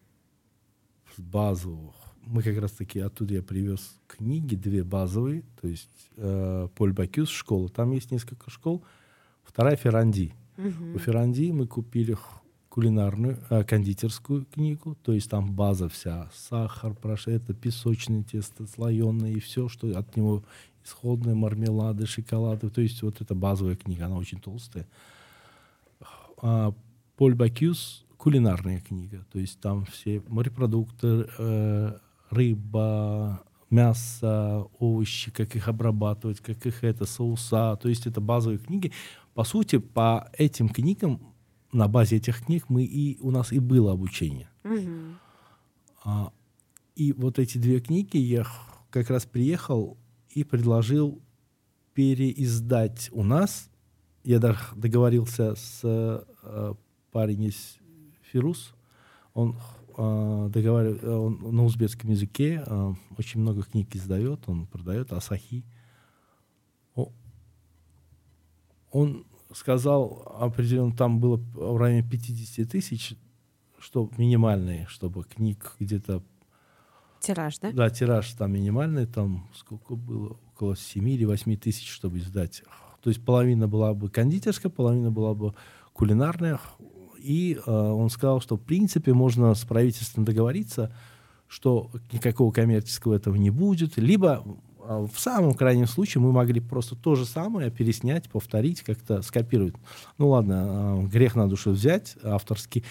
Базовых. 1.18 2.05
Мы 2.26 2.44
как 2.44 2.58
раз 2.58 2.72
таки 2.72 3.00
оттуда 3.00 3.36
я 3.36 3.44
привез 3.44 3.96
книги, 4.08 4.56
две 4.56 4.84
базовые, 4.84 5.44
то 5.62 5.68
есть 5.68 6.10
э, 6.18 6.68
Поль 6.76 6.94
Бакюс 6.94 7.30
школа. 7.30 7.70
Там 7.70 7.92
есть 7.92 8.12
несколько 8.12 8.50
школ. 8.50 8.84
Вторая 9.44 9.76
Ферранди. 9.76 10.34
Угу. 10.58 10.96
У 10.96 11.00
Ферранди 11.00 11.52
мы 11.52 11.68
купили 11.68 12.18
кулинарную, 12.76 13.38
э, 13.50 13.64
кондитерскую 13.64 14.46
книгу, 14.46 14.98
то 15.02 15.14
есть 15.14 15.30
там 15.30 15.54
база 15.54 15.88
вся, 15.88 16.30
сахар, 16.34 16.94
прош, 16.94 17.28
это 17.28 17.54
песочное 17.54 18.22
тесто, 18.22 18.68
слоеное 18.68 19.32
и 19.32 19.40
все, 19.40 19.70
что 19.70 19.98
от 19.98 20.18
него 20.18 20.44
исходные 20.84 21.36
мармелады, 21.36 22.06
шоколады, 22.06 22.70
то 22.70 22.82
есть 22.82 23.02
вот 23.02 23.22
эта 23.22 23.34
базовая 23.34 23.78
книга, 23.78 24.08
она 24.08 24.18
очень 24.18 24.42
толстая 24.42 24.86
а, 26.42 26.74
Поль 27.16 27.34
Бакюс 27.34 28.06
кулинарная 28.18 28.82
книга, 28.82 29.26
то 29.32 29.40
есть 29.40 29.60
там 29.62 29.86
все 29.86 30.22
морепродукты, 30.28 31.30
э, 31.38 31.98
рыба, 32.36 33.44
мясо, 33.70 34.68
овощи, 34.80 35.32
как 35.32 35.56
их 35.56 35.68
обрабатывать, 35.68 36.40
как 36.40 36.66
их 36.66 36.84
это, 36.84 37.06
соуса, 37.06 37.78
то 37.82 37.90
есть 37.90 38.06
это 38.06 38.22
базовые 38.22 38.60
книги. 38.60 38.92
По 39.34 39.44
сути, 39.44 39.78
по 39.78 40.30
этим 40.38 40.70
книгам, 40.70 41.34
на 41.72 41.88
базе 41.88 42.18
этих 42.18 42.46
книг 42.46 42.66
мы 42.70 42.84
и, 42.84 43.20
у 43.22 43.32
нас 43.32 43.52
и 43.52 43.60
было 43.60 43.92
обучение. 43.92 44.50
Mm-hmm. 44.64 45.14
А, 46.06 46.32
и 46.96 47.12
вот 47.14 47.40
эти 47.40 47.58
две 47.58 47.80
книги 47.80 48.18
я 48.18 48.46
как 48.90 49.10
раз 49.10 49.26
приехал 49.26 49.98
и 50.30 50.44
предложил 50.44 51.22
переиздать 51.94 53.10
у 53.12 53.24
нас 53.24 53.70
я 54.26 54.40
договорился 54.40 55.54
с 55.56 55.82
э, 55.84 56.74
парень 57.12 57.44
из 57.44 57.78
Фирус. 58.32 58.74
Он 59.36 59.56
э, 59.98 60.50
договаривал, 60.52 61.26
он 61.26 61.56
на 61.56 61.64
узбекском 61.64 62.10
языке 62.12 62.64
э, 62.66 62.94
очень 63.18 63.42
много 63.42 63.64
книг 63.64 63.96
издает, 63.96 64.44
он 64.48 64.68
продает 64.68 65.12
Асахи. 65.14 65.64
Он 68.92 69.26
сказал 69.52 70.38
определенно, 70.40 70.96
там 70.96 71.20
было 71.20 71.36
в 71.36 71.78
районе 71.78 72.08
50 72.10 72.70
тысяч, 72.70 73.16
что 73.78 74.10
минимальный, 74.18 74.86
чтобы 74.88 75.24
книг 75.26 75.76
где-то 75.80 76.24
Тираж, 77.20 77.58
да? 77.60 77.72
Да, 77.72 77.90
тираж 77.90 78.32
там 78.34 78.54
минимальный, 78.54 79.06
там 79.06 79.50
сколько 79.54 79.96
было, 79.96 80.38
около 80.54 80.78
7 80.78 81.10
или 81.10 81.26
8 81.26 81.58
тысяч, 81.58 81.90
чтобы 81.90 82.20
издать 82.20 82.64
то 83.06 83.10
есть 83.10 83.24
половина 83.24 83.68
была 83.68 83.94
бы 83.94 84.10
кондитерская, 84.10 84.72
половина 84.72 85.12
была 85.12 85.36
бы 85.36 85.54
кулинарная. 85.94 86.60
И 87.26 87.56
э, 87.56 87.72
он 87.72 88.10
сказал, 88.12 88.40
что 88.40 88.56
в 88.56 88.62
принципе 88.62 89.14
можно 89.14 89.56
с 89.56 89.66
правительством 89.66 90.26
договориться, 90.26 90.96
что 91.48 91.90
никакого 92.12 92.52
коммерческого 92.52 93.16
этого 93.16 93.36
не 93.36 93.50
будет. 93.50 93.98
Либо 93.98 94.44
э, 94.84 95.08
в 95.12 95.20
самом 95.20 95.56
крайнем 95.56 95.88
случае 95.88 96.22
мы 96.22 96.32
могли 96.32 96.62
просто 96.62 96.96
то 96.96 97.16
же 97.16 97.26
самое 97.26 97.72
переснять, 97.72 98.30
повторить, 98.30 98.84
как-то 98.84 99.24
скопировать. 99.24 99.74
Ну 100.20 100.30
ладно, 100.30 101.02
э, 101.02 101.08
грех 101.08 101.36
на 101.36 101.50
душу 101.50 101.72
взять 101.72 102.16
авторский. 102.24 102.84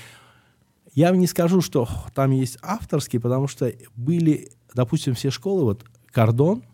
Я 0.95 1.11
не 1.11 1.29
скажу, 1.29 1.61
что 1.61 1.89
там 2.13 2.33
есть 2.33 2.59
авторские, 2.61 3.21
потому 3.21 3.47
что 3.47 3.73
были, 3.95 4.51
допустим, 4.75 5.15
все 5.15 5.31
школы, 5.31 5.63
вот 5.63 5.85
Кордон, 6.11 6.65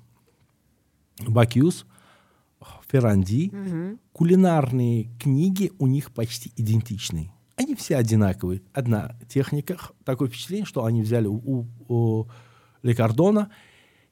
Бакюс, 1.26 1.84
Ферранди, 2.90 3.50
угу. 3.52 3.98
кулинарные 4.12 5.10
книги 5.18 5.72
у 5.78 5.86
них 5.86 6.10
почти 6.10 6.52
идентичны. 6.56 7.32
Они 7.60 7.74
все 7.74 7.96
одинаковые. 7.96 8.62
Одна 8.72 9.18
техника, 9.28 9.76
такое 10.04 10.28
впечатление, 10.28 10.64
что 10.64 10.86
они 10.86 11.02
взяли 11.02 11.26
у, 11.26 11.34
у, 11.34 11.66
у 11.88 12.26
Лекардона 12.82 13.50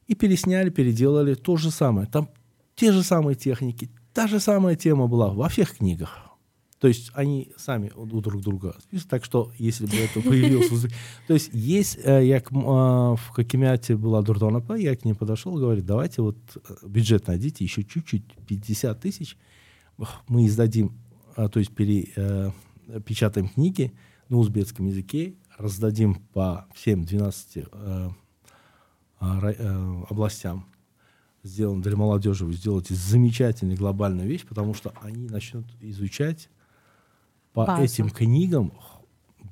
и 0.06 0.14
пересняли, 0.14 0.68
переделали 0.68 1.32
то 1.32 1.56
же 1.56 1.70
самое. 1.70 2.06
Там 2.06 2.28
те 2.76 2.92
же 2.92 3.02
самые 3.02 3.36
техники, 3.36 3.90
та 4.12 4.26
же 4.26 4.38
самая 4.38 4.76
тема 4.76 5.06
была 5.06 5.30
во 5.30 5.48
всех 5.48 5.78
книгах. 5.78 6.18
То 6.78 6.88
есть 6.88 7.10
они 7.14 7.50
сами 7.56 7.90
у 7.96 8.20
друг 8.20 8.42
друга 8.42 8.76
списывают. 8.82 9.10
Так 9.10 9.24
что, 9.24 9.50
если 9.56 9.86
бы 9.86 9.96
это 9.96 10.20
появилось... 10.20 10.92
То 11.26 11.32
есть 11.32 11.48
есть... 11.54 11.98
Э, 12.04 12.22
я 12.22 12.42
а, 12.52 13.16
в 13.16 13.28
Хакимяте 13.30 13.96
была 13.96 14.20
Дурдонапа, 14.20 14.74
я 14.74 14.94
к 14.94 15.06
ней 15.06 15.14
подошел, 15.14 15.56
говорит, 15.56 15.86
давайте 15.86 16.20
вот 16.20 16.36
э, 16.54 16.86
бюджет 16.86 17.28
найдите, 17.28 17.64
еще 17.64 17.82
чуть-чуть, 17.82 18.24
50 18.46 19.00
тысяч, 19.00 19.38
мы 20.28 20.46
издадим, 20.46 20.92
а, 21.34 21.48
то 21.48 21.60
есть 21.60 21.74
перепечатаем 21.74 22.52
э, 22.88 23.00
книги 23.54 23.92
на 24.28 24.38
узбекском 24.38 24.86
языке, 24.86 25.34
раздадим 25.56 26.16
по 26.32 26.66
всем 26.74 27.04
12 27.04 27.64
а, 27.72 28.10
областям, 30.08 30.66
сделан 31.42 31.80
для 31.80 31.96
молодежи, 31.96 32.44
вы 32.44 32.52
сделаете 32.52 32.94
замечательную 32.94 33.78
глобальную 33.78 34.28
вещь, 34.28 34.46
потому 34.46 34.74
что 34.74 34.92
они 35.02 35.28
начнут 35.28 35.66
изучать 35.80 36.50
по 37.52 37.64
базу. 37.64 37.82
этим 37.82 38.10
книгам 38.10 38.72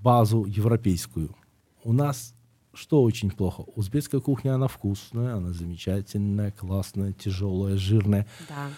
базу 0.02 0.44
европейскую. 0.44 1.34
У 1.82 1.92
нас 1.92 2.34
что 2.76 3.02
очень 3.02 3.30
плохо? 3.30 3.64
Узбекская 3.74 4.20
кухня, 4.20 4.54
она 4.54 4.68
вкусная, 4.68 5.36
она 5.36 5.52
замечательная, 5.52 6.50
классная, 6.50 7.12
тяжелая, 7.12 7.76
жирная, 7.78 8.26
да. 8.48 8.68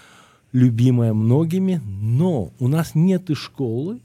любимая 0.52 1.12
многими, 1.12 1.82
но 1.84 2.52
у 2.60 2.68
нас 2.68 2.94
нет 2.94 3.28
и 3.30 3.34
школы, 3.34 4.00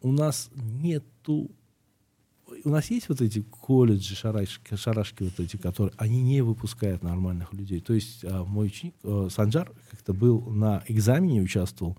у 0.00 0.12
нас 0.12 0.50
нету 0.54 1.50
у 2.64 2.70
нас 2.70 2.90
есть 2.90 3.08
вот 3.08 3.20
эти 3.20 3.42
колледжи, 3.42 4.16
шарашки, 4.16 4.74
шарашки 4.74 5.22
вот 5.22 5.38
эти, 5.38 5.56
которые, 5.56 5.94
они 5.98 6.22
не 6.22 6.40
выпускают 6.40 7.02
нормальных 7.02 7.52
людей. 7.52 7.80
То 7.80 7.92
есть 7.92 8.24
а, 8.24 8.44
мой 8.44 8.68
ученик, 8.68 8.94
а, 9.04 9.28
Санджар, 9.30 9.70
как-то 9.90 10.12
был 10.12 10.40
на 10.40 10.82
экзамене, 10.88 11.42
участвовал, 11.42 11.96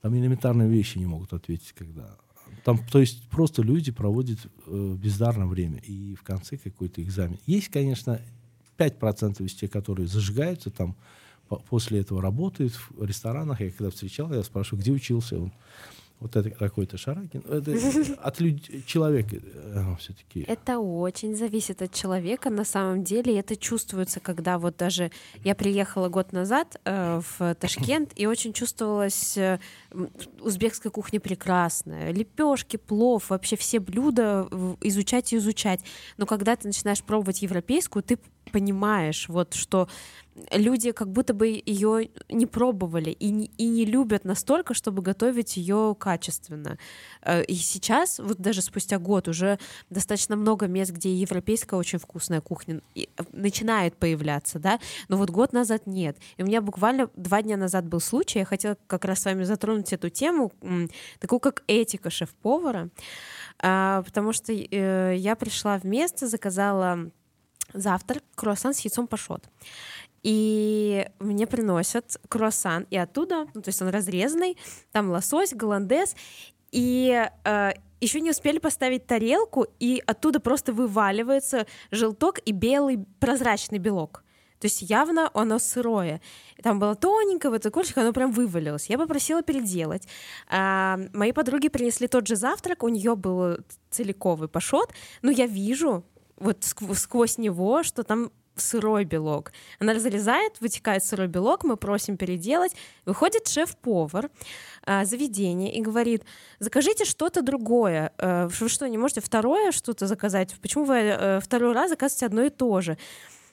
там 0.00 0.16
элементарные 0.16 0.68
вещи 0.68 0.98
не 0.98 1.06
могут 1.06 1.32
ответить, 1.32 1.72
когда... 1.72 2.16
Там, 2.64 2.78
то 2.90 2.98
есть 2.98 3.28
просто 3.28 3.62
люди 3.62 3.90
проводят 3.90 4.38
э, 4.66 4.96
бездарно 4.98 5.46
время, 5.46 5.78
и 5.78 6.14
в 6.14 6.22
конце 6.22 6.56
какой-то 6.56 7.02
экзамен. 7.02 7.38
Есть, 7.46 7.68
конечно, 7.68 8.20
5% 8.76 9.42
из 9.44 9.54
тех, 9.54 9.70
которые 9.70 10.08
зажигаются, 10.08 10.70
там 10.70 10.96
по 11.48 11.56
после 11.56 12.00
этого 12.00 12.20
работают 12.20 12.74
в 12.74 13.04
ресторанах. 13.04 13.60
Я 13.60 13.70
когда 13.70 13.90
встречал, 13.90 14.32
я 14.32 14.42
спрашиваю, 14.42 14.82
где 14.82 14.92
учился? 14.92 15.38
Он, 15.38 15.52
вот 16.20 16.36
это 16.36 16.50
какой-то 16.50 16.98
Шаракин, 16.98 17.42
это 17.48 17.74
от 18.22 18.40
люд... 18.40 18.86
человека 18.86 19.36
э, 19.36 19.96
все-таки. 19.98 20.44
Это 20.46 20.78
очень 20.78 21.34
зависит 21.34 21.80
от 21.80 21.92
человека 21.92 22.50
на 22.50 22.64
самом 22.64 23.02
деле. 23.02 23.38
Это 23.38 23.56
чувствуется, 23.56 24.20
когда 24.20 24.58
вот 24.58 24.76
даже 24.76 25.10
я 25.44 25.54
приехала 25.54 26.08
год 26.08 26.32
назад 26.32 26.78
э, 26.84 27.20
в 27.38 27.54
Ташкент, 27.54 28.12
и 28.16 28.26
очень 28.26 28.52
чувствовалась 28.52 29.36
э, 29.38 29.58
узбекская 30.40 30.92
кухня 30.92 31.20
прекрасная. 31.20 32.12
Лепешки, 32.12 32.76
плов, 32.76 33.30
вообще 33.30 33.56
все 33.56 33.80
блюда 33.80 34.46
изучать 34.82 35.32
и 35.32 35.38
изучать. 35.38 35.80
Но 36.18 36.26
когда 36.26 36.54
ты 36.54 36.66
начинаешь 36.68 37.02
пробовать 37.02 37.40
европейскую, 37.40 38.02
ты 38.02 38.18
понимаешь, 38.50 39.28
вот 39.28 39.54
что 39.54 39.88
люди 40.52 40.92
как 40.92 41.10
будто 41.10 41.34
бы 41.34 41.62
ее 41.64 42.10
не 42.28 42.46
пробовали 42.46 43.10
и 43.10 43.30
не, 43.30 43.46
и 43.58 43.66
не 43.66 43.84
любят 43.84 44.24
настолько, 44.24 44.74
чтобы 44.74 45.02
готовить 45.02 45.56
ее 45.56 45.96
качественно. 45.98 46.78
Э, 47.22 47.42
и 47.44 47.54
сейчас, 47.54 48.18
вот 48.18 48.38
даже 48.38 48.62
спустя 48.62 48.98
год, 48.98 49.28
уже 49.28 49.58
достаточно 49.90 50.36
много 50.36 50.66
мест, 50.66 50.92
где 50.92 51.14
европейская 51.14 51.76
очень 51.76 51.98
вкусная 51.98 52.40
кухня 52.40 52.80
э, 52.94 53.02
начинает 53.32 53.96
появляться, 53.96 54.58
да, 54.58 54.78
но 55.08 55.16
вот 55.16 55.30
год 55.30 55.52
назад 55.52 55.86
нет. 55.86 56.16
И 56.36 56.42
у 56.42 56.46
меня 56.46 56.60
буквально 56.60 57.10
два 57.16 57.42
дня 57.42 57.56
назад 57.56 57.86
был 57.86 58.00
случай, 58.00 58.40
я 58.40 58.44
хотела 58.44 58.76
как 58.86 59.04
раз 59.04 59.20
с 59.20 59.24
вами 59.24 59.44
затронуть 59.44 59.92
эту 59.92 60.08
тему, 60.10 60.52
такую 61.18 61.40
как 61.40 61.62
этика 61.66 62.10
шеф-повара, 62.10 62.90
а, 63.58 64.02
потому 64.02 64.32
что 64.32 64.52
э, 64.52 65.14
я 65.16 65.36
пришла 65.36 65.78
в 65.78 65.84
место, 65.84 66.28
заказала 66.28 67.10
завтрак, 67.72 68.22
круассан 68.34 68.74
с 68.74 68.80
яйцом 68.80 69.06
пашот. 69.06 69.44
И 70.22 71.06
мне 71.18 71.46
приносят 71.46 72.20
круассан, 72.28 72.86
и 72.90 72.96
оттуда, 72.96 73.46
ну, 73.54 73.62
то 73.62 73.68
есть 73.68 73.80
он 73.80 73.88
разрезанный, 73.88 74.58
там 74.92 75.10
лосось, 75.10 75.54
голландез, 75.54 76.14
и 76.72 77.26
э, 77.44 77.72
еще 78.00 78.20
не 78.20 78.30
успели 78.30 78.58
поставить 78.58 79.06
тарелку, 79.06 79.66
и 79.78 80.02
оттуда 80.06 80.40
просто 80.40 80.72
вываливается 80.72 81.66
желток 81.90 82.38
и 82.44 82.52
белый 82.52 83.04
прозрачный 83.18 83.78
белок. 83.78 84.24
То 84.60 84.66
есть 84.66 84.82
явно 84.82 85.30
оно 85.32 85.58
сырое. 85.58 86.20
Там 86.62 86.78
было 86.78 86.94
тоненькое, 86.94 87.50
вот 87.50 87.62
такое, 87.62 87.84
оно 87.94 88.12
прям 88.12 88.30
вывалилось. 88.30 88.90
Я 88.90 88.98
попросила 88.98 89.42
переделать. 89.42 90.06
А, 90.48 90.98
мои 91.14 91.32
подруги 91.32 91.68
принесли 91.68 92.08
тот 92.08 92.26
же 92.26 92.36
завтрак, 92.36 92.82
у 92.82 92.88
нее 92.88 93.16
был 93.16 93.56
целиковый 93.88 94.48
пашот, 94.48 94.92
но 95.22 95.30
я 95.30 95.46
вижу 95.46 96.04
вот 96.40 96.64
сквозь 96.64 97.38
него, 97.38 97.82
что 97.82 98.02
там 98.02 98.30
сырой 98.56 99.04
белок. 99.04 99.52
Она 99.78 99.94
разрезает, 99.94 100.60
вытекает 100.60 101.04
сырой 101.04 101.28
белок, 101.28 101.64
мы 101.64 101.76
просим 101.76 102.16
переделать. 102.16 102.74
Выходит 103.06 103.48
шеф-повар 103.48 104.30
э, 104.86 105.04
заведения 105.04 105.72
и 105.72 105.80
говорит, 105.80 106.24
закажите 106.58 107.04
что-то 107.04 107.42
другое. 107.42 108.12
Э, 108.18 108.48
вы 108.48 108.68
что, 108.68 108.88
не 108.88 108.98
можете 108.98 109.20
второе 109.20 109.72
что-то 109.72 110.06
заказать? 110.06 110.54
Почему 110.60 110.84
вы 110.84 110.96
э, 110.96 111.40
второй 111.40 111.72
раз 111.72 111.90
заказываете 111.90 112.26
одно 112.26 112.42
и 112.42 112.50
то 112.50 112.80
же? 112.80 112.98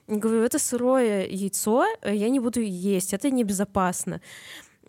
Я 0.07 0.17
говорю, 0.17 0.41
это 0.41 0.59
сырое 0.59 1.27
яйцо, 1.27 1.85
э, 2.01 2.15
я 2.15 2.29
не 2.29 2.39
буду 2.39 2.61
есть, 2.61 3.13
это 3.13 3.29
небезопасно. 3.29 4.21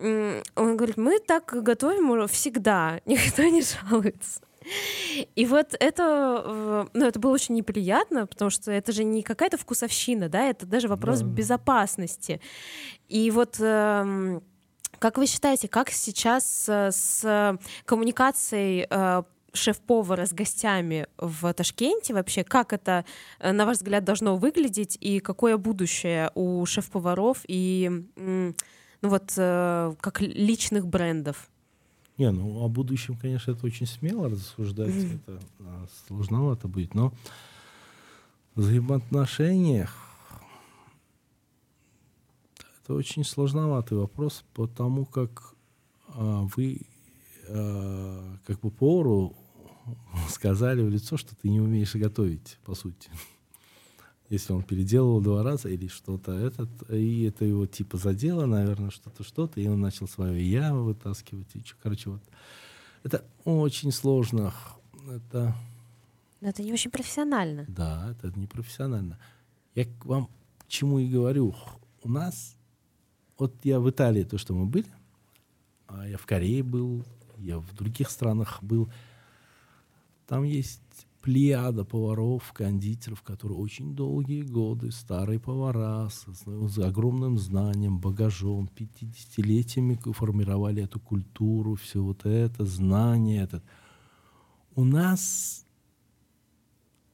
Он 0.00 0.76
говорит, 0.76 0.96
мы 0.96 1.18
так 1.18 1.52
готовим 1.62 2.28
всегда, 2.28 3.00
никто 3.06 3.42
не 3.42 3.62
жалуется. 3.62 4.40
И 5.34 5.46
вот 5.46 5.74
это, 5.78 6.42
э, 6.44 6.86
ну, 6.92 7.06
это 7.06 7.18
было 7.18 7.32
очень 7.32 7.54
неприятно, 7.54 8.26
потому 8.26 8.50
что 8.50 8.70
это 8.70 8.92
же 8.92 9.04
не 9.04 9.22
какая-то 9.22 9.56
вкусовщина, 9.56 10.28
да, 10.28 10.44
это 10.44 10.66
даже 10.66 10.88
вопрос 10.88 11.20
да. 11.20 11.26
безопасности. 11.26 12.40
И 13.08 13.30
вот 13.30 13.56
эм, 13.60 14.42
как 14.98 15.18
вы 15.18 15.26
считаете, 15.26 15.68
как 15.68 15.90
сейчас 15.90 16.66
э, 16.68 16.90
с 16.92 17.58
коммуникацией 17.84 18.86
э, 18.88 19.22
шеф-повара 19.52 20.26
с 20.26 20.32
гостями 20.32 21.06
в 21.16 21.52
Ташкенте 21.52 22.14
вообще? 22.14 22.44
Как 22.44 22.72
это, 22.72 23.04
на 23.40 23.64
ваш 23.64 23.78
взгляд, 23.78 24.04
должно 24.04 24.36
выглядеть 24.36 24.96
и 25.00 25.20
какое 25.20 25.56
будущее 25.56 26.30
у 26.34 26.64
шеф-поваров 26.66 27.38
и 27.48 27.90
ну 29.00 29.08
вот 29.08 29.32
как 29.34 30.20
личных 30.20 30.86
брендов? 30.86 31.48
Не, 32.18 32.32
ну 32.32 32.64
о 32.64 32.68
будущем, 32.68 33.16
конечно, 33.16 33.52
это 33.52 33.64
очень 33.64 33.86
смело 33.86 34.28
рассуждать, 34.28 34.88
mm-hmm. 34.88 35.20
это 35.26 35.40
а, 35.60 35.86
сложновато 36.06 36.66
будет, 36.66 36.94
но 36.94 37.12
в 38.56 38.60
взаимоотношениях 38.60 39.96
это 42.82 42.94
очень 42.94 43.22
сложноватый 43.22 43.96
вопрос, 43.96 44.44
потому 44.52 45.06
как 45.06 45.54
а, 46.08 46.48
вы 46.56 46.82
а, 47.48 48.36
как 48.46 48.58
бы 48.60 48.72
повару 48.72 49.36
сказали 50.28 50.82
в 50.82 50.88
лицо, 50.88 51.16
что 51.16 51.36
ты 51.36 51.48
не 51.48 51.60
умеешь 51.60 51.94
готовить, 51.94 52.58
по 52.64 52.74
сути 52.74 53.10
если 54.28 54.52
он 54.52 54.62
переделывал 54.62 55.20
два 55.20 55.42
раза 55.42 55.68
или 55.68 55.88
что-то 55.88 56.32
этот, 56.32 56.68
и 56.90 57.24
это 57.24 57.44
его 57.44 57.66
типа 57.66 57.96
задело, 57.96 58.46
наверное, 58.46 58.90
что-то, 58.90 59.24
что-то, 59.24 59.60
и 59.60 59.66
он 59.66 59.80
начал 59.80 60.06
свое 60.06 60.42
я 60.48 60.74
вытаскивать, 60.74 61.48
и, 61.54 61.64
короче, 61.82 62.10
вот. 62.10 62.22
Это 63.02 63.24
очень 63.44 63.92
сложно. 63.92 64.52
Это... 65.08 65.54
Но 66.40 66.48
это 66.48 66.62
не 66.62 66.72
очень 66.72 66.90
профессионально. 66.90 67.64
Да, 67.68 68.10
это 68.10 68.38
не 68.38 68.46
профессионально. 68.46 69.18
Я 69.74 69.86
к 69.86 70.04
вам 70.04 70.28
чему 70.68 70.98
и 70.98 71.08
говорю. 71.08 71.54
У 72.02 72.08
нас, 72.08 72.56
вот 73.38 73.54
я 73.64 73.80
в 73.80 73.88
Италии, 73.88 74.24
то, 74.24 74.38
что 74.38 74.54
мы 74.54 74.66
были, 74.66 74.86
а 75.86 76.06
я 76.06 76.18
в 76.18 76.26
Корее 76.26 76.62
был, 76.62 77.04
я 77.38 77.58
в 77.58 77.74
других 77.74 78.10
странах 78.10 78.62
был, 78.62 78.90
там 80.26 80.42
есть 80.42 80.82
плеяда 81.20 81.84
поваров, 81.84 82.52
кондитеров, 82.52 83.22
которые 83.22 83.58
очень 83.58 83.94
долгие 83.94 84.42
годы, 84.42 84.90
старые 84.90 85.40
повара 85.40 86.08
с, 86.08 86.26
с 86.26 86.78
огромным 86.78 87.38
знанием, 87.38 87.98
багажом, 87.98 88.70
50-летиями 88.74 89.98
формировали 90.12 90.82
эту 90.82 91.00
культуру, 91.00 91.74
все 91.74 92.02
вот 92.02 92.24
это, 92.24 92.64
знание. 92.64 93.42
Этот. 93.42 93.64
У 94.74 94.84
нас 94.84 95.66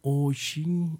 очень 0.03 0.99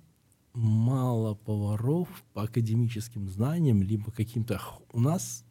мало 0.55 1.35
поваров 1.35 2.09
по 2.33 2.45
академическим 2.45 3.29
знаниям, 3.29 3.83
либо 3.83 4.11
каким-то... 4.11 4.61
У 4.93 5.01
нас 5.01 5.45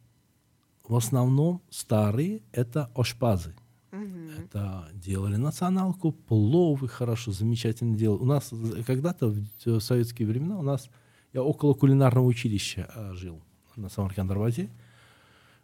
в 0.82 0.96
основном 0.96 1.62
старые— 1.70 2.42
это 2.52 2.90
ошпазы. 2.94 3.54
Угу. 3.94 4.44
Это 4.44 4.88
делали 4.94 5.36
националку, 5.36 6.12
пловы 6.12 6.88
хорошо, 6.88 7.32
замечательно 7.32 7.96
делали. 7.96 8.20
У 8.20 8.26
нас 8.26 8.50
когда-то 8.86 9.34
в 9.64 9.80
советские 9.80 10.28
времена 10.28 10.58
у 10.58 10.62
нас 10.62 10.90
я 11.32 11.42
около 11.42 11.74
кулинарного 11.74 12.26
училища 12.26 12.90
а, 12.94 13.12
жил 13.14 13.42
на 13.76 13.88
Самарканд-Арбазе. 13.88 14.70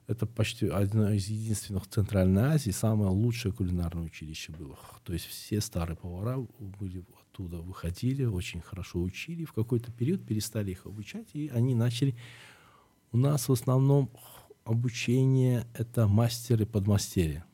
Это 0.07 0.27
почти 0.27 0.67
одно 0.67 1.11
из 1.11 1.29
единственных 1.29 1.85
в 1.85 1.89
Центральной 1.89 2.43
Азии, 2.43 2.71
самое 2.71 3.11
лучшее 3.11 3.53
кулинарное 3.53 4.05
училище 4.05 4.53
было. 4.53 4.77
То 5.05 5.13
есть 5.13 5.27
все 5.27 5.61
старые 5.61 5.97
повара 5.97 6.45
были 6.59 7.05
оттуда, 7.21 7.59
выходили, 7.59 8.25
очень 8.25 8.61
хорошо 8.61 9.01
учили. 9.01 9.45
В 9.45 9.53
какой-то 9.53 9.93
период 9.93 10.27
перестали 10.27 10.73
их 10.73 10.87
обучать, 10.87 11.29
и 11.35 11.49
они 11.55 11.75
начали... 11.75 12.17
У 13.13 13.17
нас 13.17 13.49
в 13.49 13.53
основном 13.53 14.11
обучение— 14.65 15.67
это 15.75 16.07
мастеры 16.09 16.67
подмастерья. 16.67 17.45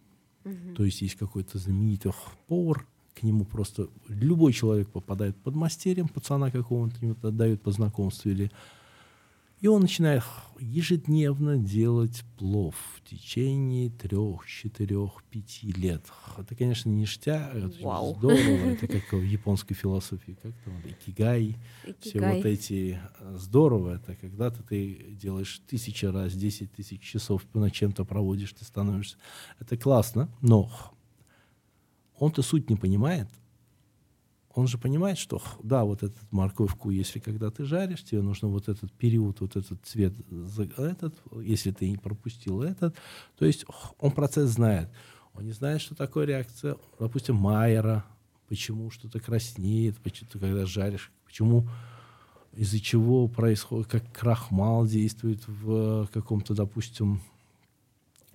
То 0.76 0.84
есть 0.84 1.02
есть 1.02 1.16
какой-то 1.16 1.58
знаменитый 1.58 2.12
повар, 2.46 2.86
к 3.14 3.22
нему 3.22 3.44
просто 3.44 3.88
любой 4.08 4.52
человек 4.52 4.88
попадает 4.90 5.36
под 5.36 5.54
мастерем, 5.54 6.08
пацана 6.08 6.50
какого-нибудь 6.50 7.24
отдают 7.24 7.62
по 7.62 7.72
знакомству 7.72 8.30
или 8.30 8.50
и 9.66 9.68
он 9.68 9.80
начинает 9.80 10.22
ежедневно 10.60 11.58
делать 11.58 12.22
плов 12.38 12.76
в 12.94 13.10
течение 13.10 13.90
трех, 13.90 14.46
четырех, 14.46 15.24
пяти 15.28 15.72
лет. 15.72 16.04
Это, 16.38 16.54
конечно, 16.54 16.88
ништяк, 16.88 17.52
это 17.52 17.72
Вау. 17.82 18.14
здорово. 18.14 18.70
Это 18.70 18.86
как 18.86 19.12
в 19.12 19.24
японской 19.24 19.74
философии, 19.74 20.38
как 20.40 20.52
там, 20.64 20.74
икигай, 20.84 21.56
икигай. 21.84 21.96
Все 21.98 22.20
вот 22.20 22.46
эти 22.46 23.00
э, 23.18 23.36
здорово. 23.38 23.96
Это 23.96 24.14
когда-то 24.14 24.62
ты 24.62 25.16
делаешь 25.20 25.60
тысячи 25.66 26.06
раз, 26.06 26.34
десять 26.34 26.70
тысяч 26.70 27.00
часов 27.00 27.42
над 27.52 27.72
чем-то 27.72 28.04
проводишь, 28.04 28.52
ты 28.52 28.64
становишься. 28.64 29.16
Это 29.58 29.76
классно, 29.76 30.28
но 30.42 30.70
он-то 32.16 32.42
суть 32.42 32.70
не 32.70 32.76
понимает, 32.76 33.26
он 34.56 34.66
же 34.66 34.78
понимает, 34.78 35.18
что 35.18 35.40
да, 35.62 35.84
вот 35.84 36.02
эту 36.02 36.16
морковку, 36.30 36.88
если 36.88 37.18
когда 37.18 37.50
ты 37.50 37.66
жаришь, 37.66 38.02
тебе 38.02 38.22
нужно 38.22 38.48
вот 38.48 38.70
этот 38.70 38.90
период, 38.90 39.40
вот 39.40 39.54
этот 39.54 39.84
цвет, 39.84 40.14
этот, 40.78 41.14
если 41.42 41.72
ты 41.72 41.90
не 41.90 41.98
пропустил 41.98 42.62
этот, 42.62 42.96
то 43.36 43.44
есть 43.44 43.66
он 43.98 44.12
процесс 44.12 44.50
знает. 44.50 44.88
Он 45.34 45.44
не 45.44 45.52
знает, 45.52 45.82
что 45.82 45.94
такое 45.94 46.24
реакция, 46.24 46.76
допустим, 46.98 47.36
Майера, 47.36 48.06
почему 48.48 48.90
что-то 48.90 49.20
краснеет, 49.20 49.98
почему 49.98 50.30
ты 50.32 50.38
когда 50.38 50.64
жаришь, 50.64 51.12
почему 51.26 51.68
из-за 52.54 52.80
чего 52.80 53.28
происходит, 53.28 53.88
как 53.88 54.10
крахмал 54.10 54.86
действует 54.86 55.46
в 55.46 56.08
каком-то, 56.14 56.54
допустим, 56.54 57.20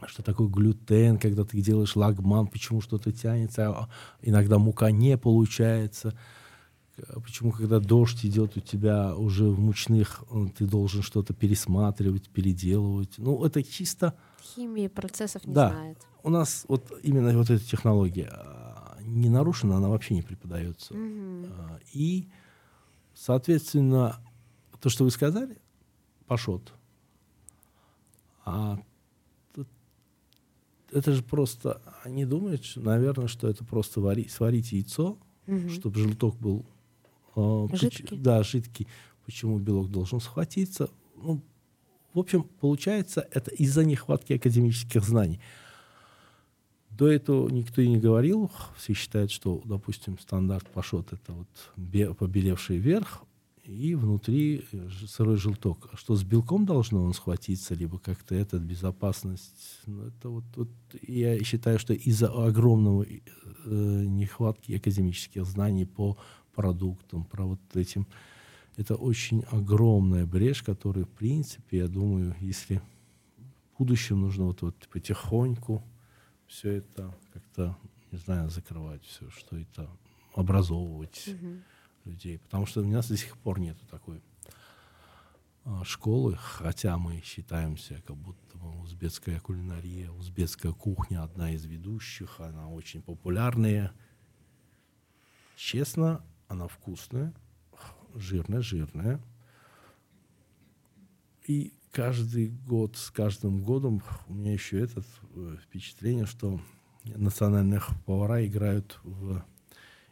что 0.07 0.23
такое 0.23 0.47
глютен, 0.47 1.17
когда 1.17 1.43
ты 1.43 1.61
делаешь 1.61 1.95
лагман, 1.95 2.47
почему 2.47 2.81
что-то 2.81 3.11
тянется, 3.11 3.69
а 3.69 3.89
иногда 4.21 4.57
мука 4.57 4.91
не 4.91 5.17
получается, 5.17 6.17
почему 7.23 7.51
когда 7.51 7.79
дождь 7.79 8.25
идет 8.25 8.57
у 8.57 8.59
тебя 8.59 9.15
уже 9.15 9.45
в 9.45 9.59
мучных, 9.59 10.23
э, 10.31 10.47
ты 10.57 10.65
должен 10.65 11.01
что-то 11.01 11.33
пересматривать, 11.33 12.29
переделывать. 12.29 13.15
Ну, 13.17 13.43
это 13.43 13.63
чисто... 13.63 14.15
Химии 14.41 14.87
процессов 14.87 15.45
не 15.45 15.53
да, 15.53 15.69
знает. 15.69 15.97
У 16.23 16.29
нас 16.29 16.65
вот 16.67 16.91
именно 17.03 17.35
вот 17.37 17.49
эта 17.49 17.63
технология 17.63 18.29
а, 18.31 18.97
не 19.01 19.29
нарушена, 19.29 19.77
она 19.77 19.89
вообще 19.89 20.13
не 20.13 20.21
преподается. 20.21 20.93
А, 20.93 21.79
И, 21.93 22.29
соответственно, 23.13 24.17
то, 24.79 24.89
что 24.89 25.03
вы 25.03 25.11
сказали, 25.11 25.57
пашот, 26.27 26.73
а 28.45 28.79
это 30.91 31.11
же 31.13 31.23
просто, 31.23 31.81
они 32.03 32.25
думают, 32.25 32.63
наверное, 32.75 33.27
что 33.27 33.47
это 33.47 33.63
просто 33.63 33.99
вари- 34.01 34.29
сварить 34.29 34.71
яйцо, 34.71 35.17
Мгм. 35.47 35.69
чтобы 35.69 35.99
желток 35.99 36.37
был 36.37 36.65
поч- 37.35 37.79
Жидкий? 37.81 38.17
да, 38.17 38.43
жидкий. 38.43 38.87
Почему 39.25 39.59
белок 39.59 39.89
должен 39.89 40.19
схватиться? 40.19 40.89
Ну, 41.15 41.41
в 42.13 42.19
общем, 42.19 42.43
получается, 42.59 43.27
это 43.31 43.51
из-за 43.51 43.85
нехватки 43.85 44.33
академических 44.33 45.03
знаний. 45.03 45.39
До 46.89 47.07
этого 47.07 47.47
никто 47.49 47.81
и 47.81 47.87
не 47.87 47.97
говорил. 47.97 48.51
Все 48.77 48.93
считают, 48.93 49.31
что, 49.31 49.61
допустим, 49.65 50.19
стандарт 50.19 50.67
пашот 50.69 51.13
это 51.13 51.31
вот 51.33 51.47
бе- 51.77 52.13
побелевший 52.13 52.77
верх 52.77 53.23
и 53.71 53.95
внутри 53.95 54.65
э, 54.71 54.89
сырой 55.07 55.37
желток. 55.37 55.89
А 55.91 55.97
Что 55.97 56.15
с 56.15 56.23
белком 56.23 56.65
должно 56.65 57.03
он 57.03 57.13
схватиться, 57.13 57.73
либо 57.73 57.99
как-то 57.99 58.35
это 58.35 58.59
безопасность. 58.59 59.79
Ну, 59.85 60.03
это 60.07 60.29
вот, 60.29 60.43
вот 60.55 60.69
я 61.01 61.41
считаю, 61.43 61.79
что 61.79 61.93
из-за 61.93 62.27
огромного 62.27 63.05
э, 63.05 63.19
нехватки 63.65 64.73
академических 64.73 65.45
знаний 65.45 65.85
по 65.85 66.17
продуктам, 66.53 67.23
про 67.23 67.45
вот 67.45 67.59
этим, 67.73 68.07
это 68.75 68.95
очень 68.95 69.43
огромная 69.51 70.25
брешь, 70.25 70.63
которая, 70.63 71.05
в 71.05 71.09
принципе, 71.09 71.77
я 71.77 71.87
думаю, 71.87 72.35
если 72.41 72.81
в 73.73 73.79
будущем 73.79 74.21
нужно 74.21 74.45
вот, 74.45 74.61
вот 74.61 74.75
потихоньку 74.91 75.83
все 76.47 76.77
это 76.77 77.15
как-то, 77.33 77.77
не 78.11 78.17
знаю, 78.17 78.49
закрывать 78.49 79.03
все, 79.05 79.29
что 79.29 79.57
это 79.57 79.89
образовывать 80.35 81.27
Мгм. 81.27 81.63
Людей. 82.05 82.39
Потому 82.39 82.65
что 82.65 82.81
у 82.81 82.87
нас 82.87 83.07
до 83.07 83.17
сих 83.17 83.37
пор 83.37 83.59
нету 83.59 83.85
такой 83.87 84.21
а, 85.63 85.83
школы, 85.83 86.35
хотя 86.37 86.97
мы 86.97 87.21
считаемся, 87.21 88.01
как 88.05 88.17
будто 88.17 88.57
бы 88.57 88.81
узбекская 88.81 89.39
кулинария, 89.39 90.09
узбекская 90.11 90.73
кухня 90.73 91.23
одна 91.23 91.51
из 91.53 91.65
ведущих, 91.65 92.39
она 92.39 92.67
очень 92.67 93.01
популярная. 93.01 93.93
Честно, 95.55 96.25
она 96.47 96.67
вкусная, 96.67 97.33
жирная, 98.15 98.61
жирная. 98.61 99.21
И 101.45 101.73
каждый 101.91 102.49
год, 102.49 102.97
с 102.97 103.11
каждым 103.11 103.63
годом 103.63 104.01
у 104.27 104.33
меня 104.33 104.53
еще 104.53 104.79
это 104.79 105.03
впечатление, 105.63 106.25
что 106.25 106.59
национальных 107.03 107.89
повара 108.05 108.45
играют 108.45 108.99
в 109.03 109.43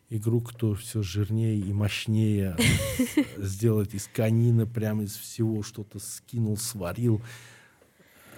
игру, 0.09 0.41
кто 0.41 0.73
все 0.73 1.01
жирнее 1.03 1.57
и 1.57 1.71
мощнее 1.73 2.55
сделать 3.37 3.93
из 3.93 4.07
конины, 4.13 4.65
прямо 4.65 5.03
из 5.03 5.15
всего 5.15 5.63
что-то 5.63 5.99
скинул, 5.99 6.57
сварил. 6.57 7.21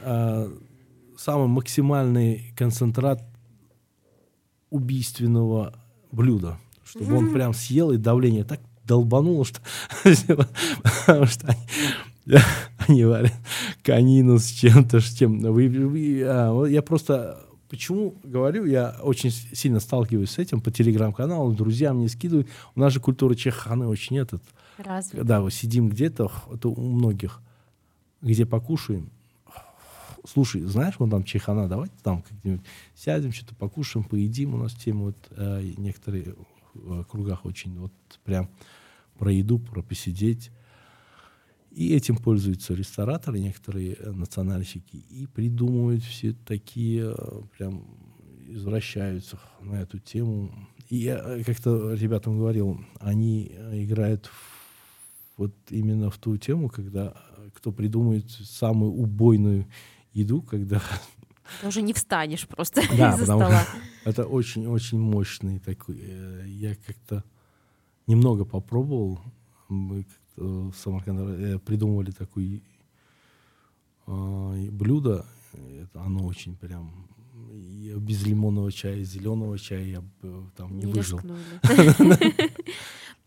А, 0.03 0.51
Самый 1.17 1.47
максимальный 1.47 2.51
концентрат 2.57 3.23
убийственного 4.71 5.73
блюда, 6.11 6.57
чтобы 6.83 7.15
он 7.15 7.31
прям 7.31 7.53
съел, 7.53 7.91
и 7.91 7.97
давление 7.97 8.43
так 8.43 8.59
долбануло, 8.85 9.45
что, 9.45 9.61
потому 11.05 11.25
что 11.27 11.55
они, 12.87 13.05
варят 13.05 13.33
конину 13.83 14.39
с 14.39 14.47
чем-то, 14.47 14.99
с 14.99 15.13
чем. 15.13 15.39
Вы- 15.39 16.23
а, 16.25 16.65
я 16.65 16.81
просто 16.81 17.45
почему 17.71 18.15
говорю, 18.23 18.65
я 18.65 18.97
очень 19.01 19.31
сильно 19.31 19.79
сталкиваюсь 19.79 20.31
с 20.31 20.37
этим 20.37 20.59
по 20.59 20.71
телеграм-каналу, 20.71 21.53
друзьям 21.53 21.99
не 21.99 22.09
скидывают. 22.09 22.49
У 22.75 22.79
нас 22.81 22.91
же 22.91 22.99
культура 22.99 23.33
чеханы 23.33 23.87
очень 23.87 24.19
этот. 24.19 24.43
Разве? 24.77 25.19
Когда 25.19 25.39
вот 25.39 25.53
сидим 25.53 25.87
где-то, 25.87 26.29
это 26.53 26.67
у 26.67 26.81
многих, 26.81 27.41
где 28.21 28.45
покушаем, 28.45 29.09
слушай, 30.27 30.61
знаешь, 30.63 30.95
вон 30.99 31.09
там 31.09 31.23
чехана, 31.23 31.69
давайте 31.69 31.93
там 32.03 32.23
как-нибудь 32.23 32.61
сядем, 32.93 33.31
что-то 33.31 33.55
покушаем, 33.55 34.03
поедим. 34.03 34.53
У 34.53 34.57
нас 34.57 34.73
тема 34.73 35.05
вот 35.05 35.17
э, 35.31 35.71
некоторые 35.77 36.35
в 36.73 37.05
кругах 37.05 37.45
очень 37.45 37.79
вот 37.79 37.93
прям 38.25 38.49
про 39.17 39.31
еду, 39.31 39.59
про 39.59 39.81
посидеть. 39.81 40.51
И 41.71 41.95
этим 41.95 42.17
пользуются 42.17 42.73
рестораторы, 42.73 43.39
некоторые 43.39 43.93
э, 43.93 44.11
национальщики, 44.11 44.97
и 44.97 45.25
придумывают 45.27 46.03
все 46.03 46.33
такие, 46.33 47.13
э, 47.17 47.41
прям 47.57 47.85
извращаются 48.49 49.39
на 49.61 49.75
эту 49.81 49.97
тему. 49.99 50.51
И 50.89 50.97
я 50.97 51.17
э, 51.17 51.43
как-то 51.43 51.93
ребятам 51.93 52.37
говорил, 52.37 52.81
они 52.99 53.45
играют 53.71 54.25
в- 54.25 55.37
вот 55.37 55.55
именно 55.69 56.09
в 56.09 56.17
ту 56.17 56.35
тему, 56.37 56.67
когда 56.69 57.13
кто 57.55 57.71
придумает 57.71 58.29
самую 58.29 58.91
убойную 58.91 59.67
еду, 60.13 60.41
когда 60.41 60.81
Ты 61.61 61.67
уже 61.67 61.81
не 61.81 61.93
встанешь 61.93 62.47
просто 62.47 62.81
Да, 62.97 63.11
из-за 63.13 63.19
потому 63.21 63.41
стола. 63.41 63.65
это 64.03 64.25
очень-очень 64.25 64.99
мощный 64.99 65.59
такой. 65.59 66.01
Я 66.47 66.75
как-то 66.75 67.23
немного 68.07 68.43
попробовал. 68.45 69.21
Как-то 70.41 70.71
в 70.71 70.75
Самарканде 70.75 71.53
э, 71.55 71.59
придумывали 71.59 72.11
такое 72.11 72.61
блюдо. 74.07 75.25
Это 75.53 76.01
оно 76.01 76.25
очень 76.25 76.55
прям 76.55 77.07
и 77.53 77.93
без 77.97 78.25
лимонного 78.25 78.71
чая, 78.71 79.03
зеленого 79.03 79.57
чая 79.59 79.83
я 79.83 80.01
бы 80.01 80.49
там 80.55 80.77
не, 80.77 80.85
Не 80.85 80.93
выжил. 80.93 81.19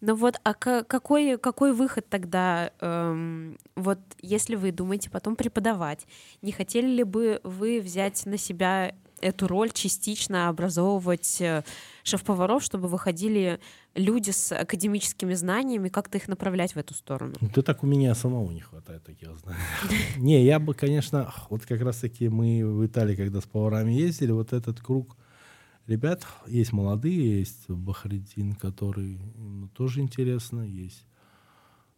Ну 0.00 0.16
вот, 0.16 0.38
а 0.42 0.52
ка- 0.52 0.84
какой, 0.84 1.38
какой 1.38 1.72
выход 1.72 2.06
тогда, 2.10 2.72
эм, 2.80 3.56
вот 3.74 3.98
если 4.20 4.54
вы 4.54 4.70
думаете 4.70 5.08
потом 5.08 5.34
преподавать, 5.34 6.06
не 6.42 6.52
хотели 6.52 6.86
ли 6.88 7.04
бы 7.04 7.40
вы 7.42 7.80
взять 7.80 8.26
на 8.26 8.36
себя 8.36 8.94
эту 9.24 9.46
роль 9.48 9.70
частично 9.72 10.48
образовывать 10.48 11.40
э, 11.40 11.64
шеф-поваров, 12.02 12.62
чтобы 12.62 12.88
выходили 12.88 13.58
люди 13.94 14.30
с 14.30 14.52
академическими 14.52 15.34
знаниями, 15.34 15.88
как-то 15.88 16.18
их 16.18 16.28
направлять 16.28 16.74
в 16.74 16.76
эту 16.76 16.94
сторону? 16.94 17.34
Да 17.40 17.62
так 17.62 17.82
у 17.82 17.86
меня 17.86 18.14
самого 18.14 18.50
не 18.52 18.60
хватает 18.60 19.04
таких 19.04 19.34
знаний. 19.36 19.58
Не, 20.18 20.44
я 20.44 20.58
бы, 20.58 20.74
конечно, 20.74 21.32
вот 21.48 21.64
как 21.64 21.80
раз-таки 21.80 22.28
мы 22.28 22.64
в 22.64 22.84
Италии, 22.84 23.16
когда 23.16 23.40
с 23.40 23.44
поварами 23.44 23.92
ездили, 23.92 24.32
вот 24.32 24.52
этот 24.52 24.80
круг 24.80 25.16
ребят, 25.86 26.26
есть 26.46 26.72
молодые, 26.72 27.38
есть 27.38 27.68
Бахридин, 27.68 28.54
который 28.54 29.18
ему 29.36 29.68
тоже 29.68 30.00
интересно, 30.00 30.60
есть 30.60 31.06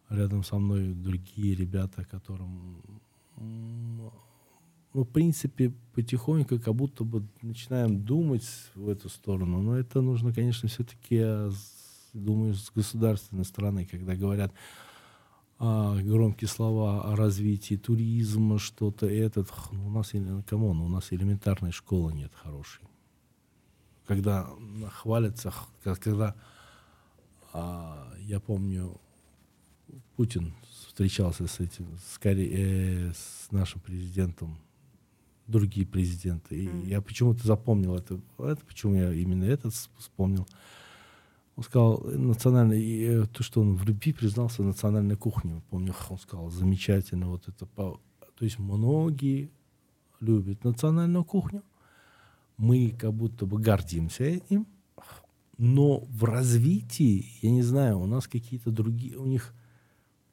рядом 0.09 0.43
со 0.43 0.57
мной 0.57 0.93
другие 0.93 1.55
ребята, 1.55 2.05
которым, 2.05 2.81
м, 4.93 4.99
ну, 4.99 5.03
в 5.03 5.09
принципе, 5.09 5.73
потихоньку 5.93 6.59
как 6.59 6.73
будто 6.75 7.03
бы 7.03 7.27
начинаем 7.41 8.03
думать 8.03 8.47
в 8.75 8.89
эту 8.89 9.09
сторону, 9.09 9.61
но 9.61 9.77
это 9.77 10.01
нужно, 10.01 10.33
конечно, 10.33 10.69
все-таки, 10.69 11.51
думаю, 12.13 12.53
с 12.53 12.71
государственной 12.73 13.45
стороны, 13.45 13.85
когда 13.85 14.15
говорят, 14.15 14.53
а, 15.59 15.99
громкие 16.01 16.47
слова 16.47 17.11
о 17.11 17.15
развитии 17.15 17.75
туризма, 17.75 18.59
что-то 18.59 19.07
этот. 19.07 19.51
ну, 19.71 19.87
У 19.87 19.89
нас, 19.89 20.11
come 20.45 20.64
on, 20.64 20.79
у 20.81 20.87
нас 20.87 21.11
элементарной 21.11 21.71
школы 21.71 22.13
нет 22.13 22.31
хорошей. 22.35 22.83
Когда 24.05 24.47
хвалятся, 24.91 25.51
когда, 25.83 26.35
а, 27.53 28.13
я 28.19 28.39
помню, 28.39 29.01
Путин 30.15 30.53
встречался 30.87 31.47
с 31.47 31.59
этим, 31.59 31.87
с, 31.97 32.19
Коре- 32.19 32.51
э, 32.51 33.13
с 33.13 33.51
нашим 33.51 33.81
президентом, 33.81 34.57
другие 35.47 35.85
президенты. 35.85 36.55
И 36.63 36.67
Мгм. 36.67 36.83
я 36.87 37.01
почему-то 37.01 37.45
запомнил 37.45 37.95
это, 37.95 38.19
это, 38.37 38.63
почему 38.65 38.95
я 38.95 39.13
именно 39.13 39.45
этот 39.45 39.73
вспомнил. 39.97 40.47
Он 41.55 41.63
сказал, 41.63 42.03
э, 42.05 42.17
национальный, 42.17 42.81
и, 42.81 43.03
э, 43.03 43.25
то, 43.25 43.43
что 43.43 43.61
он 43.61 43.75
в 43.75 43.83
любви 43.85 44.13
признался 44.13 44.61
национальной 44.63 45.15
кухне. 45.15 45.61
Помню, 45.69 45.93
он 46.09 46.19
сказал, 46.19 46.49
замечательно, 46.51 47.27
вот 47.29 47.47
это. 47.47 47.65
То 47.65 47.99
есть 48.41 48.59
многие 48.59 49.49
любят 50.19 50.63
национальную 50.63 51.23
кухню. 51.23 51.63
Мы 52.57 52.95
как 52.99 53.13
будто 53.13 53.45
бы 53.45 53.59
гордимся 53.59 54.25
им. 54.49 54.67
Но 55.57 56.01
в 56.01 56.23
развитии, 56.23 57.25
я 57.41 57.49
не 57.49 57.63
знаю, 57.63 57.99
у 57.99 58.05
нас 58.05 58.27
какие-то 58.27 58.69
другие, 58.69 59.17
у 59.17 59.25
них, 59.25 59.55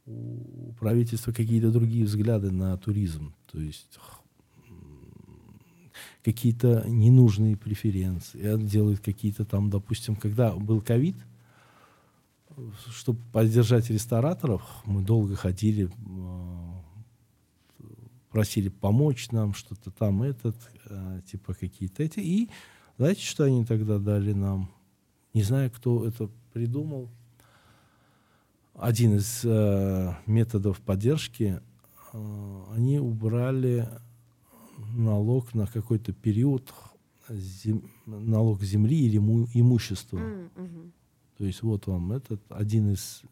у 0.04 0.72
правительства 0.78 1.32
какие-то 1.32 1.70
другие 1.70 2.04
взгляды 2.04 2.50
на 2.50 2.76
туризм. 2.76 3.34
То 3.50 3.58
есть 3.58 3.98
какие-то 6.24 6.84
ненужные 6.88 7.56
преференции, 7.56 8.56
делают 8.64 9.00
какие-то 9.00 9.44
там, 9.44 9.68
допустим, 9.68 10.16
когда 10.16 10.52
был 10.52 10.80
ковид, 10.80 11.16
чтобы 12.90 13.20
поддержать 13.32 13.90
рестораторов, 13.90 14.62
мы 14.86 15.02
долго 15.02 15.36
ходили, 15.36 15.90
просили 18.30 18.68
помочь 18.68 19.30
нам, 19.32 19.54
что-то 19.54 19.90
там 19.90 20.22
этот, 20.22 20.56
типа 21.30 21.54
какие-то 21.54 22.02
эти. 22.02 22.20
И 22.20 22.50
знаете, 22.96 23.22
что 23.22 23.44
они 23.44 23.64
тогда 23.64 23.98
дали 23.98 24.32
нам? 24.32 24.70
Не 25.34 25.42
знаю, 25.42 25.70
кто 25.70 26.06
это 26.06 26.30
придумал. 26.52 27.10
Один 28.74 29.16
из 29.16 29.42
э, 29.44 30.14
методов 30.26 30.80
поддержки, 30.80 31.60
э, 32.12 32.64
они 32.74 32.98
убрали 32.98 33.88
налог 34.92 35.54
на 35.54 35.66
какой-то 35.66 36.12
период, 36.12 36.72
зем, 37.28 37.90
налог 38.06 38.62
земли 38.62 39.06
или 39.06 39.18
му, 39.18 39.46
имущества. 39.54 40.18
Mm-hmm. 40.18 40.90
То 41.38 41.44
есть 41.44 41.62
вот 41.62 41.86
вам 41.86 42.12
этот 42.12 42.40
один 42.48 42.92
из... 42.92 43.22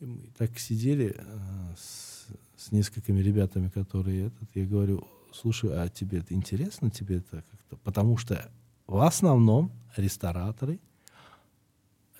Мы 0.00 0.18
так 0.36 0.58
сидели 0.58 1.14
э, 1.16 1.74
с, 1.76 2.26
с 2.56 2.72
несколькими 2.72 3.20
ребятами, 3.20 3.68
которые 3.68 4.26
этот, 4.26 4.48
я 4.54 4.66
говорю, 4.66 5.06
слушай, 5.32 5.70
а 5.72 5.88
тебе 5.88 6.18
это 6.18 6.34
интересно, 6.34 6.90
тебе 6.90 7.16
это 7.16 7.44
как-то? 7.50 7.76
Потому 7.76 8.16
что 8.16 8.50
в 8.86 9.00
основном 9.00 9.70
рестораторы 9.96 10.80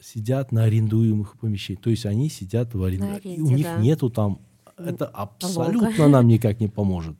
сидят 0.01 0.53
на 0.53 0.65
арендуемых 0.65 1.39
помещениях. 1.39 1.83
То 1.83 1.91
есть 1.91 2.07
они 2.07 2.29
сидят 2.29 2.75
в 2.75 2.83
аренде. 2.83 3.07
аренде 3.07 3.35
и 3.35 3.41
у 3.41 3.51
них 3.51 3.67
да. 3.67 3.81
нету 3.81 4.11
там... 4.11 4.41
Это 4.77 5.07
абсолютно 5.07 5.91
Налога. 5.91 6.09
нам 6.09 6.29
никак 6.29 6.59
не 6.61 6.69
поможет. 6.69 7.17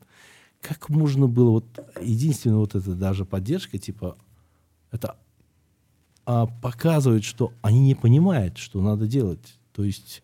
Как 0.63 0.89
можно 0.89 1.27
было... 1.27 1.49
Вот 1.51 1.65
единственное, 2.01 2.57
вот 2.57 2.73
это 2.73 2.95
даже 2.95 3.25
поддержка, 3.25 3.77
типа, 3.77 4.17
это 4.91 5.17
а, 6.25 6.47
показывает, 6.47 7.25
что 7.25 7.51
они 7.61 7.81
не 7.81 7.95
понимают, 7.95 8.57
что 8.57 8.81
надо 8.81 9.05
делать. 9.07 9.59
То 9.73 9.83
есть 9.83 10.23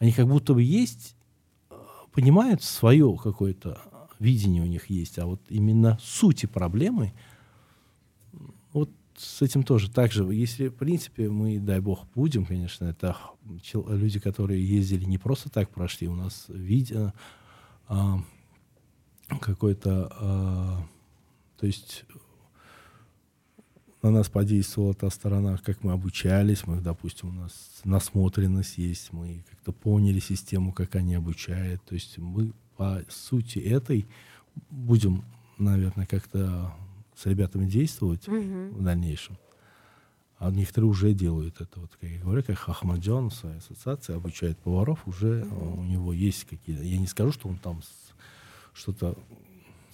они 0.00 0.10
как 0.10 0.26
будто 0.26 0.52
бы 0.52 0.62
есть, 0.62 1.14
а, 1.70 1.76
понимают 2.12 2.62
свое 2.64 3.16
какое-то 3.22 3.80
видение 4.18 4.62
у 4.62 4.66
них 4.66 4.90
есть, 4.90 5.16
а 5.20 5.26
вот 5.26 5.40
именно 5.48 5.96
сути 6.02 6.46
проблемы, 6.46 7.12
вот 8.72 8.90
с 9.16 9.42
этим 9.42 9.62
тоже 9.62 9.88
так 9.88 10.10
же. 10.10 10.24
Если, 10.24 10.68
в 10.68 10.74
принципе, 10.74 11.30
мы, 11.30 11.60
дай 11.60 11.78
бог, 11.78 12.04
будем, 12.16 12.44
конечно, 12.44 12.86
это 12.86 13.16
люди, 13.64 14.18
которые 14.18 14.66
ездили 14.66 15.04
не 15.04 15.18
просто 15.18 15.50
так 15.50 15.70
прошли, 15.70 16.08
у 16.08 16.16
нас 16.16 16.46
видео 16.48 17.12
а, 17.86 18.20
какой-то, 19.40 20.10
а, 20.18 20.86
то 21.58 21.66
есть 21.66 22.04
на 24.02 24.10
нас 24.10 24.28
подействовала 24.28 24.94
та 24.94 25.10
сторона, 25.10 25.58
как 25.58 25.82
мы 25.82 25.92
обучались, 25.92 26.66
мы, 26.66 26.80
допустим, 26.80 27.30
у 27.30 27.32
нас 27.32 27.80
насмотренность 27.84 28.78
есть, 28.78 29.12
мы 29.12 29.44
как-то 29.50 29.72
поняли 29.72 30.20
систему, 30.20 30.72
как 30.72 30.94
они 30.94 31.14
обучают, 31.14 31.82
то 31.84 31.94
есть 31.94 32.18
мы 32.18 32.52
по 32.76 33.02
сути 33.08 33.58
этой 33.58 34.06
будем, 34.70 35.24
наверное, 35.58 36.06
как-то 36.06 36.72
с 37.14 37.26
ребятами 37.26 37.66
действовать 37.66 38.26
угу. 38.28 38.78
в 38.78 38.82
дальнейшем. 38.82 39.36
А 40.38 40.52
некоторые 40.52 40.88
уже 40.88 41.12
делают 41.14 41.60
это. 41.60 41.80
Вот, 41.80 41.90
как 42.00 42.08
я 42.08 42.20
говорю, 42.20 42.44
как 42.44 42.68
Ахмаджан 42.68 43.30
в 43.30 43.34
своей 43.34 43.58
ассоциации 43.58 44.14
обучает 44.14 44.56
поваров, 44.58 45.06
уже 45.08 45.42
угу. 45.42 45.80
у 45.80 45.84
него 45.84 46.12
есть 46.12 46.44
какие-то... 46.44 46.84
Я 46.84 46.98
не 46.98 47.08
скажу, 47.08 47.32
что 47.32 47.48
он 47.48 47.58
там 47.58 47.82
что-то 48.74 49.16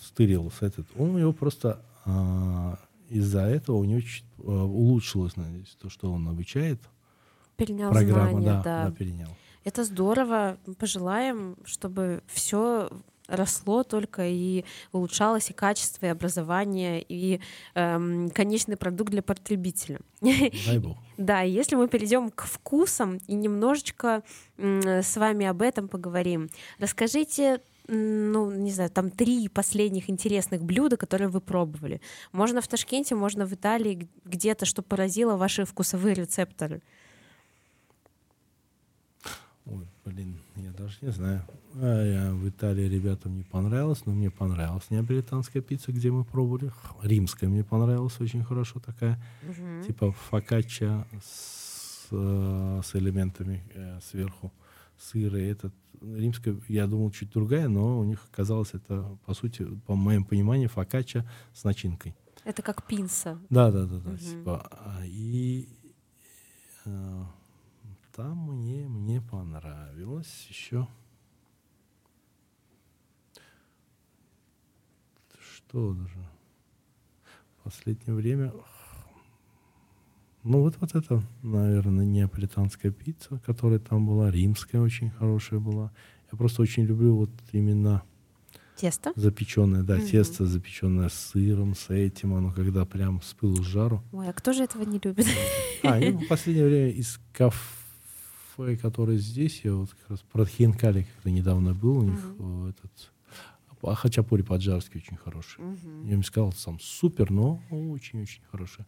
стырил 0.01 0.51
с 0.51 0.63
этот. 0.63 0.87
Он 0.97 1.11
у 1.11 1.19
него 1.19 1.33
просто 1.33 1.81
а, 2.05 2.79
из-за 3.09 3.43
этого 3.43 3.77
у 3.77 3.85
него 3.85 4.01
чуть 4.01 4.25
а, 4.39 4.65
улучшилось, 4.65 5.37
надеюсь, 5.37 5.77
то, 5.81 5.89
что 5.89 6.11
он 6.11 6.29
обучает. 6.29 6.81
Перенял 7.57 7.93
Программа, 7.93 8.31
знания, 8.31 8.47
да, 8.47 8.63
да. 8.63 8.89
да, 8.89 8.91
перенял. 8.93 9.37
Это 9.65 9.85
здорово. 9.85 10.59
Пожелаем, 10.79 11.57
чтобы 11.65 12.23
все 12.27 12.91
росло 13.27 13.85
только 13.85 14.27
и 14.27 14.65
улучшалось 14.93 15.51
и 15.51 15.55
качество, 15.55 16.07
и 16.07 16.11
образование, 16.11 17.03
и 17.09 17.41
эм, 17.75 18.31
конечный 18.31 18.77
продукт 18.77 19.11
для 19.11 19.23
потребителя. 19.23 20.01
Дай 20.21 20.79
бог. 20.79 20.97
Да, 21.17 21.43
если 21.43 21.77
мы 21.77 21.87
перейдем 21.87 22.33
к 22.33 22.43
вкусам 22.43 23.19
и 23.29 23.35
немножечко 23.35 24.25
э, 24.57 25.01
с 25.01 25.17
вами 25.17 25.47
об 25.47 25.63
этом 25.63 25.87
поговорим, 25.87 26.51
расскажите 26.81 27.61
ну, 27.87 28.51
не 28.51 28.71
знаю, 28.73 28.91
там 28.91 29.11
три 29.11 29.49
последних 29.49 30.09
интересных 30.09 30.63
блюда, 30.63 30.97
которые 30.97 31.29
вы 31.29 31.41
пробовали. 31.41 32.01
Можно 32.33 32.61
в 32.61 32.69
Ташкенте, 32.69 33.15
можно 33.15 33.47
в 33.47 33.53
Италии, 33.53 34.09
где-то, 34.25 34.65
что 34.65 34.83
поразило 34.83 35.37
ваши 35.37 35.65
вкусовые 35.65 36.15
рецепторы. 36.15 36.83
Ой, 39.67 39.87
блин, 40.05 40.39
я 40.57 40.71
даже 40.73 40.97
не 41.01 41.11
знаю. 41.11 41.43
А 41.75 42.05
я 42.05 42.33
в 42.33 42.49
Италии 42.49 42.89
ребятам 42.89 43.37
не 43.37 43.43
понравилось, 43.43 44.05
но 44.07 44.13
мне 44.13 44.31
понравилась 44.31 44.91
неаполитанская 44.91 45.63
пицца, 45.63 45.93
где 45.93 46.11
мы 46.11 46.25
пробовали. 46.25 46.71
Римская 47.03 47.49
мне 47.49 47.65
понравилась 47.65 48.21
очень 48.21 48.45
хорошо 48.45 48.81
такая. 48.81 49.23
Угу. 49.43 49.87
Типа 49.87 50.13
фокачча 50.13 51.07
с, 51.23 52.09
э, 52.11 52.81
с 52.85 52.95
элементами 52.95 53.63
э, 53.75 54.01
сверху 54.03 54.53
сыра. 54.99 55.37
Этот 55.39 55.75
римская, 56.01 56.57
я 56.69 56.87
думал, 56.87 57.11
чуть 57.11 57.31
другая, 57.31 57.69
но 57.69 57.99
у 57.99 58.05
них 58.05 58.25
оказалось 58.33 58.75
это, 58.75 59.19
по 59.25 59.35
сути, 59.35 59.65
по 59.87 59.95
моему 59.95 60.25
пониманию, 60.25 60.69
фокачча 60.69 61.29
с 61.53 61.65
начинкой. 61.65 62.15
Это 62.45 62.63
как 62.63 62.87
пинса. 62.87 63.41
Да, 63.49 63.71
да, 63.71 63.87
да, 63.87 63.99
да. 63.99 64.11
Угу. 64.11 64.19
Типа, 64.19 64.69
а, 64.71 65.01
и 65.05 65.69
э, 66.85 67.23
там 68.13 68.53
мне, 68.53 68.87
мне 68.87 69.23
понравилось 69.23 70.47
еще. 70.49 70.87
Что 75.41 75.95
даже? 75.95 76.29
В 77.59 77.65
последнее 77.65 78.15
время... 78.15 78.53
Ну, 80.45 80.61
вот, 80.61 80.77
вот 80.79 80.95
это, 80.95 81.23
наверное, 81.43 82.05
неаполитанская 82.05 82.93
пицца, 82.93 83.41
которая 83.47 83.79
там 83.79 84.07
была, 84.07 84.31
римская 84.31 84.83
очень 84.83 85.11
хорошая 85.11 85.59
была. 85.59 85.91
Я 86.31 86.37
просто 86.37 86.61
очень 86.63 86.85
люблю 86.85 87.17
вот 87.17 87.31
именно... 87.53 88.03
Тесто? 88.77 89.13
Запеченное, 89.17 89.83
да, 89.83 89.97
угу. 89.97 90.07
тесто 90.07 90.47
запеченное 90.47 91.09
с 91.09 91.15
сыром, 91.15 91.75
с 91.75 91.91
этим, 91.91 92.35
оно 92.35 92.53
когда 92.53 92.85
прям 92.85 93.23
с 93.23 93.33
пылу 93.33 93.63
с 93.63 93.67
жару. 93.67 94.03
Ой, 94.13 94.29
а 94.29 94.33
кто 94.33 94.53
же 94.53 94.65
этого 94.65 94.83
не 94.83 95.01
любит? 95.03 95.27
А, 95.83 95.99
ну, 95.99 96.19
в 96.19 96.29
последнее 96.29 96.67
время 96.67 96.91
из 96.91 97.21
кафе 97.33 98.77
которое 98.81 99.19
здесь, 99.19 99.63
я 99.65 99.75
вот 99.75 99.91
как 99.91 100.11
раз 100.11 100.21
про 100.31 100.47
Хинкали 100.47 101.03
как-то 101.03 101.31
недавно 101.31 101.75
был, 101.75 101.99
у 101.99 102.03
них 102.05 102.21
uh-huh. 102.39 102.71
этот 102.71 103.11
а 103.83 103.95
хачапури 103.95 104.43
по-аджарски 104.43 104.97
очень 104.97 105.17
хороший. 105.17 105.61
Uh-huh. 105.63 106.07
Я 106.07 106.15
им 106.15 106.23
сказал, 106.23 106.53
сам 106.53 106.79
супер, 106.81 107.31
но 107.31 107.61
очень-очень 107.71 108.43
хороший. 108.51 108.87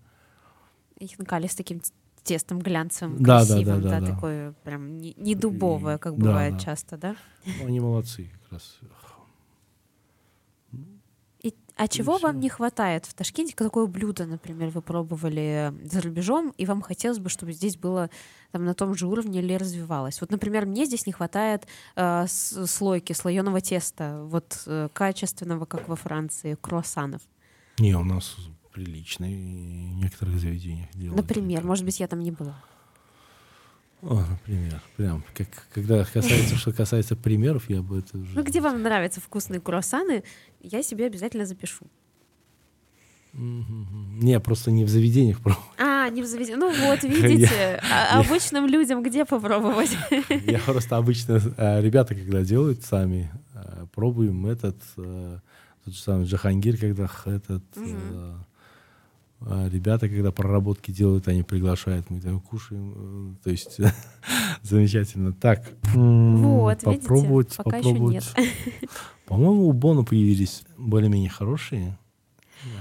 Хинкали 1.01 1.47
с 1.47 1.55
таким 1.55 1.81
тестом 2.23 2.59
глянцевым, 2.59 3.23
да, 3.23 3.39
красивым, 3.39 3.65
да, 3.65 3.75
да, 3.75 3.81
да, 3.81 4.01
да, 4.01 4.01
да. 4.01 4.15
такое 4.15 4.55
прям 4.65 4.99
не, 4.99 5.15
не 5.17 5.35
дубовое, 5.35 5.99
как 5.99 6.15
И, 6.15 6.17
бывает 6.17 6.55
да, 6.55 6.59
часто, 6.59 6.97
да? 6.97 7.17
Ну, 7.45 7.67
они 7.67 7.81
молодцы 7.81 8.31
как 8.43 8.53
раз. 8.53 8.79
А 11.77 11.89
чего 11.89 12.17
вам 12.17 12.41
не 12.41 12.49
хватает 12.49 13.05
в 13.05 13.13
Ташкенте? 13.13 13.55
Какое 13.55 13.87
блюдо, 13.87 14.25
например, 14.25 14.71
вы 14.71 14.81
пробовали 14.81 15.75
за 15.85 16.01
рубежом, 16.01 16.55
и 16.57 16.65
вам 16.65 16.81
хотелось 16.81 17.19
бы, 17.19 17.29
чтобы 17.29 17.53
здесь 17.53 17.77
было 17.77 18.09
там, 18.51 18.65
на 18.65 18.73
том 18.73 18.95
же 18.95 19.07
уровне 19.07 19.41
или 19.41 19.53
развивалось? 19.53 20.23
Вот, 20.23 20.31
например, 20.31 20.65
мне 20.65 20.87
здесь 20.87 21.07
не 21.07 21.13
хватает 21.13 21.67
э, 21.95 22.25
слойки, 22.29 23.13
слоеного 23.13 23.61
теста, 23.61 24.23
вот 24.25 24.63
э, 24.65 24.89
качественного, 24.91 25.67
как 25.67 25.87
во 25.87 25.97
Франции, 25.97 26.57
круассанов. 26.59 27.21
Не, 27.79 27.95
у 27.95 28.05
нас 28.05 28.37
приличные 28.77 29.39
в 29.39 29.97
некоторых 29.97 30.39
заведениях 30.39 30.91
делают. 30.93 31.17
Например, 31.17 31.65
может 31.65 31.85
быть, 31.87 31.99
я 31.99 32.07
там 32.07 32.21
не 32.21 32.31
была. 32.31 32.63
О, 34.03 34.23
например, 34.29 34.83
прям, 34.99 35.25
как, 35.35 35.49
когда 35.73 36.05
касается, 36.05 36.57
что 36.57 36.73
касается 36.73 37.17
примеров, 37.17 37.71
я 37.71 37.81
бы 37.81 38.01
это 38.01 38.19
уже... 38.19 38.35
Ну, 38.35 38.45
где 38.45 38.61
вам 38.61 38.83
нравятся 38.83 39.23
вкусные 39.23 39.61
круассаны, 39.61 40.25
я 40.61 40.83
себе 40.83 41.07
обязательно 41.07 41.47
запишу. 41.47 41.87
Не, 43.33 44.39
просто 44.41 44.71
не 44.71 44.85
в 44.85 44.91
заведениях 44.91 45.41
пробовать. 45.41 45.69
А, 45.79 46.11
не 46.11 46.21
в 46.23 46.27
заведениях. 46.27 46.61
Ну 46.61 46.87
вот, 46.87 47.03
видите, 47.03 47.81
а 47.91 48.21
обычным 48.21 48.67
людям 48.67 49.03
где 49.03 49.25
попробовать? 49.25 49.97
Я 50.47 50.59
просто 50.59 50.99
обычно, 50.99 51.41
а, 51.57 51.81
ребята, 51.81 52.15
когда 52.15 52.43
делают 52.43 52.85
сами, 52.85 53.31
а, 53.55 53.87
пробуем 53.95 54.47
этот, 54.47 54.77
а, 54.99 55.41
тот 55.85 55.95
же 55.95 56.01
самый 56.01 56.27
Джахангир, 56.27 56.77
когда 56.77 57.11
этот, 57.25 57.65
ребята, 59.47 60.09
когда 60.09 60.33
проработки 60.33 60.91
делают, 60.91 61.29
они 61.29 61.43
приглашают, 61.43 62.11
мы 62.11 62.21
там 62.21 62.41
кушаем. 62.41 62.95
Э, 62.97 63.45
то 63.45 63.51
есть 63.51 63.79
замечательно. 64.63 65.33
Так, 65.33 65.73
вот, 65.95 66.81
попробовать, 66.81 67.49
видите, 67.49 67.63
пока 67.63 67.77
попробовать. 67.79 68.25
Еще 68.37 68.43
нет. 68.43 68.91
По-моему, 69.27 69.69
у 69.69 69.73
Бона 69.73 70.05
появились 70.05 70.65
более-менее 70.77 71.31
хорошие. 71.31 71.99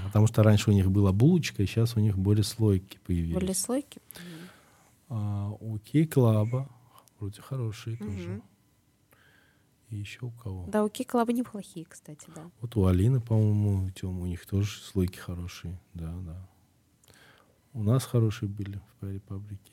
Потому 0.06 0.26
что 0.26 0.42
раньше 0.42 0.70
у 0.70 0.72
них 0.72 0.90
была 0.90 1.12
булочка, 1.12 1.62
и 1.62 1.66
сейчас 1.66 1.96
у 1.96 2.00
них 2.00 2.18
более 2.18 2.44
слойки 2.44 2.98
появились. 3.06 3.34
Более 3.34 3.54
слойки? 3.54 4.00
А, 5.08 5.50
у 5.60 5.78
Кей-клаба 5.78 6.68
вроде 7.18 7.40
хорошие 7.40 7.96
тоже. 7.96 8.42
И 9.90 9.96
еще 9.96 10.26
у 10.26 10.30
кого? 10.30 10.66
Да, 10.66 10.84
у 10.84 10.88
Кей-клаба 10.88 11.32
неплохие, 11.32 11.86
кстати, 11.86 12.28
да. 12.34 12.50
Вот 12.60 12.76
у 12.76 12.86
Алины, 12.86 13.20
по-моему, 13.20 13.88
Тёма, 13.90 14.22
у 14.22 14.26
них 14.26 14.44
тоже 14.46 14.80
слойки 14.80 15.18
хорошие. 15.18 15.78
Да, 15.94 16.12
да. 16.22 16.48
У 17.76 17.82
нас 17.82 18.06
хорошие 18.06 18.48
были 18.48 18.80
в 19.02 19.12
Репаблике. 19.12 19.72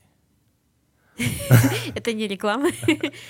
Это 1.95 2.12
не 2.12 2.28
реклама. 2.28 2.70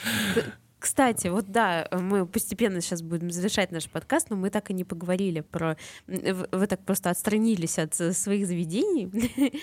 Кстати, 0.80 1.28
вот 1.28 1.52
да, 1.52 1.88
мы 1.92 2.26
постепенно 2.26 2.82
сейчас 2.82 3.04
будем 3.04 3.30
завершать 3.30 3.72
наш 3.72 3.88
подкаст, 3.88 4.32
но 4.32 4.36
мы 4.36 4.50
так 4.50 4.72
и 4.72 4.74
не 4.74 4.84
поговорили 4.84 5.42
про... 5.42 5.78
Вы 6.08 6.66
так 6.66 6.84
просто 6.86 7.12
отстранились 7.12 7.78
от 7.78 7.94
своих 7.94 8.48
заведений. 8.48 9.12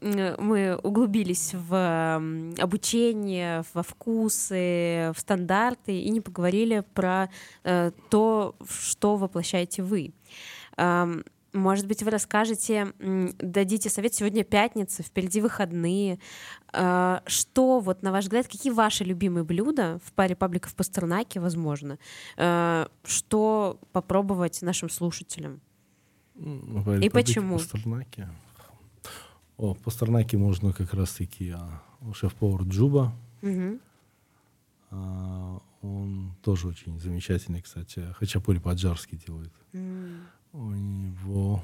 Мы 0.00 0.76
углубились 0.76 1.54
в 1.54 2.22
обучение, 2.56 3.64
во 3.74 3.82
вкусы, 3.82 5.12
в 5.12 5.18
стандарты 5.18 5.98
и 5.98 6.08
не 6.10 6.20
поговорили 6.20 6.84
про 6.94 7.28
э, 7.64 7.90
то, 8.08 8.54
что 8.68 9.16
воплощаете 9.16 9.82
вы. 9.82 10.12
Может 11.58 11.86
быть, 11.86 12.02
вы 12.02 12.10
расскажете, 12.10 12.92
дадите 12.98 13.90
совет. 13.90 14.14
Сегодня 14.14 14.44
пятница, 14.44 15.02
впереди 15.02 15.40
выходные. 15.40 16.18
А, 16.72 17.22
что, 17.26 17.80
вот 17.80 18.02
на 18.02 18.12
ваш 18.12 18.24
взгляд, 18.24 18.46
какие 18.46 18.72
ваши 18.72 19.04
любимые 19.04 19.44
блюда 19.44 20.00
в 20.04 20.12
паре 20.12 20.36
пабликов 20.36 20.74
Пастернаки, 20.74 21.38
возможно? 21.38 21.98
А, 22.36 22.88
что 23.04 23.80
попробовать 23.92 24.62
нашим 24.62 24.88
слушателям? 24.88 25.60
Ну, 26.34 27.00
И 27.00 27.08
почему? 27.08 27.58
Пастернаки. 27.58 28.28
О, 29.56 29.74
Пастернаки 29.74 30.36
можно 30.36 30.72
как 30.72 30.94
раз-таки 30.94 31.50
а, 31.50 31.82
шеф-повар 32.14 32.62
Джуба. 32.62 33.12
Угу. 33.42 33.78
А, 34.90 35.60
он 35.82 36.34
тоже 36.42 36.68
очень 36.68 36.98
замечательный, 37.00 37.62
кстати. 37.62 38.12
Хачапури 38.14 38.58
по-аджарски 38.58 39.16
делает. 39.16 39.52
Mm. 39.72 40.20
У 40.58 40.70
него 40.70 41.62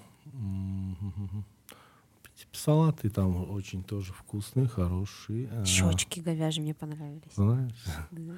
салаты 2.53 3.11
там 3.11 3.51
очень 3.51 3.83
тоже 3.83 4.13
вкусные, 4.13 4.67
хорошие. 4.67 5.49
А, 5.53 5.65
щечки 5.65 6.21
говяжьи 6.21 6.63
мне 6.63 6.75
понравились. 6.75 7.35
Знаешь? 7.35 7.73
Да. 8.11 8.35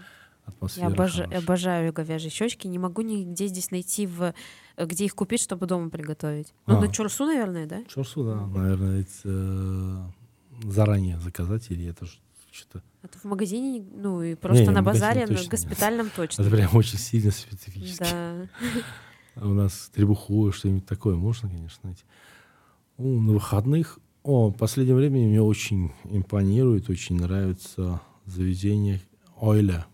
Атмосфера 0.46 0.86
Я 0.86 0.92
обожаю, 0.94 1.38
обожаю 1.38 1.92
говяжьи 1.92 2.30
щечки. 2.30 2.66
Не 2.66 2.78
могу 2.78 3.02
нигде 3.02 3.48
здесь 3.48 3.70
найти, 3.70 4.06
в, 4.06 4.34
где 4.78 5.04
их 5.04 5.14
купить, 5.14 5.40
чтобы 5.40 5.66
дома 5.66 5.90
приготовить. 5.90 6.54
Ну, 6.66 6.78
а. 6.78 6.80
на 6.80 6.88
чурсу, 6.88 7.26
наверное, 7.26 7.66
да? 7.66 7.84
Чурсу, 7.84 8.24
да. 8.24 8.46
Наверное, 8.46 9.00
это, 9.02 9.10
э, 9.24 10.04
заранее 10.62 11.18
заказать 11.20 11.70
или 11.70 11.86
это 11.86 12.06
что-то... 12.52 12.82
Это 13.02 13.18
в 13.18 13.24
магазине, 13.24 13.84
ну 13.94 14.22
и 14.22 14.34
просто 14.34 14.66
не, 14.66 14.70
на 14.70 14.82
базаре, 14.82 15.26
на 15.26 15.44
госпитальном 15.48 16.10
точно. 16.14 16.42
Это 16.42 16.50
прям 16.50 16.74
очень 16.74 16.98
сильно 16.98 17.30
специфически. 17.30 18.04
Да. 18.10 18.48
А 19.36 19.46
у 19.46 19.52
нас 19.52 19.90
требуху, 19.94 20.50
что-нибудь 20.50 20.86
такое 20.86 21.16
можно, 21.16 21.48
конечно, 21.48 21.80
найти. 21.84 22.04
Ну, 22.98 23.20
на 23.20 23.32
выходных... 23.32 23.98
О, 24.22 24.48
в 24.48 24.54
последнее 24.54 24.96
время 24.96 25.20
мне 25.20 25.40
очень 25.40 25.92
импонирует, 26.04 26.90
очень 26.90 27.16
нравится 27.16 28.00
заведение 28.24 29.00
Ойля. 29.40 29.86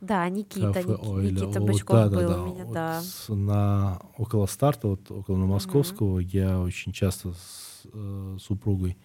Да, 0.00 0.28
Никита, 0.28 0.72
Кафе 0.72 0.88
Ник, 0.88 1.04
Ойля. 1.04 1.30
Никита 1.30 1.60
вот, 1.60 1.68
Бычков 1.68 1.96
да, 1.96 2.08
был 2.08 2.18
да, 2.20 2.28
да. 2.28 2.42
у 2.42 2.46
меня, 2.46 2.64
вот 2.64 2.74
да. 2.74 3.02
На, 3.28 4.00
около 4.16 4.46
старта, 4.46 4.88
вот 4.88 5.10
около 5.10 5.36
на 5.36 5.46
Московского, 5.46 6.18
mm-hmm. 6.18 6.30
я 6.32 6.60
очень 6.60 6.92
часто 6.92 7.32
с 7.32 7.82
э, 7.92 8.36
супругой 8.40 8.96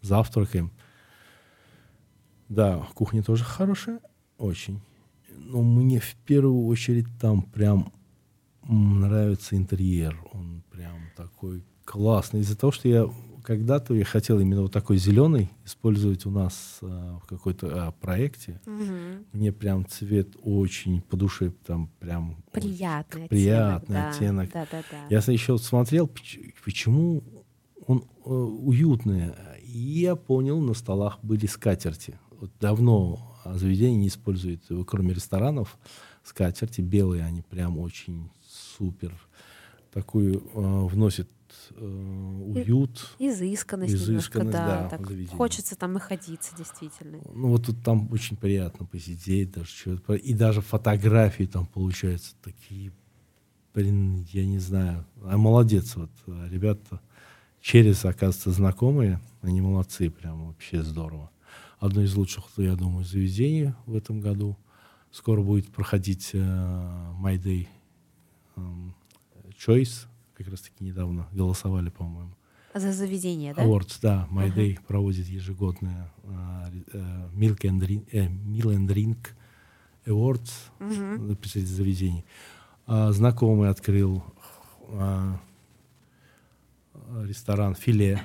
завтракаем. 0.00 0.70
Да, 2.48 2.86
кухня 2.94 3.22
тоже 3.22 3.44
хорошая, 3.44 4.00
очень. 4.38 4.80
Но 5.28 5.62
мне 5.62 5.98
в 5.98 6.14
первую 6.26 6.66
очередь 6.66 7.06
там 7.20 7.42
прям 7.42 7.92
нравится 8.68 9.56
интерьер. 9.56 10.18
Он 10.32 10.62
прям 10.70 10.96
такой 11.16 11.64
классный. 11.84 12.40
Из-за 12.40 12.56
того, 12.56 12.72
что 12.72 12.88
я 12.88 13.08
когда-то 13.42 13.94
я 13.94 14.04
хотел 14.04 14.38
именно 14.40 14.62
вот 14.62 14.72
такой 14.72 14.96
зеленый 14.96 15.50
использовать 15.64 16.26
у 16.26 16.30
нас 16.30 16.78
а, 16.80 17.18
в 17.18 17.26
какой-то 17.26 17.88
а, 17.88 17.90
проекте. 17.92 18.60
Угу. 18.66 19.24
Мне 19.32 19.52
прям 19.52 19.86
цвет 19.86 20.36
очень 20.42 21.02
по 21.02 21.16
душе, 21.16 21.52
там 21.66 21.90
прям 21.98 22.36
приятный, 22.52 23.28
приятный 23.28 24.08
оттенок. 24.08 24.48
оттенок. 24.48 24.50
Да, 24.52 24.66
да, 24.70 24.82
да. 24.90 25.06
Я 25.10 25.32
еще 25.32 25.58
смотрел, 25.58 26.08
почему 26.64 27.22
он 27.86 28.04
э, 28.24 28.30
уютный. 28.30 29.32
И 29.64 29.78
я 29.78 30.16
понял, 30.16 30.60
на 30.60 30.74
столах 30.74 31.18
были 31.22 31.46
скатерти. 31.46 32.18
Вот 32.30 32.50
давно 32.60 33.40
заведение 33.44 34.02
не 34.02 34.08
использует, 34.08 34.62
кроме 34.86 35.14
ресторанов, 35.14 35.78
скатерти 36.22 36.80
белые, 36.80 37.24
они 37.24 37.42
прям 37.42 37.78
очень 37.78 38.30
супер. 38.82 39.12
Такую 39.92 40.42
э, 40.54 40.86
вносит 40.86 41.30
э, 41.70 41.84
уют. 41.84 43.14
Изысканность, 43.18 43.94
изысканность 43.94 44.34
немножко, 44.34 44.44
да. 44.44 44.82
да, 44.82 44.88
так 44.88 45.08
хочется 45.30 45.76
там 45.76 45.92
находиться, 45.92 46.56
действительно. 46.56 47.18
Ну 47.34 47.48
вот 47.48 47.66
тут 47.66 47.84
там 47.84 48.10
очень 48.10 48.36
приятно 48.36 48.86
посидеть, 48.86 49.52
даже 49.52 49.68
что-то. 49.68 50.14
И 50.14 50.32
даже 50.34 50.62
фотографии 50.62 51.44
там 51.44 51.66
получаются 51.66 52.34
такие, 52.42 52.92
блин, 53.74 54.26
я 54.32 54.46
не 54.46 54.58
знаю. 54.58 55.04
А 55.22 55.36
молодец, 55.36 55.94
вот 55.94 56.10
ребята 56.26 57.00
через, 57.60 58.04
оказывается, 58.04 58.50
знакомые, 58.50 59.20
они 59.42 59.60
молодцы, 59.60 60.10
прям 60.10 60.46
вообще 60.46 60.82
здорово. 60.82 61.30
Одно 61.78 62.02
из 62.02 62.14
лучших, 62.16 62.44
я 62.56 62.74
думаю, 62.74 63.04
заведений 63.04 63.74
в 63.86 63.94
этом 63.94 64.20
году. 64.20 64.56
Скоро 65.10 65.42
будет 65.42 65.70
проходить 65.70 66.30
э, 66.32 66.38
My 66.38 67.36
Day 67.38 67.68
Choice, 69.66 70.06
как 70.34 70.48
раз 70.48 70.62
таки 70.62 70.84
недавно 70.84 71.28
голосовали, 71.32 71.90
по-моему. 71.90 72.32
За 72.74 72.92
заведение, 72.92 73.52
да? 73.54 73.64
Awards, 73.64 73.98
да. 74.00 74.28
My 74.30 74.52
uh-huh. 74.52 74.78
Проводит 74.86 75.26
ежегодные 75.26 76.10
uh, 76.24 77.30
Milk 77.34 77.60
and 77.60 77.80
Drink, 77.80 78.10
uh, 78.10 78.28
Meal 78.46 78.74
and 78.74 78.86
Drink 78.86 79.18
Awards, 80.06 80.50
uh-huh. 80.80 81.36
представитель 81.36 81.74
заведений. 81.74 82.24
Uh, 82.86 83.12
знакомый 83.12 83.68
открыл 83.68 84.24
uh, 84.88 85.36
ресторан 87.24 87.74
«Филе». 87.74 88.22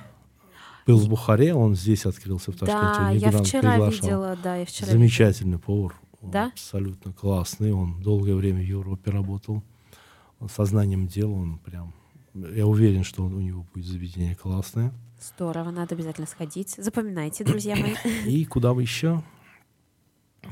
Был 0.86 1.00
в 1.00 1.10
Бухаре, 1.10 1.54
он 1.54 1.76
здесь 1.76 2.06
открылся 2.06 2.54
в 2.54 2.56
Ташкенте. 2.56 3.00
Да, 3.00 3.12
я 3.12 3.44
вчера 3.44 3.72
приглашал. 3.74 3.92
видела, 3.92 4.38
да, 4.42 4.56
я 4.56 4.66
вчера 4.66 4.90
Замечательный 4.90 5.60
повар. 5.60 5.94
Да? 6.22 6.48
Абсолютно 6.48 7.12
классный. 7.12 7.74
Он 7.74 8.02
долгое 8.02 8.36
время 8.36 8.60
в 8.60 8.66
Европе 8.66 9.12
работал 9.12 9.64
сознанием 10.48 11.08
дела 11.08 11.34
он 11.34 11.60
прям... 11.60 11.94
Я 12.34 12.68
уверен, 12.68 13.04
что 13.04 13.24
он, 13.24 13.34
у 13.34 13.42
него 13.42 13.66
будет 13.74 13.86
заведение 13.86 14.36
классное. 14.36 14.94
Здорово, 15.20 15.72
надо 15.72 15.96
обязательно 15.96 16.28
сходить. 16.28 16.76
Запоминайте, 16.78 17.44
друзья 17.44 17.76
мои. 17.76 17.96
И 18.28 18.46
куда 18.46 18.74
бы 18.74 18.82
еще? 18.82 19.24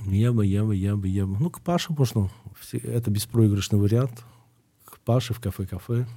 Я 0.05 0.33
бы, 0.33 0.45
я 0.45 0.63
бы, 0.63 0.75
я 0.75 0.95
бы, 0.95 1.07
я 1.07 1.27
бы. 1.27 1.37
Ну, 1.39 1.49
к 1.49 1.61
Паше 1.61 1.93
можно. 1.93 2.29
Это 2.71 3.11
беспроигрышный 3.11 3.79
вариант. 3.79 4.23
К 4.83 4.99
Паше 4.99 5.33
в 5.33 5.39
кафе-кафе. 5.39 6.07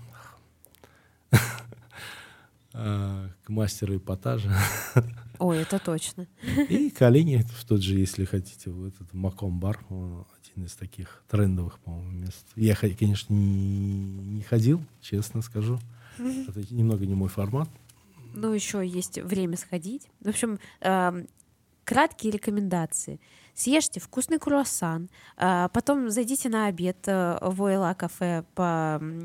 А, 2.80 3.30
к 3.42 3.48
мастеру 3.48 3.96
эпатажа. 3.96 4.54
Ой, 5.38 5.58
это 5.58 5.78
точно. 5.78 6.26
И 6.68 6.90
к 6.90 7.02
Алине, 7.02 7.44
в 7.44 7.64
тот 7.64 7.82
же, 7.82 7.98
если 7.98 8.24
хотите, 8.24 8.70
в 8.70 8.86
этот 8.86 9.12
Маком 9.14 9.60
бар, 9.60 9.78
один 9.88 10.66
из 10.66 10.74
таких 10.74 11.22
трендовых, 11.28 11.78
по-моему, 11.80 12.10
мест. 12.10 12.46
Я, 12.56 12.74
конечно, 12.74 13.32
не, 13.32 14.04
не 14.36 14.42
ходил, 14.42 14.82
честно 15.00 15.42
скажу. 15.42 15.78
Это 16.18 16.74
немного 16.74 17.06
не 17.06 17.14
мой 17.14 17.28
формат. 17.28 17.68
Ну, 18.34 18.52
еще 18.52 18.86
есть 18.86 19.18
время 19.18 19.56
сходить. 19.56 20.08
В 20.20 20.28
общем, 20.28 20.58
э, 20.80 21.24
краткие 21.88 22.32
рекомендации. 22.32 23.18
Съешьте 23.54 23.98
вкусный 23.98 24.38
круассан, 24.38 25.08
э, 25.36 25.68
потом 25.72 26.10
зайдите 26.10 26.48
на 26.48 26.66
обед 26.66 26.98
э, 27.08 27.38
в 27.42 27.62
ОЛА 27.62 27.94
кафе, 27.94 28.44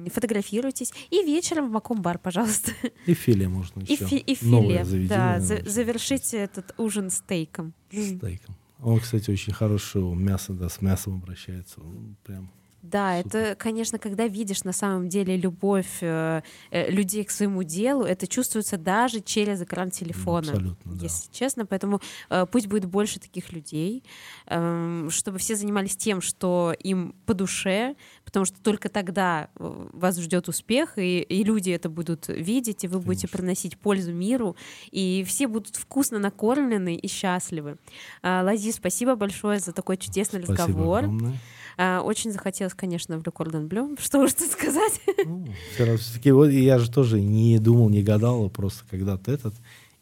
фотографируйтесь, 0.09 0.91
и 1.11 1.23
вечером 1.23 1.67
в 1.69 1.71
Маком 1.71 2.01
бар, 2.01 2.17
пожалуйста. 2.17 2.71
И 3.05 3.13
филе 3.13 3.47
можно 3.47 3.81
и 3.81 3.93
еще. 3.93 4.05
Фи- 4.07 4.17
и 4.17 4.35
филе, 4.35 4.85
да, 5.07 5.39
за- 5.39 5.61
завершите 5.69 6.37
этот 6.37 6.73
ужин 6.77 7.09
стейком. 7.09 7.73
Стейком. 7.91 8.55
Он, 8.81 8.99
кстати, 8.99 9.29
очень 9.31 9.53
хорошее 9.53 10.13
мясо, 10.15 10.53
да, 10.53 10.67
с 10.69 10.81
мясом 10.81 11.15
обращается. 11.15 11.79
Прям 12.23 12.49
Да, 12.83 13.17
Супер. 13.17 13.39
это, 13.39 13.55
конечно, 13.55 13.97
когда 13.97 14.27
видишь 14.27 14.65
на 14.65 14.73
самом 14.73 15.07
деле 15.07 15.37
любовь 15.37 15.87
э, 16.01 16.41
э, 16.69 16.91
людей 16.91 17.23
к 17.23 17.31
своему 17.31 17.63
делу, 17.63 18.03
это 18.03 18.27
чувствуется 18.27 18.77
даже 18.77 19.21
через 19.21 19.61
экран 19.61 19.89
телефона. 19.89 20.51
Абсолютно, 20.51 20.91
да. 20.93 21.03
Если 21.03 21.31
честно, 21.31 21.65
поэтому 21.65 22.01
э, 22.29 22.45
пусть 22.51 22.67
будет 22.67 22.85
больше 22.85 23.21
таких 23.21 23.53
людей, 23.53 24.03
эм, 24.47 25.09
чтобы 25.09 25.39
все 25.39 25.55
занимались 25.55 25.95
тем, 25.95 26.19
что 26.19 26.75
им 26.77 27.15
по 27.25 27.33
душе, 27.33 27.95
потому 28.25 28.45
что 28.45 28.61
только 28.61 28.89
тогда 28.89 29.47
э, 29.55 29.87
вас 29.93 30.19
ждет 30.19 30.49
успех, 30.49 30.97
и, 30.97 31.21
и 31.21 31.43
люди 31.45 31.71
это 31.71 31.89
будут 31.89 32.27
видеть, 32.27 32.83
и 32.83 32.89
вы 32.89 32.99
будете 32.99 33.27
Конечно. 33.27 33.37
приносить 33.37 33.77
пользу 33.77 34.11
миру, 34.11 34.57
и 34.91 35.23
все 35.25 35.47
будут 35.47 35.77
вкусно 35.77 36.19
накормлены 36.19 36.97
и 36.97 37.07
счастливы. 37.07 37.77
А, 38.21 38.43
Лази, 38.43 38.73
спасибо 38.73 39.15
большое 39.15 39.59
за 39.59 39.71
такой 39.71 39.95
чудесный 39.95 40.43
Спасибо 40.43 40.67
разговор. 40.67 40.97
огромное. 40.99 41.39
А, 41.77 42.01
Очень 42.01 42.31
захотелось, 42.31 42.73
конечно, 42.73 43.17
в 43.17 43.23
Le 43.23 43.33
Cordon 43.33 43.67
Bleu. 43.67 43.99
Что 44.01 44.19
уж 44.19 44.33
тут 44.33 44.51
сказать. 44.51 45.01
Ну, 45.25 45.47
всё-таки 45.75 46.31
вот 46.31 46.49
я 46.49 46.79
же 46.79 46.91
тоже 46.91 47.21
не 47.21 47.59
думал, 47.59 47.89
не 47.89 48.03
гадал, 48.03 48.45
а 48.45 48.49
просто 48.49 48.83
когда-то 48.89 49.31
этот. 49.31 49.53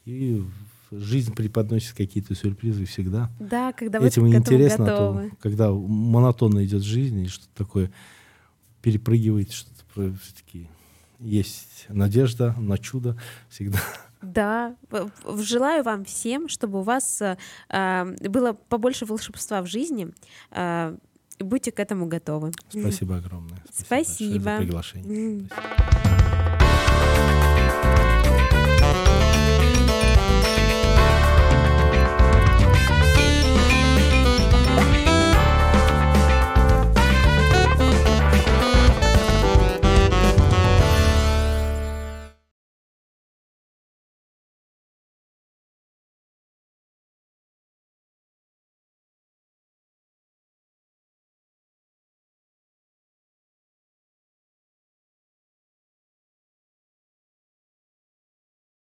И 0.05 0.43
жизнь 0.91 1.33
преподносит 1.33 1.95
какие-то 1.95 2.35
сюрпризы 2.35 2.85
всегда. 2.85 3.29
Да, 3.39 3.71
когда 3.73 3.99
вы 3.99 4.07
Этим 4.07 4.27
интересно, 4.27 4.85
а 4.85 4.89
готовы. 4.89 5.29
то, 5.29 5.35
когда 5.39 5.71
монотонно 5.71 6.65
идет 6.65 6.83
жизнь, 6.83 7.21
и 7.21 7.27
что-то 7.27 7.49
такое 7.55 7.91
перепрыгивает, 8.81 9.51
что-то 9.51 10.15
все-таки 10.21 10.67
есть 11.19 11.85
надежда 11.87 12.55
на 12.57 12.77
чудо 12.77 13.15
всегда. 13.49 13.79
Да, 14.21 14.75
желаю 15.39 15.83
вам 15.83 16.05
всем, 16.05 16.47
чтобы 16.47 16.79
у 16.79 16.83
вас 16.83 17.21
э, 17.21 17.37
было 18.29 18.53
побольше 18.53 19.05
волшебства 19.05 19.61
в 19.63 19.65
жизни. 19.67 20.09
а, 20.51 20.95
и 21.41 21.43
будьте 21.43 21.71
к 21.71 21.79
этому 21.79 22.05
готовы. 22.05 22.51
Спасибо 22.69 23.17
огромное. 23.17 23.61
большое 23.89 24.03
Спасибо. 24.05 24.43
за 24.43 24.57
приглашение. 24.57 25.47
Спасибо. 25.47 26.57